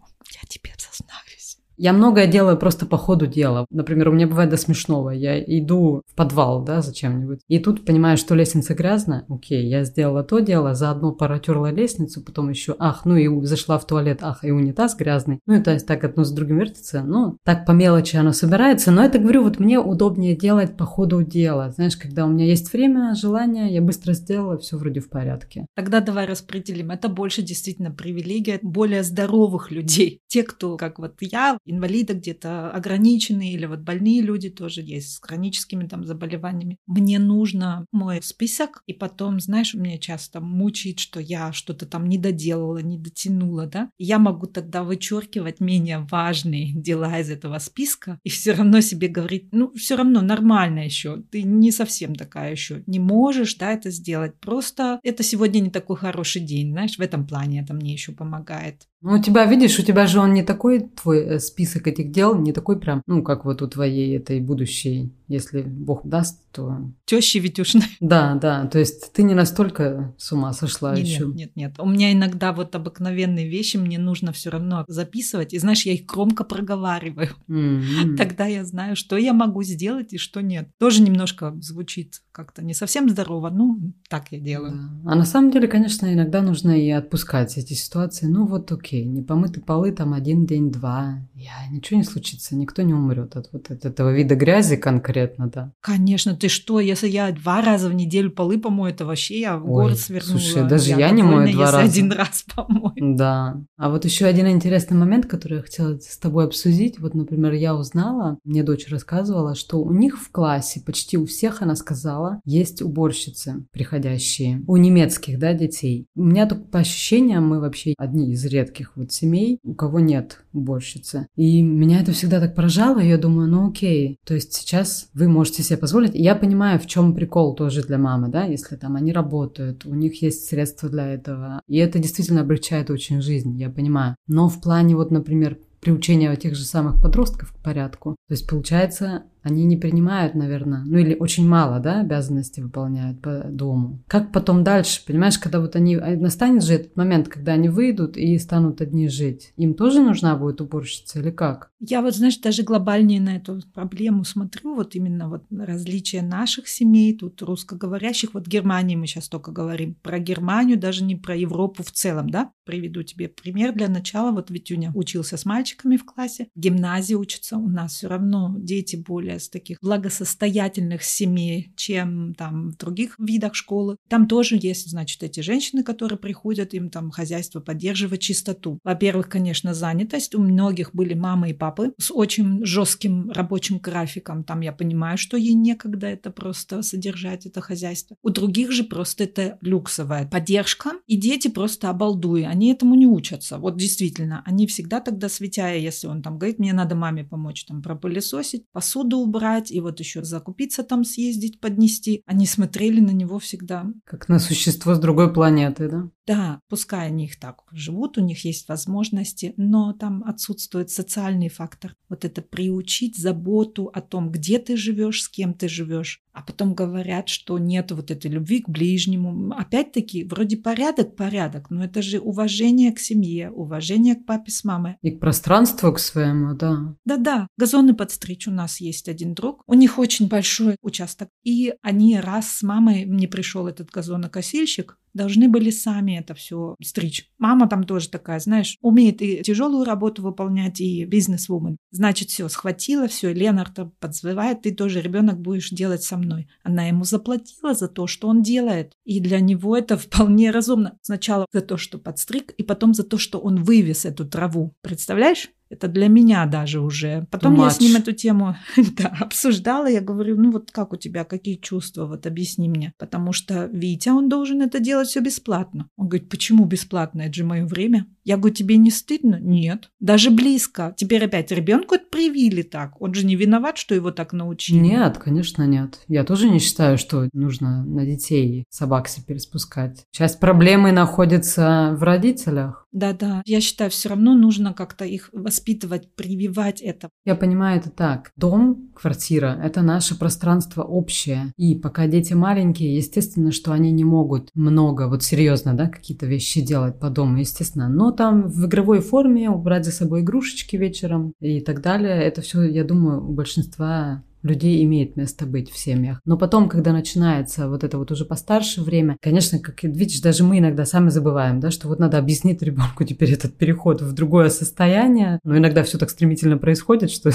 Я 1.83 1.95
многое 1.95 2.27
делаю 2.27 2.59
просто 2.59 2.85
по 2.85 2.99
ходу 2.99 3.27
дела. 3.27 3.64
Например, 3.71 4.11
у 4.11 4.12
меня 4.12 4.27
бывает 4.27 4.51
до 4.51 4.59
смешного. 4.59 5.09
Я 5.09 5.43
иду 5.43 6.03
в 6.07 6.14
подвал, 6.14 6.62
да, 6.62 6.83
зачем-нибудь. 6.83 7.40
И 7.49 7.59
тут 7.59 7.87
понимаю, 7.87 8.19
что 8.19 8.35
лестница 8.35 8.75
грязная. 8.75 9.25
Окей, 9.31 9.66
я 9.66 9.85
сделала 9.85 10.23
то 10.23 10.40
дело, 10.40 10.75
заодно 10.75 11.12
протерла 11.12 11.71
лестницу, 11.71 12.21
потом 12.21 12.51
еще, 12.51 12.77
ах, 12.79 13.07
ну 13.07 13.16
и 13.16 13.47
зашла 13.47 13.79
в 13.79 13.87
туалет, 13.87 14.19
ах, 14.21 14.45
и 14.45 14.51
унитаз 14.51 14.95
грязный. 14.95 15.40
Ну 15.47 15.55
и 15.55 15.62
то 15.62 15.73
есть 15.73 15.87
так 15.87 16.05
одно 16.05 16.25
с 16.25 16.31
другим 16.31 16.59
вертится. 16.59 17.03
Ну, 17.03 17.38
так 17.45 17.64
по 17.64 17.73
мелочи 17.73 18.14
оно 18.14 18.33
собирается. 18.33 18.90
Но 18.90 19.03
это, 19.03 19.19
говорю, 19.19 19.43
вот 19.45 19.59
мне 19.59 19.81
удобнее 19.81 20.37
делать 20.37 20.77
по 20.77 20.85
ходу 20.85 21.23
дела. 21.23 21.71
Знаешь, 21.71 21.97
когда 21.97 22.27
у 22.27 22.29
меня 22.29 22.45
есть 22.45 22.71
время, 22.75 23.14
желание, 23.14 23.73
я 23.73 23.81
быстро 23.81 24.12
сделала, 24.12 24.59
все 24.59 24.77
вроде 24.77 25.01
в 25.01 25.09
порядке. 25.09 25.64
Тогда 25.75 26.03
давай 26.03 26.27
распределим. 26.27 26.90
Это 26.90 27.09
больше 27.09 27.40
действительно 27.40 27.90
привилегия 27.90 28.59
более 28.61 29.03
здоровых 29.03 29.71
людей. 29.71 30.21
Те, 30.27 30.43
кто, 30.43 30.77
как 30.77 30.99
вот 30.99 31.14
я, 31.21 31.57
инвалиды 31.70 32.14
где-то 32.14 32.70
ограниченные 32.70 33.52
или 33.52 33.66
вот 33.66 33.80
больные 33.80 34.20
люди 34.20 34.50
тоже 34.50 34.83
есть 34.83 35.14
с 35.14 35.20
хроническими 35.20 35.87
там 35.87 36.04
заболеваниями. 36.04 36.78
Мне 36.87 37.18
нужно 37.18 37.87
мой 37.92 38.20
список, 38.22 38.83
и 38.87 38.92
потом, 38.92 39.40
знаешь, 39.40 39.74
меня 39.74 39.98
часто 39.98 40.40
мучает, 40.40 40.98
что 40.98 41.20
я 41.20 41.52
что-то 41.52 41.87
там 41.87 42.09
не 42.09 42.18
доделала, 42.18 42.78
не 42.78 42.98
дотянула, 42.98 43.66
да. 43.66 43.90
Я 43.98 44.18
могу 44.18 44.46
тогда 44.46 44.83
вычеркивать 44.83 45.61
менее 45.61 46.06
важные 46.11 46.72
дела 46.74 47.18
из 47.20 47.30
этого 47.30 47.59
списка 47.59 48.18
и 48.24 48.28
все 48.28 48.52
равно 48.52 48.80
себе 48.80 49.09
говорить, 49.09 49.48
ну, 49.52 49.72
все 49.74 49.96
равно 49.96 50.20
нормально 50.20 50.85
еще, 50.85 51.22
ты 51.30 51.42
не 51.42 51.72
совсем 51.72 52.14
такая 52.14 52.52
еще, 52.52 52.83
не 52.87 52.98
можешь, 52.98 53.54
да, 53.56 53.72
это 53.72 53.90
сделать. 53.90 54.38
Просто 54.40 55.00
это 55.02 55.22
сегодня 55.22 55.61
не 55.61 55.70
такой 55.70 55.96
хороший 55.96 56.42
день, 56.42 56.72
знаешь, 56.72 56.96
в 56.96 57.00
этом 57.00 57.26
плане 57.26 57.61
это 57.61 57.74
мне 57.74 57.92
еще 57.92 58.12
помогает. 58.12 58.89
Ну, 59.02 59.14
у 59.14 59.22
тебя, 59.22 59.46
видишь, 59.46 59.78
у 59.78 59.82
тебя 59.82 60.06
же 60.06 60.20
он 60.20 60.34
не 60.34 60.42
такой, 60.42 60.80
твой 60.80 61.20
э, 61.20 61.38
список 61.38 61.86
этих 61.86 62.10
дел, 62.10 62.38
не 62.38 62.52
такой 62.52 62.78
прям, 62.78 63.02
ну, 63.06 63.22
как 63.22 63.46
вот 63.46 63.62
у 63.62 63.66
твоей 63.66 64.14
этой 64.14 64.40
будущей, 64.40 65.14
если 65.26 65.62
Бог 65.62 66.06
даст, 66.06 66.38
то... 66.52 66.76
Тещи 67.06 67.38
Витюшной. 67.38 67.84
Да, 68.00 68.34
да, 68.34 68.66
то 68.66 68.78
есть 68.78 69.12
ты 69.12 69.22
не 69.22 69.34
настолько 69.34 70.14
с 70.18 70.32
ума 70.32 70.52
сошла 70.52 70.94
нет, 70.94 71.06
еще. 71.06 71.26
Нет, 71.26 71.34
нет, 71.34 71.56
нет. 71.56 71.74
У 71.78 71.86
меня 71.86 72.12
иногда 72.12 72.52
вот 72.52 72.74
обыкновенные 72.74 73.48
вещи 73.48 73.78
мне 73.78 73.98
нужно 73.98 74.32
все 74.32 74.50
равно 74.50 74.84
записывать, 74.88 75.54
и 75.54 75.58
знаешь, 75.58 75.86
я 75.86 75.92
их 75.92 76.04
громко 76.04 76.44
проговариваю. 76.44 77.30
Mm-hmm. 77.48 78.16
Тогда 78.18 78.46
я 78.46 78.64
знаю, 78.64 78.96
что 78.96 79.16
я 79.16 79.32
могу 79.32 79.62
сделать 79.62 80.12
и 80.12 80.18
что 80.18 80.42
нет. 80.42 80.68
Тоже 80.78 81.02
немножко 81.02 81.54
звучит 81.60 82.20
как-то 82.32 82.62
не 82.62 82.74
совсем 82.74 83.08
здорово, 83.08 83.50
ну, 83.50 83.94
так 84.08 84.26
я 84.30 84.40
делаю. 84.40 84.72
Да. 84.72 85.12
А 85.12 85.14
на 85.14 85.24
самом 85.24 85.50
деле, 85.52 85.68
конечно, 85.68 86.12
иногда 86.12 86.42
нужно 86.42 86.70
и 86.70 86.90
отпускать 86.90 87.56
эти 87.56 87.74
ситуации. 87.74 88.26
Ну, 88.26 88.46
вот 88.46 88.72
окей 88.72 88.89
окей, 88.90 89.05
не 89.05 89.22
помыты 89.22 89.61
полы 89.61 89.92
там 89.92 90.12
один 90.12 90.46
день, 90.46 90.70
два, 90.70 91.20
я, 91.35 91.53
ничего 91.70 91.98
не 91.98 92.05
случится, 92.05 92.57
никто 92.57 92.83
не 92.83 92.92
умрет 92.92 93.37
от 93.37 93.48
вот 93.53 93.70
от 93.70 93.85
этого 93.85 94.12
вида 94.12 94.35
грязи 94.35 94.76
конкретно, 94.76 95.48
да. 95.48 95.72
Конечно, 95.81 96.35
ты 96.35 96.48
что, 96.48 96.81
если 96.81 97.09
я 97.09 97.31
два 97.31 97.62
раза 97.62 97.88
в 97.88 97.94
неделю 97.94 98.31
полы 98.31 98.59
помою, 98.59 98.92
это 98.92 99.05
вообще 99.05 99.40
я 99.40 99.57
в 99.57 99.66
город 99.66 99.98
свернула. 99.98 100.38
Слушай, 100.38 100.68
даже 100.68 100.90
я, 100.90 100.98
я 100.98 101.11
не 101.11 101.22
мою 101.22 101.53
два 101.53 101.66
если 101.66 101.76
раза. 101.76 101.79
один 101.79 102.12
раз 102.12 102.44
помою. 102.55 102.94
Да. 102.96 103.62
А 103.76 103.90
вот 103.90 104.05
еще 104.05 104.26
один 104.26 104.48
интересный 104.48 104.96
момент, 104.96 105.26
который 105.26 105.59
я 105.59 105.62
хотела 105.62 105.98
с 105.98 106.18
тобой 106.18 106.44
обсудить. 106.44 106.98
Вот, 106.98 107.14
например, 107.14 107.53
я 107.53 107.76
узнала, 107.76 108.38
мне 108.44 108.62
дочь 108.62 108.88
рассказывала, 108.88 109.55
что 109.55 109.81
у 109.81 109.92
них 109.92 110.20
в 110.20 110.31
классе, 110.31 110.83
почти 110.85 111.16
у 111.16 111.26
всех, 111.26 111.62
она 111.62 111.76
сказала, 111.76 112.40
есть 112.44 112.83
уборщицы 112.83 113.64
приходящие. 113.72 114.62
У 114.66 114.76
немецких, 114.76 115.38
да, 115.38 115.55
детей. 115.55 116.07
У 116.16 116.24
меня 116.24 116.46
только 116.46 116.64
по 116.64 116.81
ощущениям 116.81 117.46
мы 117.48 117.61
вообще 117.61 117.94
одни 117.96 118.33
из 118.33 118.44
редких 118.44 118.80
таких 118.81 118.97
вот 118.97 119.12
семей, 119.12 119.59
у 119.62 119.75
кого 119.75 120.01
нет 120.01 120.43
уборщицы. 120.53 121.27
И 121.37 121.62
меня 121.62 122.01
это 122.01 122.12
всегда 122.12 122.40
так 122.40 122.55
поражало, 122.55 123.01
и 123.01 123.09
я 123.09 123.19
думаю, 123.19 123.49
ну 123.49 123.69
окей, 123.69 124.19
то 124.25 124.35
есть 124.35 124.55
сейчас 124.55 125.09
вы 125.12 125.29
можете 125.29 125.62
себе 125.62 125.77
позволить. 125.77 126.14
И 126.14 126.23
я 126.23 126.35
понимаю, 126.35 126.81
в 126.81 126.87
чем 126.87 127.14
прикол 127.14 127.55
тоже 127.55 127.83
для 127.83 127.99
мамы, 127.99 128.29
да, 128.29 128.45
если 128.45 128.77
там 128.77 128.97
они 128.97 129.12
работают, 129.12 129.85
у 129.85 129.95
них 129.95 130.23
есть 130.23 130.47
средства 130.47 130.88
для 130.88 131.12
этого. 131.12 131.61
И 131.69 131.77
это 131.77 131.99
действительно 131.99 132.40
облегчает 132.40 132.90
очень 132.90 133.21
жизнь, 133.21 133.59
я 133.59 133.69
понимаю. 133.69 134.16
Но 134.27 134.49
в 134.49 134.61
плане 134.61 134.97
вот, 134.97 135.11
например, 135.11 135.59
приучения 135.81 136.35
тех 136.37 136.55
же 136.55 136.64
самых 136.64 137.01
подростков 137.01 137.53
к 137.53 137.62
порядку. 137.62 138.16
То 138.29 138.35
есть, 138.35 138.49
получается, 138.49 139.25
они 139.42 139.64
не 139.64 139.76
принимают, 139.76 140.35
наверное, 140.35 140.83
ну 140.85 140.98
или 140.98 141.14
очень 141.14 141.48
мало, 141.48 141.81
да, 141.81 142.00
обязанностей 142.00 142.62
выполняют 142.62 143.20
по 143.20 143.44
дому. 143.48 144.03
Как 144.07 144.33
потом 144.33 144.64
дальше, 144.64 145.03
понимаешь, 145.07 145.38
когда 145.38 145.61
вот 145.61 145.76
они, 145.76 145.96
а 145.96 146.16
настанет 146.16 146.62
же 146.62 146.74
этот 146.74 146.96
момент, 146.96 147.29
когда 147.29 147.53
они 147.53 147.68
выйдут 147.68 148.16
и 148.16 148.38
станут 148.38 148.81
одни 148.81 149.09
жить, 149.09 149.53
им 149.57 149.74
тоже 149.74 150.00
нужна 150.00 150.37
будет 150.37 150.61
уборщица 150.61 151.20
или 151.20 151.31
как? 151.31 151.70
Я 151.81 152.03
вот, 152.03 152.14
знаешь, 152.14 152.38
даже 152.38 152.62
глобальнее 152.62 153.20
на 153.20 153.37
эту 153.37 153.61
проблему 153.72 154.24
смотрю, 154.24 154.74
вот 154.74 154.94
именно 154.94 155.29
вот 155.29 155.44
различия 155.50 156.22
наших 156.22 156.68
семей, 156.68 157.16
тут 157.16 157.40
русскоговорящих, 157.40 158.35
вот 158.35 158.46
Германии 158.46 158.96
мы 158.96 159.07
сейчас 159.07 159.29
только 159.29 159.50
говорим, 159.50 159.94
про 160.03 160.18
Германию, 160.18 160.79
даже 160.79 161.05
не 161.05 161.16
про 161.16 161.35
Европу 161.35 161.83
в 161.83 161.90
целом, 161.90 162.29
да, 162.29 162.53
приведу 162.64 163.03
тебе 163.03 163.29
пример. 163.29 163.72
Для 163.72 163.88
начала, 163.88 164.31
вот 164.31 164.50
Витюня 164.50 164.92
учился 164.94 165.37
с 165.37 165.44
мальчиками 165.44 165.96
в 165.96 166.05
классе, 166.05 166.48
в 166.55 166.61
гимназии 166.61 167.14
учится, 167.14 167.57
у 167.57 167.68
нас 167.68 167.94
все 167.94 168.09
равно 168.09 168.55
дети 168.59 168.96
более 168.96 169.30
более 169.31 169.38
с 169.38 169.49
таких 169.49 169.79
благосостоятельных 169.83 171.03
семей, 171.03 171.73
чем 171.77 172.35
там 172.35 172.71
в 172.71 172.77
других 172.77 173.16
видах 173.19 173.55
школы. 173.55 173.97
Там 174.09 174.27
тоже 174.27 174.59
есть, 174.61 174.90
значит, 174.90 175.23
эти 175.23 175.40
женщины, 175.40 175.83
которые 175.83 176.19
приходят, 176.19 176.75
им 176.75 176.90
там 176.90 177.11
хозяйство 177.11 177.61
поддерживать 177.61 178.21
чистоту. 178.21 178.79
Во-первых, 178.85 179.29
конечно, 179.29 179.75
занятость. 179.75 180.35
У 180.35 180.40
многих 180.40 180.95
были 180.95 181.14
мамы 181.14 181.51
и 181.51 181.55
папы 181.55 181.93
с 181.99 182.11
очень 182.11 182.64
жестким 182.64 183.31
рабочим 183.31 183.79
графиком. 183.79 184.45
Там 184.45 184.61
я 184.62 184.73
понимаю, 184.73 185.19
что 185.19 185.37
ей 185.37 185.55
некогда 185.55 186.07
это 186.07 186.31
просто 186.31 186.83
содержать, 186.83 187.47
это 187.47 187.61
хозяйство. 187.61 188.16
У 188.23 188.31
других 188.31 188.73
же 188.73 188.85
просто 188.85 189.25
это 189.25 189.59
люксовая 189.61 190.27
поддержка, 190.27 190.93
и 191.07 191.16
дети 191.16 191.49
просто 191.49 191.90
обалдуи. 191.90 192.43
Они 192.43 192.73
этому 192.73 192.95
не 192.95 193.07
учатся. 193.07 193.59
Вот 193.59 193.77
действительно, 193.77 194.43
они 194.47 194.66
всегда 194.66 195.01
тогда 195.01 195.29
светяя, 195.29 195.79
если 195.79 196.09
он 196.09 196.23
там 196.23 196.38
говорит, 196.38 196.59
мне 196.59 196.73
надо 196.73 196.95
маме 196.95 197.25
помочь 197.25 197.64
там 197.64 197.83
пропылесосить, 197.83 198.64
посуду 198.73 199.19
убрать, 199.22 199.70
и 199.70 199.80
вот 199.80 200.00
еще 200.00 200.24
закупиться 200.24 200.83
там 200.83 201.04
съездить, 201.04 201.61
поднести. 201.61 202.22
Они 202.26 202.46
смотрели 202.46 203.00
на 203.00 203.11
него 203.11 203.38
всегда. 203.38 203.87
Как 204.04 204.28
на 204.28 204.38
существо 204.38 204.94
с 204.94 204.98
другой 204.98 205.33
планеты, 205.33 205.88
да? 205.88 206.11
Да, 206.26 206.61
пускай 206.68 207.09
они 207.09 207.24
их 207.24 207.40
так 207.40 207.62
живут, 207.72 208.16
у 208.16 208.20
них 208.20 208.44
есть 208.44 208.68
возможности, 208.68 209.52
но 209.56 209.92
там 209.92 210.22
отсутствует 210.24 210.90
социальный 210.90 211.48
фактор. 211.48 211.96
Вот 212.09 212.24
это 212.24 212.40
приучить 212.40 213.16
заботу 213.16 213.90
о 213.92 214.00
том, 214.00 214.30
где 214.30 214.59
ты 214.59 214.76
живешь, 214.76 215.22
с 215.24 215.28
кем 215.28 215.54
ты 215.54 215.68
живешь. 215.68 216.22
А 216.40 216.42
потом 216.42 216.74
говорят, 216.74 217.29
что 217.29 217.59
нет 217.59 217.92
вот 217.92 218.11
этой 218.11 218.31
любви 218.31 218.62
к 218.62 218.68
ближнему. 218.70 219.53
Опять-таки, 219.55 220.24
вроде 220.24 220.57
порядок, 220.57 221.14
порядок, 221.14 221.68
но 221.68 221.85
это 221.85 222.00
же 222.00 222.18
уважение 222.18 222.92
к 222.92 222.98
семье, 222.98 223.50
уважение 223.50 224.14
к 224.14 224.24
папе 224.24 224.50
с 224.50 224.64
мамой. 224.64 224.96
И 225.03 225.11
к 225.11 225.20
пространству 225.20 225.92
к 225.92 225.98
своему, 225.98 226.55
да. 226.55 226.96
Да-да, 227.05 227.46
газоны 227.59 227.94
подстричь 227.94 228.48
у 228.48 228.53
нас 228.53 228.81
есть 228.81 229.07
один 229.11 229.35
друг. 229.35 229.62
У 229.66 229.74
них 229.74 229.98
очень 229.98 230.29
большой 230.29 230.76
участок. 230.81 231.29
И 231.44 231.74
они 231.83 232.18
раз 232.18 232.50
с 232.50 232.62
мамой, 232.62 233.05
мне 233.05 233.29
пришел 233.29 233.66
этот 233.66 233.90
газонокосильщик, 233.90 234.96
должны 235.14 235.49
были 235.49 235.70
сами 235.70 236.18
это 236.18 236.35
все 236.35 236.77
стричь. 236.83 237.31
Мама 237.38 237.68
там 237.68 237.85
тоже 237.85 238.09
такая, 238.09 238.40
знаешь, 238.40 238.77
умеет 238.81 239.23
и 239.23 239.42
тяжелую 239.42 239.85
работу 239.85 240.23
выполнять, 240.23 240.81
и 240.81 241.05
бизнес-вумен. 241.05 241.77
Значит, 241.90 242.29
все, 242.31 242.49
схватила, 242.49 243.09
все, 243.09 243.33
Ленарта 243.33 243.90
подзвывает, 244.01 244.62
ты 244.62 244.75
тоже 244.75 245.01
ребенок 245.01 245.40
будешь 245.40 245.70
делать 245.70 246.03
со 246.03 246.16
мной. 246.16 246.49
Она 246.62 246.87
ему 246.87 247.05
заплатила 247.05 247.75
за 247.75 247.88
то, 247.88 248.07
что 248.07 248.29
он 248.29 248.42
делает. 248.42 248.92
И 249.05 249.20
для 249.20 249.40
него 249.40 249.77
это 249.77 249.96
вполне 249.96 250.51
разумно. 250.51 250.99
Сначала 251.03 251.46
за 251.53 251.61
то, 251.61 251.77
что 251.77 251.99
подстриг, 251.99 252.53
и 252.53 252.62
потом 252.62 252.94
за 252.94 253.05
то, 253.05 253.18
что 253.18 253.38
он 253.38 253.62
вывез 253.62 254.05
эту 254.05 254.27
траву. 254.27 254.75
Представляешь? 254.83 255.51
Это 255.70 255.87
для 255.87 256.09
меня 256.09 256.46
даже 256.46 256.80
уже. 256.80 257.26
Потом 257.30 257.54
я 257.54 257.70
с 257.70 257.80
ним 257.80 257.94
эту 257.94 258.12
тему 258.12 258.56
да, 258.76 259.16
обсуждала. 259.20 259.87
Я 259.87 260.00
говорю, 260.00 260.37
ну 260.37 260.50
вот 260.50 260.72
как 260.72 260.92
у 260.92 260.96
тебя, 260.96 261.24
какие 261.24 261.56
чувства, 261.56 262.06
вот 262.06 262.26
объясни 262.26 262.68
мне. 262.68 262.92
Потому 262.98 263.33
что 263.33 263.66
Витя, 263.66 264.09
он 264.09 264.28
должен 264.28 264.62
это 264.62 264.80
делать 264.80 265.09
все 265.09 265.20
бесплатно. 265.20 265.88
Он 265.96 266.09
говорит, 266.09 266.28
почему 266.28 266.64
бесплатно? 266.64 267.22
Это 267.22 267.35
же 267.35 267.44
мое 267.44 267.64
время. 267.64 268.06
Я 268.31 268.37
говорю, 268.37 268.55
тебе 268.55 268.77
не 268.77 268.93
стыдно? 268.93 269.40
Нет. 269.40 269.90
Даже 269.99 270.31
близко. 270.31 270.95
Теперь 270.97 271.25
опять 271.25 271.51
ребенку 271.51 271.97
это 271.97 272.05
привили 272.09 272.62
так. 272.62 273.03
Он 273.03 273.12
же 273.12 273.27
не 273.27 273.35
виноват, 273.35 273.77
что 273.77 273.93
его 273.93 274.12
так 274.12 274.33
научили. 274.33 274.79
Нет, 274.79 275.19
конечно, 275.19 275.66
нет. 275.66 275.99
Я 276.07 276.23
тоже 276.23 276.49
не 276.49 276.61
считаю, 276.61 276.97
что 276.97 277.29
нужно 277.33 277.85
на 277.85 278.07
детей 278.07 278.66
собак 278.71 279.09
себе 279.09 279.40
спускать. 279.40 280.05
Часть 280.12 280.38
проблемы 280.38 280.93
находится 280.93 281.97
в 281.99 282.05
родителях. 282.05 282.87
Да-да. 282.93 283.43
Я 283.47 283.61
считаю, 283.61 283.91
все 283.91 284.09
равно 284.09 284.35
нужно 284.35 284.74
как-то 284.74 285.05
их 285.05 285.31
воспитывать, 285.33 286.14
прививать 286.14 286.81
это. 286.81 287.09
Я 287.24 287.35
понимаю 287.37 287.78
это 287.78 287.91
так. 287.91 288.33
Дом, 288.37 288.91
квартира– 288.95 289.59
это 289.62 289.83
наше 289.83 290.18
пространство 290.18 290.83
общее. 290.83 291.53
И 291.57 291.76
пока 291.76 292.07
дети 292.09 292.33
маленькие, 292.33 292.97
естественно, 292.97 293.53
что 293.53 293.72
они 293.72 293.93
не 293.93 294.05
могут 294.05 294.51
много, 294.55 295.09
вот 295.09 295.22
серьезно, 295.22 295.74
да, 295.74 295.89
какие-то 295.89 296.26
вещи 296.26 296.61
делать 296.61 296.99
по 296.99 297.11
дому, 297.11 297.39
естественно. 297.39 297.89
Но 297.89 298.11
там 298.21 298.49
в 298.49 298.66
игровой 298.66 299.01
форме 299.01 299.49
убрать 299.49 299.87
за 299.87 299.93
собой 299.93 300.21
игрушечки 300.21 300.77
вечером 300.77 301.33
и 301.41 301.62
так 301.62 301.81
далее. 301.81 302.23
Это 302.23 302.43
все, 302.43 302.61
я 302.64 302.85
думаю, 302.85 303.27
у 303.27 303.33
большинства 303.33 304.23
людей 304.43 304.82
имеет 304.84 305.16
место 305.16 305.47
быть 305.47 305.70
в 305.70 305.78
семьях. 305.78 306.20
Но 306.24 306.36
потом, 306.36 306.68
когда 306.68 306.93
начинается 306.93 307.68
вот 307.68 307.84
это 307.84 307.99
вот 307.99 308.11
уже 308.11 308.24
постарше 308.24 308.82
время, 308.82 309.16
конечно, 309.20 309.59
как 309.59 309.82
видишь, 309.82 310.20
даже 310.20 310.45
мы 310.45 310.59
иногда 310.59 310.84
сами 310.84 311.11
забываем, 311.11 311.61
да, 311.61 311.70
что 311.70 311.88
вот 311.88 311.99
надо 311.99 312.18
объяснить 312.18 312.62
ребенку 312.62 313.05
теперь 313.05 313.32
этот 313.32 313.57
переход 313.57 314.01
в 314.01 314.12
другое 314.12 314.49
состояние. 314.49 315.41
Но 315.45 315.57
иногда 315.57 315.82
все 315.82 315.99
так 315.99 316.11
стремительно 316.11 316.59
происходит, 316.59 317.11
что 317.11 317.30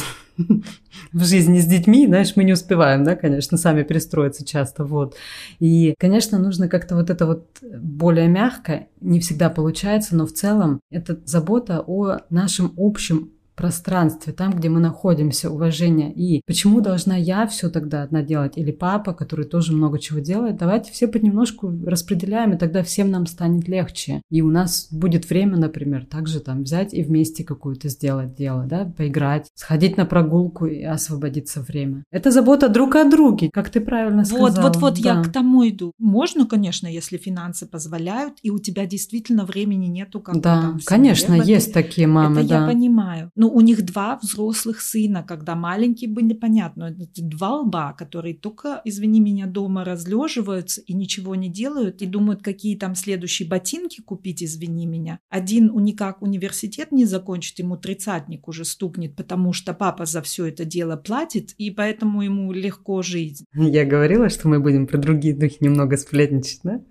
в 1.14 1.24
жизни 1.24 1.60
с 1.60 1.66
детьми, 1.66 2.08
знаешь, 2.08 2.36
мы 2.36 2.44
не 2.44 2.54
успеваем, 2.54 3.04
да, 3.04 3.16
конечно, 3.16 3.58
сами 3.58 3.84
перестроиться 3.84 4.46
часто, 4.46 4.84
вот. 4.84 5.16
И, 5.60 5.94
конечно, 6.00 6.40
нужно 6.40 6.68
как-то 6.68 6.96
вот 6.96 7.10
это 7.10 7.26
вот 7.26 7.48
более 7.62 8.28
мягко, 8.28 8.88
не 9.02 9.20
всегда 9.20 9.50
получается, 9.50 10.16
но 10.16 10.26
в 10.26 10.34
целом 10.34 10.80
это 10.90 11.20
забота 11.26 11.84
о 11.86 12.20
нашем 12.30 12.74
общем 12.78 13.32
пространстве, 13.56 14.34
там, 14.34 14.54
где 14.54 14.70
мы 14.70 14.80
находимся, 14.80 15.50
уважение. 15.50 16.12
И 16.14 16.42
почему 16.46 16.82
должна 16.82 17.16
я 17.16 17.48
все 17.48 17.70
тогда 17.70 18.04
одна 18.04 18.22
делать? 18.22 18.58
Или 18.58 18.72
папа, 18.72 19.14
который 19.14 19.46
тоже 19.46 19.74
много 19.74 20.00
чего 20.00 20.20
делает? 20.20 20.58
Давайте 20.58 20.92
все 20.92 21.08
понемножку 21.08 21.74
распределяем, 21.86 22.54
и 22.54 22.58
тогда 22.58 22.84
всем 22.84 23.12
нам 23.12 23.26
станет 23.26 23.68
легче. 23.68 24.22
И 24.30 24.42
у 24.42 24.50
нас 24.50 24.88
будет 24.92 25.30
время, 25.30 25.58
например, 25.58 26.06
также 26.06 26.40
там 26.40 26.64
взять 26.64 26.94
и 26.94 27.04
вместе 27.04 27.44
какую-то 27.44 27.90
сделать 27.90 28.36
дело, 28.36 28.66
да, 28.66 28.92
поиграть, 28.98 29.48
сходить 29.56 29.98
на 29.98 30.06
прогулку 30.06 30.66
и 30.66 30.84
освободиться 30.84 31.62
время. 31.62 32.04
Это 32.12 32.32
забота 32.32 32.70
друг 32.70 32.96
о 32.96 33.10
друге, 33.10 33.50
как 33.52 33.70
ты 33.70 33.80
правильно 33.82 34.26
сказала. 34.26 34.50
Вот, 34.50 34.58
вот, 34.58 34.76
вот, 34.78 35.02
да. 35.02 35.16
я 35.16 35.24
к 35.24 35.32
тому 35.32 35.68
иду. 35.68 35.94
Можно, 35.98 36.46
конечно, 36.46 36.88
если 36.88 37.18
финансы 37.18 37.66
позволяют, 37.66 38.36
и 38.44 38.50
у 38.50 38.60
тебя 38.60 38.86
действительно 38.86 39.46
времени 39.46 39.88
нету, 39.88 40.20
как 40.20 40.42
Да, 40.42 40.62
там 40.62 40.80
конечно, 40.86 41.34
есть 41.34 41.74
такие 41.74 42.08
мамы, 42.08 42.42
это 42.42 42.50
да. 42.50 42.62
я 42.62 42.68
понимаю. 42.68 43.32
Но 43.36 43.45
у 43.50 43.62
них 43.62 43.84
два 43.86 44.20
взрослых 44.22 44.82
сына, 44.82 45.24
когда 45.24 45.56
маленькие 45.56 46.10
были, 46.10 46.34
понятно, 46.34 46.96
это 47.00 47.22
два 47.22 47.62
лба, 47.62 47.94
которые 47.94 48.36
только, 48.36 48.82
извини 48.86 49.20
меня, 49.20 49.46
дома 49.46 49.84
разлеживаются 49.84 50.82
и 50.82 50.94
ничего 50.94 51.36
не 51.36 51.50
делают, 51.50 52.02
и 52.02 52.06
думают, 52.06 52.42
какие 52.42 52.78
там 52.78 52.96
следующие 52.96 53.48
ботинки 53.48 54.02
купить, 54.02 54.44
извини 54.44 54.86
меня. 54.86 55.20
Один 55.30 55.70
у 55.70 55.80
никак 55.80 56.22
университет 56.22 56.92
не 56.92 57.06
закончит, 57.06 57.60
ему 57.60 57.78
тридцатник 57.78 58.48
уже 58.48 58.66
стукнет, 58.66 59.16
потому 59.16 59.54
что 59.54 59.74
папа 59.74 60.06
за 60.06 60.22
все 60.22 60.46
это 60.46 60.66
дело 60.66 60.96
платит, 60.96 61.54
и 61.58 61.72
поэтому 61.72 62.22
ему 62.22 62.52
легко 62.52 63.02
жить. 63.02 63.44
Я 63.54 63.86
говорила, 63.86 64.30
что 64.30 64.48
мы 64.48 64.60
будем 64.60 64.88
про 64.88 64.98
другие 64.98 65.36
духи 65.36 65.58
немного 65.60 65.98
сплетничать, 65.98 66.62
да? 66.64 66.82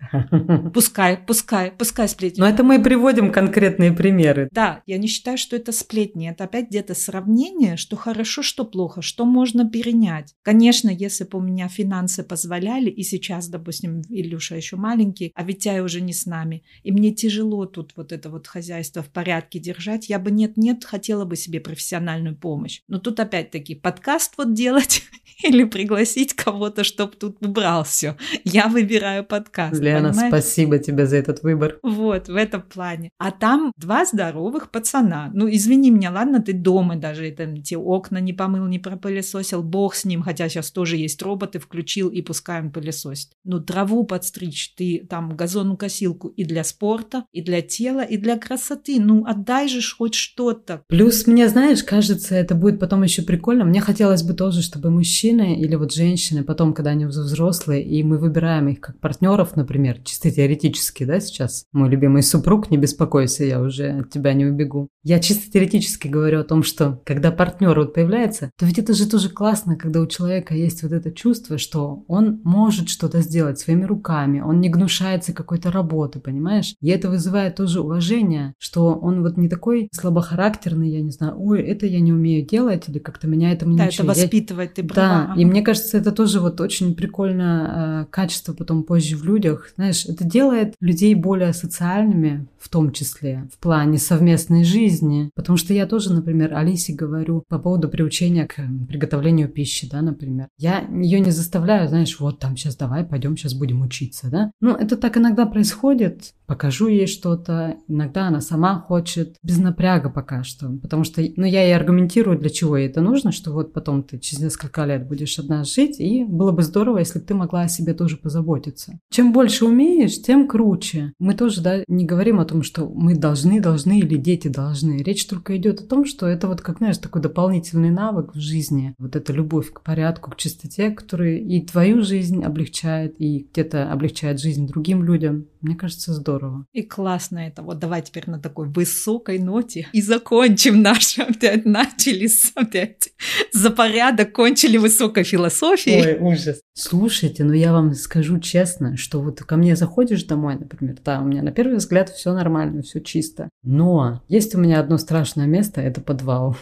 Пускай, 0.73 1.19
пускай, 1.19 1.73
пускай 1.73 2.09
сплетни. 2.09 2.41
Но 2.41 2.49
это 2.49 2.63
мы 2.63 2.83
приводим 2.83 3.33
конкретные 3.33 3.93
примеры. 3.93 4.49
Да, 4.53 4.83
я 4.87 4.99
не 4.99 5.07
считаю, 5.07 5.39
что 5.39 5.57
это 5.57 5.73
сплетни, 5.73 6.31
это 6.31 6.44
опять 6.45 6.69
где-то 6.69 6.95
сравнение, 6.95 7.77
что 7.77 7.97
хорошо, 7.97 8.43
что 8.43 8.65
плохо, 8.65 9.03
что 9.03 9.25
можно 9.25 9.69
перенять. 9.69 10.35
Конечно, 10.43 10.91
если 10.91 11.25
бы 11.25 11.39
у 11.39 11.43
меня 11.43 11.69
финансы 11.69 12.23
позволяли, 12.23 12.91
и 12.91 13.03
сейчас, 13.03 13.49
допустим, 13.49 14.03
Илюша 14.09 14.57
еще 14.57 14.77
маленький, 14.77 15.33
а 15.35 15.43
Витя 15.43 15.81
уже 15.81 16.01
не 16.01 16.13
с 16.13 16.27
нами, 16.27 16.63
и 16.83 16.93
мне 16.93 17.13
тяжело 17.13 17.67
тут 17.67 17.93
вот 17.97 18.13
это 18.13 18.31
вот 18.31 18.47
хозяйство 18.47 19.03
в 19.03 19.09
порядке 19.09 19.59
держать, 19.59 20.09
я 20.09 20.19
бы 20.19 20.31
нет-нет, 20.31 20.85
хотела 20.85 21.25
бы 21.25 21.37
себе 21.37 21.61
профессиональную 21.61 22.37
помощь. 22.37 22.83
Но 22.89 22.99
тут 22.99 23.21
опять-таки 23.21 23.75
подкаст 23.75 24.35
вот 24.37 24.55
делать 24.55 25.03
или 25.43 25.65
пригласить 25.65 26.35
кого-то, 26.35 26.85
чтобы 26.85 27.15
тут 27.17 27.37
убрал 27.41 27.85
все. 27.85 28.17
Я 28.45 28.69
выбираю 28.69 29.25
подкаст. 29.25 29.81
Лена, 29.81 30.11
понимаешь? 30.11 30.31
спасибо 30.31 30.79
тебе 30.79 31.07
за 31.07 31.17
этот 31.17 31.43
выбор. 31.43 31.79
Вот, 31.83 32.29
в 32.29 32.37
этом 32.37 32.63
плане. 32.63 33.11
А 33.19 33.31
там 33.31 33.73
два 33.77 34.05
здоровых 34.05 34.71
пацана. 34.71 35.31
Ну, 35.33 35.49
извини 35.51 35.91
меня, 35.91 36.11
ладно, 36.11 36.34
ты 36.41 36.53
дома 36.53 36.97
даже 36.97 37.31
там, 37.31 37.63
те 37.63 37.77
окна 37.77 38.19
не 38.19 38.33
помыл, 38.33 38.67
не 38.67 38.79
пропылесосил, 38.79 39.63
бог 39.63 39.95
с 39.95 40.05
ним, 40.05 40.23
хотя 40.23 40.49
сейчас 40.49 40.71
тоже 40.71 40.97
есть 40.97 41.21
роботы, 41.23 41.59
включил 41.59 42.09
и 42.09 42.23
пускай 42.23 42.61
он 42.61 42.71
пылесосит. 42.71 43.31
Ну, 43.45 43.61
траву 43.61 44.05
подстричь, 44.05 44.75
ты 44.77 45.07
там 45.09 45.37
газонукосилку 45.37 46.29
и 46.29 46.45
для 46.45 46.65
спорта, 46.65 47.25
и 47.33 47.43
для 47.43 47.63
тела, 47.63 48.03
и 48.03 48.17
для 48.17 48.39
красоты. 48.39 49.01
Ну, 49.01 49.25
отдай 49.27 49.69
же 49.69 49.81
хоть 49.97 50.15
что-то. 50.15 50.83
Плюс 50.89 51.27
мне, 51.27 51.49
знаешь, 51.49 51.83
кажется, 51.83 52.35
это 52.35 52.55
будет 52.55 52.81
потом 52.81 53.03
еще 53.03 53.23
прикольно. 53.23 53.65
Мне 53.65 53.81
хотелось 53.81 54.23
бы 54.23 54.35
тоже, 54.35 54.63
чтобы 54.63 54.91
мужчины 54.91 55.59
или 55.61 55.75
вот 55.75 55.93
женщины 55.93 56.45
потом, 56.45 56.75
когда 56.75 56.91
они 56.91 57.07
взрослые, 57.07 57.85
и 57.85 58.03
мы 58.03 58.19
выбираем 58.19 58.69
их 58.69 58.81
как 58.81 58.99
партнеров, 59.01 59.57
например, 59.57 60.01
чисто 60.05 60.31
теоретически, 60.31 61.05
да, 61.05 61.21
сейчас, 61.21 61.67
мой 61.73 61.89
любимый 61.89 62.23
супруг, 62.23 62.71
не 62.71 62.77
беспокойся, 62.77 63.45
я 63.45 63.61
уже 63.61 64.01
от 64.01 64.11
тебя 64.11 64.33
не 64.35 64.47
убегу. 64.47 64.89
Я 65.03 65.21
чисто 65.21 65.51
теоретически 65.51 66.09
говорю 66.09 66.24
говорю 66.25 66.41
о 66.41 66.45
том, 66.45 66.63
что 66.63 67.03
когда 67.05 67.31
партнер 67.31 67.79
вот 67.79 67.93
появляется, 67.93 68.51
то 68.59 68.65
ведь 68.65 68.79
это 68.79 68.95
же 68.95 69.07
тоже 69.07 69.29
классно, 69.29 69.77
когда 69.77 70.01
у 70.01 70.07
человека 70.07 70.55
есть 70.55 70.83
вот 70.83 70.93
это 70.93 71.13
чувство, 71.13 71.59
что 71.59 72.03
он 72.09 72.41
может 72.45 72.89
что-то 72.89 73.21
сделать 73.21 73.59
своими 73.59 73.85
руками, 73.85 74.41
он 74.41 74.61
не 74.61 74.71
гнушается 74.71 75.35
какой-то 75.35 75.71
работы, 75.71 76.21
понимаешь? 76.21 76.77
И 76.81 76.89
это 76.89 77.11
вызывает 77.11 77.57
тоже 77.57 77.83
уважение, 77.83 78.55
что 78.59 78.95
он 78.95 79.23
вот 79.23 79.37
не 79.37 79.51
такой 79.51 79.89
слабохарактерный, 79.93 80.89
я 80.89 81.03
не 81.03 81.11
знаю, 81.11 81.35
ой, 81.37 81.61
это 81.61 81.85
я 81.85 82.01
не 82.01 82.15
умею 82.15 82.47
делать, 82.47 82.89
или 82.89 82.99
как-то 82.99 83.27
меня 83.27 83.53
этому 83.53 83.73
не 83.73 83.79
Да, 83.79 83.87
это 83.87 84.05
воспитывать, 84.05 84.71
я... 84.77 84.83
ты 84.83 84.89
права. 84.89 85.09
Да, 85.09 85.33
ага. 85.33 85.41
и 85.41 85.45
мне 85.45 85.61
кажется, 85.61 85.99
это 85.99 86.11
тоже 86.11 86.41
вот 86.41 86.59
очень 86.63 86.95
прикольное 86.95 88.05
э, 88.05 88.07
качество 88.11 88.55
потом 88.55 88.83
позже 88.85 89.19
в 89.19 89.25
людях. 89.25 89.73
Знаешь, 89.77 90.07
это 90.07 90.25
делает 90.25 90.75
людей 90.81 91.15
более 91.15 91.53
социальными, 91.53 92.47
в 92.59 92.71
том 92.71 92.93
числе, 92.93 93.47
в 93.53 93.59
плане 93.59 93.99
совместной 93.99 94.65
жизни, 94.65 95.29
потому 95.35 95.59
что 95.59 95.75
я 95.75 95.85
тоже, 95.85 96.14
например, 96.15 96.55
Алисе 96.55 96.95
говорю 96.95 97.45
по 97.49 97.59
поводу 97.59 97.89
приучения 97.89 98.47
к 98.47 98.57
приготовлению 98.89 99.49
пищи, 99.49 99.89
да, 99.91 100.03
например. 100.03 100.49
Я 100.59 100.81
ее 100.81 101.21
не 101.21 101.31
заставляю, 101.31 101.89
знаешь, 101.89 102.19
вот 102.21 102.39
там 102.39 102.57
сейчас 102.57 102.77
давай, 102.77 103.05
пойдем, 103.05 103.37
сейчас 103.37 103.55
будем 103.55 103.83
учиться, 103.83 104.31
да. 104.31 104.51
Ну, 104.61 104.75
это 104.75 104.97
так 104.97 105.17
иногда 105.17 105.47
происходит, 105.47 106.35
покажу 106.47 106.89
ей 106.89 107.07
что-то, 107.07 107.77
иногда 107.89 108.29
она 108.29 108.41
сама 108.41 108.79
хочет, 108.79 109.37
без 109.43 109.59
напряга 109.59 110.11
пока 110.11 110.45
что, 110.45 110.69
потому 110.83 111.05
что, 111.05 111.23
ну, 111.37 111.45
я 111.45 111.63
ей 111.63 111.77
аргументирую, 111.77 112.39
для 112.39 112.51
чего 112.51 112.77
ей 112.77 112.89
это 112.89 113.01
нужно, 113.01 113.33
что 113.33 113.53
вот 113.53 113.73
потом 113.73 114.03
ты 114.03 114.19
через 114.19 114.43
несколько 114.43 114.85
лет 114.85 115.09
будешь 115.09 115.39
одна 115.39 115.65
жить, 115.65 116.01
и 116.01 116.25
было 116.25 116.53
бы 116.53 116.63
здорово, 116.63 116.99
если 116.99 117.19
бы 117.19 117.25
ты 117.25 117.35
могла 117.35 117.63
о 117.63 117.69
себе 117.69 117.95
тоже 117.95 118.17
позаботиться. 118.17 118.99
Чем 119.11 119.33
больше 119.33 119.65
умеешь, 119.65 120.21
тем 120.23 120.49
круче. 120.49 121.13
Мы 121.19 121.35
тоже, 121.35 121.61
да, 121.63 121.83
не 121.89 122.05
говорим 122.05 122.41
о 122.41 122.45
том, 122.45 122.63
что 122.63 122.89
мы 122.89 123.15
должны, 123.15 123.61
должны 123.61 123.99
или 124.01 124.17
дети 124.17 124.49
должны. 124.49 125.03
Речь 125.03 125.27
только 125.27 125.57
идет 125.57 125.81
о 125.81 125.87
том, 125.87 126.04
что 126.07 126.27
это 126.27 126.49
вот, 126.49 126.61
как, 126.61 126.79
знаешь, 126.79 126.99
такой 126.99 127.23
дополнительный 127.23 127.91
навык 127.91 128.35
в 128.35 128.41
жизни. 128.41 128.95
Вот 128.99 129.17
эта 129.17 129.33
любовь 129.33 129.73
к 129.73 129.81
порядку, 129.81 130.31
к 130.31 130.37
чистоте, 130.37 130.91
который 130.91 131.39
и 131.39 131.65
твою 131.65 132.03
жизнь 132.03 132.43
облегчает, 132.45 133.15
и 133.19 133.47
где-то 133.51 133.91
облегчает 133.91 134.41
жизнь 134.41 134.67
другим 134.67 135.03
людям. 135.03 135.47
Мне 135.61 135.77
кажется, 135.77 136.13
здорово. 136.13 136.67
И 136.73 136.83
классно 136.83 137.39
это. 137.39 137.63
Вот 137.63 137.79
давай 137.79 138.03
теперь 138.03 138.29
на 138.29 138.39
такой 138.39 138.69
высокой 138.69 139.39
ноте 139.39 139.89
и 139.93 140.03
закончим 140.03 140.83
наш 140.83 141.19
опять. 141.19 141.65
Начали 141.65 142.29
опять 142.55 143.13
за 143.53 143.71
порядок, 143.71 144.33
кончили 144.33 144.77
высокой 144.77 145.25
философией. 145.25 146.19
Ой, 146.19 146.33
ужас. 146.33 146.61
Слушайте, 146.77 147.45
ну 147.45 147.53
я 147.53 147.73
вам 147.73 147.95
скажу 147.95 148.41
честно, 148.41 148.97
что 148.97 149.23
вот 149.23 149.41
ко 149.41 149.57
мне 149.57 149.77
заходишь 149.77 150.25
домой, 150.25 150.57
например, 150.57 150.97
да, 151.05 151.21
у 151.21 151.25
меня 151.25 151.41
на 151.43 151.53
первый 151.53 151.77
взгляд 151.77 152.09
все 152.09 152.33
нормально, 152.33 152.83
все 152.83 153.01
чисто. 153.01 153.49
Но 153.63 154.23
есть 154.29 154.57
у 154.57 154.59
меня 154.59 154.81
одно 154.81 154.99
страшное 154.99 155.47
место, 155.47 155.81
это 155.81 156.01
подвал. 156.01 156.57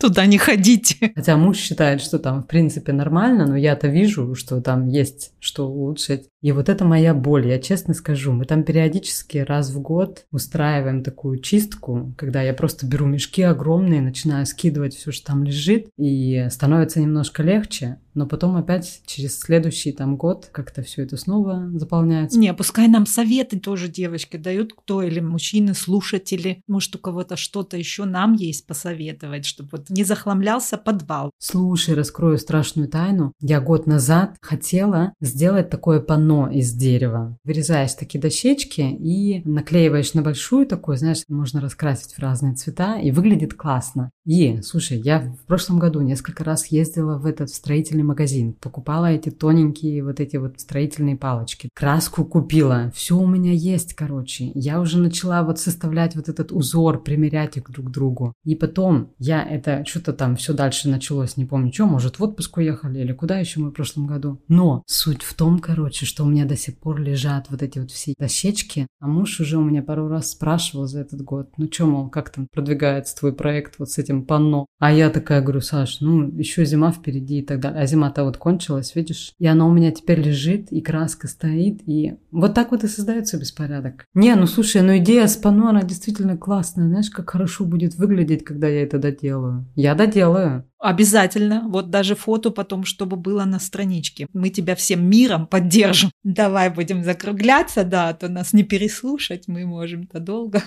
Туда 0.00 0.24
не 0.24 0.38
ходите. 0.38 1.12
Хотя 1.14 1.36
муж 1.36 1.58
считает, 1.58 2.00
что 2.00 2.18
там 2.18 2.42
в 2.42 2.46
принципе 2.46 2.92
нормально, 2.92 3.46
но 3.46 3.54
я-то 3.54 3.86
вижу, 3.88 4.34
что 4.34 4.62
там 4.62 4.88
есть 4.88 5.32
что 5.40 5.68
улучшить. 5.68 6.28
И 6.40 6.52
вот 6.52 6.70
это 6.70 6.86
моя 6.86 7.12
боль, 7.12 7.46
я 7.46 7.58
честно 7.58 7.92
скажу. 7.92 8.32
Мы 8.32 8.46
там 8.46 8.62
периодически 8.62 9.38
раз 9.38 9.70
в 9.70 9.80
год 9.82 10.24
устраиваем 10.30 11.02
такую 11.02 11.40
чистку, 11.40 12.14
когда 12.16 12.40
я 12.40 12.54
просто 12.54 12.86
беру 12.86 13.04
мешки 13.04 13.42
огромные, 13.42 14.00
начинаю 14.00 14.46
скидывать 14.46 14.94
все, 14.94 15.12
что 15.12 15.26
там 15.26 15.44
лежит, 15.44 15.88
и 15.98 16.46
становится 16.50 17.00
немножко 17.00 17.42
легче, 17.42 17.98
но 18.14 18.26
потом 18.26 18.56
опять 18.56 19.02
через 19.06 19.38
следующий 19.38 19.92
там 19.92 20.16
год 20.16 20.48
как-то 20.52 20.82
все 20.82 21.02
это 21.02 21.16
снова 21.16 21.70
заполняется. 21.74 22.38
Не, 22.38 22.52
пускай 22.54 22.88
нам 22.88 23.06
советы 23.06 23.58
тоже 23.58 23.88
девочки 23.88 24.36
дают, 24.36 24.72
кто 24.74 25.02
или 25.02 25.20
мужчины, 25.20 25.74
слушатели, 25.74 26.62
может 26.66 26.96
у 26.96 26.98
кого-то 26.98 27.36
что-то 27.36 27.76
еще 27.76 28.04
нам 28.04 28.34
есть 28.34 28.66
посоветовать, 28.66 29.44
чтобы 29.44 29.70
вот 29.72 29.90
не 29.90 30.04
захламлялся 30.04 30.78
подвал. 30.78 31.30
Слушай, 31.38 31.94
раскрою 31.94 32.38
страшную 32.38 32.88
тайну. 32.88 33.32
Я 33.40 33.60
год 33.60 33.86
назад 33.86 34.36
хотела 34.40 35.12
сделать 35.20 35.70
такое 35.70 36.00
панно 36.00 36.48
из 36.50 36.72
дерева. 36.72 37.36
Вырезаешь 37.44 37.94
такие 37.94 38.20
дощечки 38.20 38.80
и 38.80 39.42
наклеиваешь 39.44 40.14
на 40.14 40.22
большую 40.22 40.66
такую, 40.66 40.96
знаешь, 40.96 41.22
можно 41.28 41.60
раскрасить 41.60 42.14
в 42.14 42.18
разные 42.18 42.54
цвета, 42.54 42.98
и 42.98 43.10
выглядит 43.10 43.54
классно. 43.54 44.10
И, 44.24 44.60
слушай, 44.62 44.98
я 44.98 45.20
в 45.20 45.46
прошлом 45.46 45.78
году 45.78 46.00
несколько 46.00 46.44
раз 46.44 46.66
ездила 46.66 47.18
в 47.18 47.26
этот 47.26 47.50
строительный 47.50 47.99
магазин, 48.04 48.52
покупала 48.54 49.06
эти 49.06 49.30
тоненькие 49.30 50.04
вот 50.04 50.20
эти 50.20 50.36
вот 50.36 50.60
строительные 50.60 51.16
палочки, 51.16 51.68
краску 51.74 52.24
купила, 52.24 52.90
все 52.94 53.16
у 53.16 53.26
меня 53.26 53.52
есть, 53.52 53.94
короче. 53.94 54.50
Я 54.54 54.80
уже 54.80 54.98
начала 54.98 55.42
вот 55.42 55.58
составлять 55.58 56.16
вот 56.16 56.28
этот 56.28 56.52
узор, 56.52 57.02
примерять 57.02 57.56
их 57.56 57.70
друг 57.70 57.88
к 57.88 57.90
другу. 57.90 58.34
И 58.44 58.54
потом 58.54 59.12
я 59.18 59.42
это, 59.42 59.84
что-то 59.84 60.12
там 60.12 60.36
все 60.36 60.52
дальше 60.52 60.88
началось, 60.88 61.36
не 61.36 61.44
помню 61.46 61.72
что, 61.72 61.86
может 61.86 62.18
в 62.18 62.22
отпуск 62.22 62.56
уехали 62.56 63.00
или 63.00 63.12
куда 63.12 63.38
еще 63.38 63.60
мы 63.60 63.70
в 63.70 63.72
прошлом 63.72 64.06
году. 64.06 64.40
Но 64.48 64.82
суть 64.86 65.22
в 65.22 65.34
том, 65.34 65.58
короче, 65.58 66.06
что 66.06 66.24
у 66.24 66.28
меня 66.28 66.44
до 66.44 66.56
сих 66.56 66.78
пор 66.78 67.00
лежат 67.00 67.46
вот 67.50 67.62
эти 67.62 67.78
вот 67.78 67.90
все 67.90 68.14
дощечки. 68.18 68.86
А 69.00 69.06
муж 69.06 69.40
уже 69.40 69.58
у 69.58 69.64
меня 69.64 69.82
пару 69.82 70.08
раз 70.08 70.30
спрашивал 70.30 70.86
за 70.86 71.00
этот 71.00 71.22
год, 71.22 71.48
ну 71.56 71.68
что, 71.70 71.86
мол, 71.86 72.10
как 72.10 72.30
там 72.30 72.46
продвигается 72.52 73.16
твой 73.16 73.32
проект 73.32 73.78
вот 73.78 73.90
с 73.90 73.98
этим 73.98 74.24
панно? 74.24 74.66
А 74.78 74.92
я 74.92 75.10
такая 75.10 75.42
говорю, 75.42 75.60
Саш, 75.60 76.00
ну 76.00 76.28
еще 76.36 76.64
зима 76.64 76.92
впереди 76.92 77.38
и 77.38 77.42
так 77.42 77.60
далее. 77.60 77.82
А 77.82 77.86
зима-то 77.90 78.24
вот 78.24 78.36
кончилась, 78.36 78.94
видишь? 78.94 79.34
И 79.38 79.46
она 79.46 79.66
у 79.66 79.72
меня 79.72 79.90
теперь 79.90 80.20
лежит, 80.20 80.70
и 80.72 80.80
краска 80.80 81.28
стоит, 81.28 81.80
и 81.86 82.14
вот 82.30 82.54
так 82.54 82.70
вот 82.70 82.84
и 82.84 82.88
создается 82.88 83.38
беспорядок. 83.38 84.06
Не, 84.14 84.34
ну 84.34 84.46
слушай, 84.46 84.82
ну 84.82 84.96
идея 84.98 85.26
с 85.26 85.36
панно, 85.36 85.68
она 85.68 85.82
действительно 85.82 86.36
классная. 86.36 86.88
Знаешь, 86.88 87.10
как 87.10 87.30
хорошо 87.30 87.64
будет 87.64 87.94
выглядеть, 87.96 88.44
когда 88.44 88.68
я 88.68 88.82
это 88.82 88.98
доделаю. 88.98 89.66
Я 89.74 89.94
доделаю. 89.94 90.64
Обязательно. 90.78 91.68
Вот 91.68 91.90
даже 91.90 92.14
фото 92.14 92.50
потом, 92.50 92.84
чтобы 92.84 93.16
было 93.16 93.44
на 93.44 93.58
страничке. 93.58 94.26
Мы 94.32 94.48
тебя 94.48 94.74
всем 94.74 95.04
миром 95.04 95.46
поддержим. 95.46 96.10
Давай 96.24 96.70
будем 96.70 97.04
закругляться, 97.04 97.84
да, 97.84 98.08
а 98.08 98.14
то 98.14 98.28
нас 98.28 98.52
не 98.52 98.62
переслушать. 98.62 99.46
Мы 99.46 99.66
можем-то 99.66 100.20
долго 100.20 100.62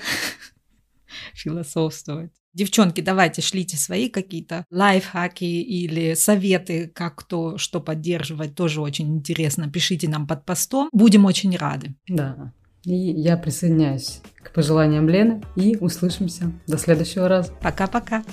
философствовать. 1.33 2.31
Девчонки, 2.53 3.01
давайте 3.01 3.41
шлите 3.41 3.77
свои 3.77 4.09
какие-то 4.09 4.65
лайфхаки 4.69 5.43
или 5.43 6.13
советы, 6.13 6.91
как 6.93 7.15
кто 7.15 7.57
что 7.57 7.79
поддерживать. 7.79 8.55
Тоже 8.55 8.81
очень 8.81 9.15
интересно. 9.15 9.69
Пишите 9.71 10.07
нам 10.07 10.27
под 10.27 10.45
постом. 10.45 10.89
Будем 10.91 11.25
очень 11.25 11.55
рады. 11.57 11.95
Да. 12.07 12.53
И 12.85 12.93
я 12.95 13.37
присоединяюсь 13.37 14.21
к 14.43 14.53
пожеланиям 14.53 15.07
Лены 15.07 15.41
и 15.55 15.77
услышимся. 15.77 16.51
До 16.67 16.77
следующего 16.77 17.27
раза. 17.27 17.53
Пока-пока. 17.61 18.23